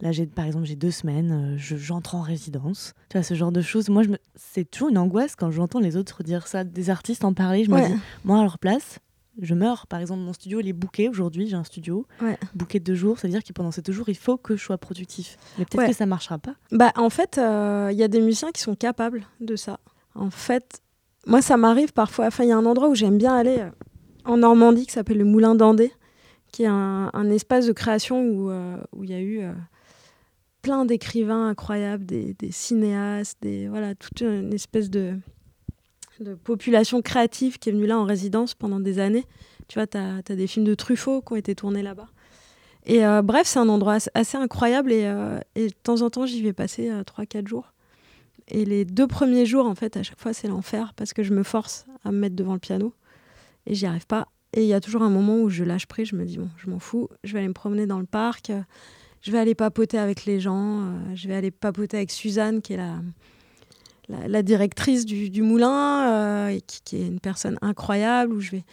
Là, 0.00 0.12
j'ai, 0.12 0.26
par 0.26 0.44
exemple, 0.44 0.64
j'ai 0.66 0.76
deux 0.76 0.90
semaines, 0.90 1.56
euh, 1.56 1.58
j'entre 1.58 2.14
en 2.14 2.20
résidence. 2.20 2.94
Tu 3.10 3.16
vois, 3.16 3.22
ce 3.22 3.34
genre 3.34 3.52
de 3.52 3.62
choses. 3.62 3.88
Moi, 3.88 4.02
je 4.02 4.10
c'est 4.34 4.68
toujours 4.68 4.88
une 4.88 4.98
angoisse 4.98 5.36
quand 5.36 5.50
j'entends 5.50 5.78
les 5.78 5.96
autres 5.96 6.22
dire 6.22 6.46
ça, 6.46 6.64
des 6.64 6.90
artistes 6.90 7.24
en 7.24 7.32
parler. 7.32 7.64
Je 7.64 7.70
me 7.70 7.80
dis, 7.80 7.94
moi, 8.24 8.40
à 8.40 8.42
leur 8.42 8.58
place, 8.58 8.98
je 9.40 9.54
meurs. 9.54 9.86
Par 9.86 10.00
exemple, 10.00 10.22
mon 10.22 10.32
studio, 10.32 10.58
il 10.60 10.68
est 10.68 10.72
booké 10.72 11.08
aujourd'hui. 11.08 11.48
J'ai 11.48 11.54
un 11.54 11.64
studio 11.64 12.06
ouais. 12.20 12.36
booké 12.54 12.80
de 12.80 12.84
deux 12.84 12.96
jours. 12.96 13.18
C'est-à-dire 13.18 13.44
que 13.44 13.52
pendant 13.52 13.70
ces 13.70 13.82
deux 13.82 13.92
jours, 13.92 14.08
il 14.08 14.16
faut 14.16 14.36
que 14.36 14.56
je 14.56 14.64
sois 14.64 14.78
productif. 14.78 15.36
Mais 15.58 15.64
peut-être 15.64 15.88
que 15.88 15.94
ça 15.94 16.06
marchera 16.06 16.38
pas. 16.38 16.54
Bah, 16.72 16.92
en 16.96 17.10
fait, 17.10 17.38
euh, 17.38 17.90
il 17.92 17.98
y 17.98 18.02
a 18.02 18.08
des 18.08 18.20
musiciens 18.20 18.50
qui 18.50 18.62
sont 18.62 18.74
capables 18.74 19.24
de 19.40 19.54
ça. 19.54 19.78
En 20.16 20.30
fait, 20.30 20.82
moi, 21.26 21.40
ça 21.40 21.56
m'arrive 21.56 21.92
parfois. 21.92 22.26
Enfin, 22.26 22.42
il 22.42 22.50
y 22.50 22.52
a 22.52 22.56
un 22.56 22.66
endroit 22.66 22.88
où 22.88 22.96
j'aime 22.96 23.16
bien 23.16 23.34
aller 23.34 23.58
euh, 23.60 23.70
en 24.24 24.38
Normandie 24.38 24.86
qui 24.86 24.92
s'appelle 24.92 25.18
le 25.18 25.24
Moulin 25.24 25.54
d'Andé, 25.54 25.92
qui 26.50 26.64
est 26.64 26.68
un, 26.68 27.30
espace 27.30 27.66
de 27.66 27.72
création 27.72 28.20
où 28.20 29.02
il 29.02 29.10
y 29.10 29.14
a 29.14 29.20
eu 29.20 29.42
plein 30.64 30.86
d'écrivains 30.86 31.48
incroyables, 31.48 32.06
des, 32.06 32.34
cinéastes, 32.50 33.36
des, 33.42 33.68
voilà, 33.68 33.94
toute 33.94 34.22
une 34.22 34.54
espèce 34.54 34.88
de, 34.88 35.14
population 36.42 37.02
créative 37.02 37.58
qui 37.58 37.68
est 37.68 37.72
venue 37.72 37.86
là 37.86 37.98
en 37.98 38.04
résidence 38.04 38.54
pendant 38.54 38.80
des 38.80 38.98
années. 38.98 39.26
Tu 39.68 39.78
vois, 39.78 39.86
tu 39.86 39.98
as, 39.98 40.22
des 40.22 40.46
films 40.46 40.64
de 40.64 40.74
Truffaut 40.74 41.20
qui 41.20 41.34
ont 41.34 41.36
été 41.36 41.54
tournés 41.54 41.82
là-bas. 41.82 42.08
Et 42.86 43.04
euh, 43.04 43.20
bref, 43.20 43.46
c'est 43.46 43.58
un 43.58 43.68
endroit 43.68 43.98
assez 44.14 44.38
incroyable 44.38 44.90
et, 44.90 45.04
euh, 45.04 45.38
et, 45.54 45.68
de 45.68 45.74
temps 45.82 46.00
en 46.00 46.08
temps, 46.08 46.24
j'y 46.24 46.42
vais 46.42 46.54
passer 46.54 46.88
3-4 46.88 47.36
euh, 47.36 47.46
jours. 47.46 47.74
Et 48.48 48.64
les 48.64 48.86
deux 48.86 49.06
premiers 49.06 49.44
jours, 49.44 49.66
en 49.66 49.74
fait, 49.74 49.98
à 49.98 50.02
chaque 50.02 50.20
fois, 50.20 50.32
c'est 50.32 50.48
l'enfer 50.48 50.94
parce 50.96 51.12
que 51.12 51.22
je 51.22 51.34
me 51.34 51.42
force 51.42 51.84
à 52.04 52.10
me 52.10 52.18
mettre 52.18 52.36
devant 52.36 52.54
le 52.54 52.58
piano 52.58 52.94
et 53.66 53.74
j'y 53.74 53.84
arrive 53.84 54.06
pas. 54.06 54.28
Et 54.54 54.62
il 54.62 54.68
y 54.68 54.74
a 54.74 54.80
toujours 54.80 55.02
un 55.02 55.10
moment 55.10 55.36
où 55.40 55.50
je 55.50 55.62
lâche 55.62 55.86
prise, 55.86 56.08
je 56.08 56.16
me 56.16 56.24
dis, 56.24 56.38
bon, 56.38 56.48
je 56.56 56.70
m'en 56.70 56.78
fous, 56.78 57.10
je 57.22 57.34
vais 57.34 57.40
aller 57.40 57.48
me 57.48 57.54
promener 57.54 57.86
dans 57.86 57.98
le 57.98 58.06
parc, 58.06 58.50
je 59.24 59.32
vais 59.32 59.38
aller 59.38 59.54
papoter 59.54 59.98
avec 59.98 60.26
les 60.26 60.38
gens, 60.38 60.82
euh, 60.82 61.14
je 61.14 61.28
vais 61.28 61.34
aller 61.34 61.50
papoter 61.50 61.96
avec 61.96 62.10
Suzanne, 62.10 62.60
qui 62.60 62.74
est 62.74 62.76
la, 62.76 64.28
la, 64.28 64.42
directrice 64.42 65.06
du, 65.06 65.42
moulin, 65.42 66.12
euh, 66.12 66.48
et 66.48 66.60
qui, 66.60 66.96
est 66.96 67.06
une 67.06 67.20
personne 67.20 67.58
incroyable, 67.62 68.34
où 68.34 68.40
je 68.40 68.50
vais... 68.50 68.64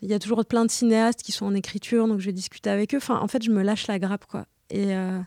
Il 0.00 0.08
y 0.08 0.14
a 0.14 0.20
toujours 0.20 0.44
plein 0.44 0.64
de 0.64 0.70
cinéastes 0.70 1.24
qui 1.24 1.32
sont 1.32 1.46
en 1.46 1.54
écriture, 1.54 2.06
donc 2.06 2.20
je 2.20 2.26
vais 2.26 2.32
discuter 2.32 2.70
avec 2.70 2.94
eux. 2.94 2.98
Enfin, 2.98 3.18
en 3.18 3.26
fait, 3.26 3.42
je 3.42 3.50
me 3.50 3.64
lâche 3.64 3.88
la 3.88 3.98
grappe, 3.98 4.26
quoi. 4.26 4.46
Et, 4.70 4.94
euh, 4.94 5.18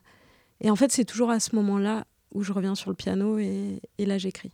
en 0.65 0.75
fait, 0.77 0.93
c'est 0.93 1.03
toujours 1.03 1.29
à 1.29 1.41
ce 1.41 1.53
moment-là 1.57 2.05
où 2.34 2.41
je 2.41 2.53
reviens 2.53 2.75
sur 2.75 2.89
le 2.89 2.95
piano 2.95 3.38
et, 3.39 3.81
et 3.97 4.05
là, 4.05 4.17
j'écris. 4.17 4.53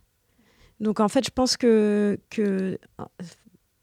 Donc, 0.80 0.98
en 0.98 1.06
fait, 1.06 1.24
je 1.24 1.30
pense 1.30 1.56
que, 1.56 2.18
que 2.28 2.76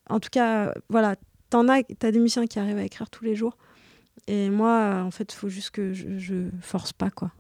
en 0.09 0.19
tout 0.19 0.29
cas, 0.29 0.73
voilà, 0.89 1.15
t'en 1.49 1.69
as, 1.69 1.83
t'as 1.83 2.11
des 2.11 2.19
musiciens 2.19 2.45
qui 2.45 2.59
arrivent 2.59 2.77
à 2.77 2.83
écrire 2.83 3.09
tous 3.09 3.23
les 3.23 3.35
jours. 3.35 3.55
Et 4.27 4.49
moi, 4.49 5.01
en 5.03 5.11
fait, 5.11 5.33
il 5.33 5.35
faut 5.35 5.49
juste 5.49 5.71
que 5.71 5.93
je, 5.93 6.17
je 6.17 6.49
force 6.61 6.93
pas, 6.93 7.11
quoi. 7.11 7.31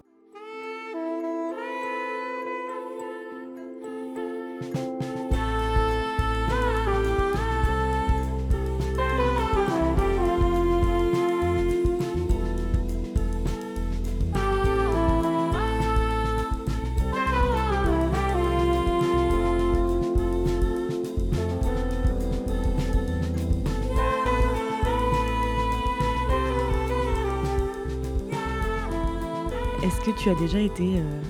Tu 30.17 30.29
as 30.29 30.35
déjà 30.35 30.59
été 30.59 30.99
euh, 30.99 31.21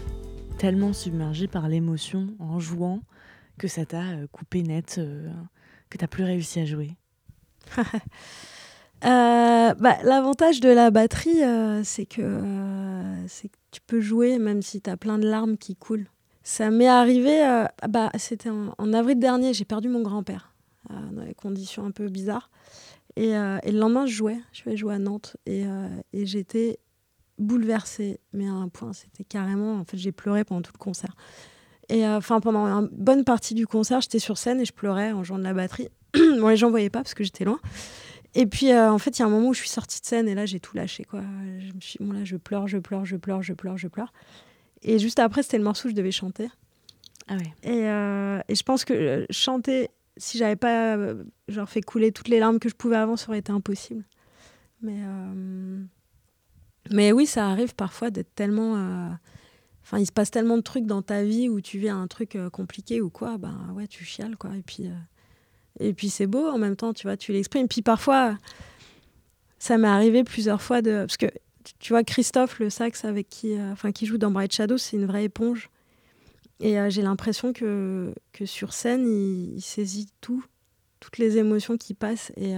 tellement 0.58 0.94
submergé 0.94 1.48
par 1.48 1.68
l'émotion 1.68 2.28
en 2.40 2.60
jouant 2.60 3.02
que 3.58 3.68
ça 3.68 3.86
t'a 3.86 4.04
euh, 4.04 4.28
coupé 4.32 4.64
net, 4.64 4.96
euh, 4.98 5.30
que 5.90 5.98
tu 5.98 6.04
n'as 6.04 6.08
plus 6.08 6.24
réussi 6.24 6.60
à 6.60 6.66
jouer? 6.66 6.92
Bah, 9.02 9.98
L'avantage 10.04 10.62
de 10.62 10.70
la 10.70 10.90
batterie, 10.90 11.42
c'est 11.84 12.08
que, 12.08 12.22
que 12.22 13.58
tu 13.70 13.82
peux 13.86 14.02
jouer 14.02 14.40
même 14.40 14.64
si 14.64 14.82
tu 14.82 14.90
as 14.90 14.98
plein 14.98 15.20
de 15.20 15.28
larmes 15.28 15.58
qui 15.58 15.76
coulent. 15.76 16.08
Ça 16.42 16.72
m'est 16.72 16.88
arrivé, 16.88 17.68
bah, 17.88 18.10
c'était 18.18 18.50
en, 18.50 18.94
avril 18.94 19.20
dernier, 19.20 19.54
j'ai 19.54 19.66
perdu 19.66 19.90
mon 19.90 20.02
grand-père 20.02 20.54
dans 20.90 21.24
des 21.24 21.36
conditions 21.36 21.86
un 21.86 21.92
peu 21.92 22.08
bizarres. 22.10 22.50
Et, 23.16 23.34
le 23.34 23.78
lendemain, 23.78 24.08
je 24.08 24.16
jouais, 24.16 24.40
je 24.54 24.64
vais 24.64 24.76
jouer 24.76 24.96
à 24.96 25.00
Nantes 25.00 25.38
et 25.46 25.68
j'étais 26.14 26.80
bouleversée, 27.38 28.20
mais 28.34 28.48
à 28.48 28.54
un 28.54 28.70
point, 28.70 28.94
c'était 28.94 29.24
carrément. 29.24 29.76
En 29.80 29.86
fait, 29.86 29.98
j'ai 29.98 30.12
pleuré 30.12 30.44
pendant 30.44 30.62
tout 30.62 30.72
le 30.74 30.80
concert. 30.80 31.16
Et 31.90 32.06
euh, 32.06 32.18
enfin, 32.18 32.40
pendant 32.40 32.66
une 32.66 32.90
bonne 32.92 33.24
partie 33.24 33.54
du 33.54 33.68
concert, 33.68 34.02
j'étais 34.02 34.20
sur 34.20 34.38
scène 34.38 34.60
et 34.60 34.66
je 34.66 34.74
pleurais 34.74 35.12
en 35.12 35.24
jouant 35.24 35.38
de 35.38 35.44
la 35.44 35.54
batterie. 35.54 35.90
bon, 36.14 36.48
les 36.48 36.58
gens 36.58 36.70
voyaient 36.70 36.90
pas 36.90 37.04
parce 37.04 37.14
que 37.14 37.24
j'étais 37.24 37.46
loin. 37.46 37.60
Et 38.34 38.48
puis, 38.48 38.72
euh, 38.72 38.92
en 38.92 38.98
fait, 38.98 39.18
il 39.18 39.22
y 39.22 39.24
a 39.24 39.28
un 39.28 39.30
moment 39.30 39.50
où 39.50 39.54
je 39.54 39.60
suis 39.60 39.70
sortie 39.70 40.02
de 40.02 40.06
scène 40.06 40.28
et 40.28 40.36
là, 40.36 40.46
j'ai 40.46 40.60
tout 40.60 40.76
lâché. 40.76 41.04
Quoi. 41.04 41.22
Je 41.60 41.74
me 41.74 41.80
suis 41.80 42.00
bon, 42.02 42.14
là, 42.14 42.24
je 42.24 42.38
pleure, 42.38 42.68
je 42.68 42.78
pleure, 42.78 43.06
je 43.06 43.16
pleure, 43.16 43.42
je 43.42 43.54
pleure, 43.54 43.78
je 43.78 43.88
pleure. 43.88 44.12
Et 44.82 45.00
juste 45.00 45.20
après, 45.20 45.44
c'était 45.44 45.58
le 45.58 45.64
morceau 45.64 45.84
que 45.84 45.90
je 45.92 45.96
devais 45.96 46.12
chanter. 46.12 46.50
Ah 47.28 47.36
ouais. 47.36 47.54
Et, 47.64 47.88
euh, 47.88 48.40
et 48.48 48.56
je 48.56 48.64
pense 48.64 48.84
que 48.84 49.26
chanter, 49.30 49.90
si 50.18 50.38
j'avais 50.38 50.56
pas 50.56 50.98
genre, 51.48 51.70
fait 51.70 51.82
couler 51.82 52.12
toutes 52.12 52.28
les 52.28 52.40
larmes 52.40 52.60
que 52.60 52.70
je 52.70 52.76
pouvais 52.76 52.98
avant, 52.98 53.16
ça 53.16 53.30
aurait 53.30 53.40
été 53.40 53.52
impossible. 53.52 54.04
Mais 54.82 55.00
mais 56.92 57.12
oui, 57.12 57.26
ça 57.26 57.48
arrive 57.48 57.76
parfois 57.76 58.10
d'être 58.12 58.34
tellement. 58.36 58.76
Euh, 58.78 59.10
Enfin, 59.84 60.00
il 60.00 60.08
se 60.08 60.12
passe 60.12 60.32
tellement 60.32 60.58
de 60.58 60.64
trucs 60.64 60.88
dans 60.88 61.04
ta 61.04 61.24
vie 61.24 61.48
où 61.48 61.62
tu 61.62 61.78
vis 61.78 61.90
un 61.90 62.08
truc 62.08 62.36
euh, 62.36 62.50
compliqué 62.50 63.02
ou 63.02 63.12
quoi, 63.12 63.38
ben 63.38 63.72
ouais, 63.76 63.86
tu 63.86 64.04
chiales, 64.04 64.36
quoi. 64.36 64.50
Et 64.58 64.64
puis, 64.64 64.90
euh, 65.80 65.94
puis 65.94 66.10
c'est 66.10 66.26
beau 66.26 66.48
en 66.48 66.58
même 66.58 66.76
temps, 66.76 66.92
tu 66.92 67.06
vois, 67.06 67.18
tu 67.18 67.32
l'exprimes. 67.32 67.68
Puis 67.68 67.84
parfois, 67.84 68.36
ça 69.60 69.78
m'est 69.78 69.88
arrivé 69.88 70.24
plusieurs 70.24 70.64
fois 70.64 70.82
de. 70.82 71.06
Parce 71.06 71.18
que, 71.18 71.28
tu 71.78 71.94
vois, 71.94 72.04
Christophe, 72.04 72.58
le 72.58 72.72
sax 72.72 73.06
avec 73.06 73.30
qui, 73.30 73.56
enfin, 73.60 73.92
qui 73.92 74.08
joue 74.08 74.18
dans 74.18 74.32
Bright 74.32 74.54
Shadow, 74.54 74.80
c'est 74.80 74.98
une 74.98 75.06
vraie 75.06 75.26
éponge. 75.26 75.70
Et 76.60 76.78
j'ai 76.90 77.04
l'impression 77.04 77.54
que, 77.54 78.12
que 78.32 78.48
sur 78.48 78.74
scène, 78.74 79.06
il, 79.08 79.62
saisit 79.62 80.08
tout, 80.20 80.44
toutes 81.00 81.20
les 81.20 81.38
émotions 81.38 81.78
qui 81.78 81.94
passent. 81.94 82.32
Et, 82.38 82.56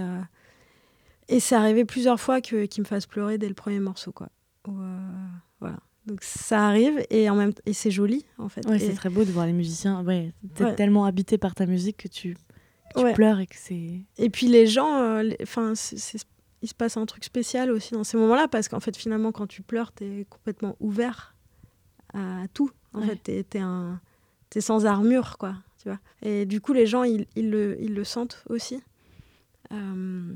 et 1.28 1.40
c'est 1.40 1.54
arrivé 1.54 1.84
plusieurs 1.84 2.20
fois 2.20 2.40
qu'il 2.40 2.68
me 2.78 2.84
fasse 2.84 3.06
pleurer 3.06 3.38
dès 3.38 3.48
le 3.48 3.54
premier 3.54 3.80
morceau, 3.80 4.12
quoi. 4.12 4.28
voilà. 4.64 5.78
Donc 6.06 6.22
ça 6.22 6.66
arrive 6.66 7.04
et 7.10 7.28
en 7.28 7.34
même 7.34 7.52
et 7.66 7.74
c'est 7.74 7.90
joli 7.90 8.24
en 8.38 8.48
fait. 8.48 8.66
Ouais, 8.66 8.78
c'est 8.78 8.94
très 8.94 9.10
beau 9.10 9.24
de 9.24 9.30
voir 9.30 9.44
les 9.44 9.52
musiciens. 9.52 10.02
Ouais, 10.04 10.32
t'es 10.54 10.74
tellement 10.74 11.04
habité 11.04 11.36
par 11.36 11.54
ta 11.54 11.66
musique 11.66 11.98
que 11.98 12.08
tu, 12.08 12.34
tu 12.96 13.12
pleures 13.12 13.40
et 13.40 13.46
que 13.46 13.56
c'est. 13.56 14.00
Et 14.16 14.30
puis 14.30 14.46
les 14.46 14.66
gens, 14.66 14.96
euh, 15.02 15.30
enfin, 15.42 15.74
il 16.62 16.68
se 16.68 16.74
passe 16.74 16.96
un 16.96 17.04
truc 17.04 17.24
spécial 17.24 17.70
aussi 17.70 17.92
dans 17.92 18.04
ces 18.04 18.16
moments-là 18.16 18.48
parce 18.48 18.68
qu'en 18.68 18.80
fait 18.80 18.96
finalement 18.96 19.32
quand 19.32 19.46
tu 19.46 19.60
pleures, 19.60 19.92
t'es 19.92 20.26
complètement 20.30 20.76
ouvert 20.80 21.36
à 22.14 22.46
tout. 22.54 22.70
En 22.94 23.02
fait, 23.02 23.16
t'es 23.16 23.44
es 23.52 23.60
un, 23.60 24.00
es 24.54 24.60
sans 24.62 24.86
armure 24.86 25.36
quoi, 25.36 25.56
tu 25.82 25.90
vois. 25.90 25.98
Et 26.22 26.46
du 26.46 26.62
coup 26.62 26.72
les 26.72 26.86
gens 26.86 27.04
ils, 27.04 27.26
ils, 27.36 27.50
le, 27.50 27.76
ils 27.82 27.92
le 27.94 28.04
sentent 28.04 28.44
aussi. 28.48 28.80
Euh, 29.72 30.32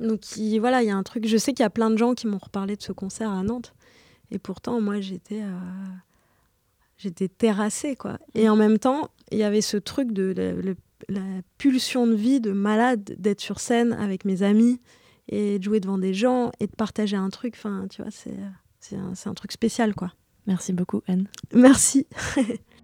donc 0.00 0.36
il, 0.36 0.58
voilà, 0.58 0.82
il 0.82 0.86
y 0.86 0.90
a 0.90 0.96
un 0.96 1.02
truc. 1.02 1.26
Je 1.26 1.36
sais 1.36 1.52
qu'il 1.52 1.62
y 1.62 1.66
a 1.66 1.70
plein 1.70 1.90
de 1.90 1.98
gens 1.98 2.14
qui 2.14 2.26
m'ont 2.26 2.38
reparlé 2.38 2.76
de 2.76 2.82
ce 2.82 2.92
concert 2.92 3.30
à 3.30 3.42
Nantes 3.42 3.74
et 4.30 4.38
pourtant, 4.38 4.80
moi, 4.80 5.00
j'étais 5.00 5.42
euh, 5.42 5.58
j'étais 6.96 7.28
terrassée, 7.28 7.96
quoi. 7.96 8.18
Et 8.34 8.48
en 8.48 8.56
même 8.56 8.78
temps, 8.78 9.10
il 9.30 9.38
y 9.38 9.42
avait 9.42 9.60
ce 9.60 9.76
truc 9.76 10.12
de 10.12 10.34
la, 11.08 11.20
pulsion 11.56 12.06
de 12.06 12.14
vie 12.14 12.40
de 12.40 12.52
malade 12.52 13.16
d'être 13.18 13.40
sur 13.40 13.60
scène 13.60 13.92
avec 13.94 14.24
mes 14.24 14.42
amis 14.42 14.80
et 15.28 15.58
de 15.58 15.64
jouer 15.64 15.80
devant 15.80 15.98
des 15.98 16.12
gens 16.12 16.52
et 16.60 16.66
de 16.66 16.72
partager 16.72 17.16
un 17.16 17.30
truc. 17.30 17.54
Enfin, 17.56 17.86
tu 17.88 18.02
vois, 18.02 18.10
c'est 18.10 18.96
un, 18.96 19.12
un 19.24 19.34
truc 19.34 19.52
spécial, 19.52 19.94
quoi. 19.94 20.12
Merci 20.46 20.72
beaucoup, 20.72 21.02
Anne. 21.06 21.28
Merci. 21.52 22.06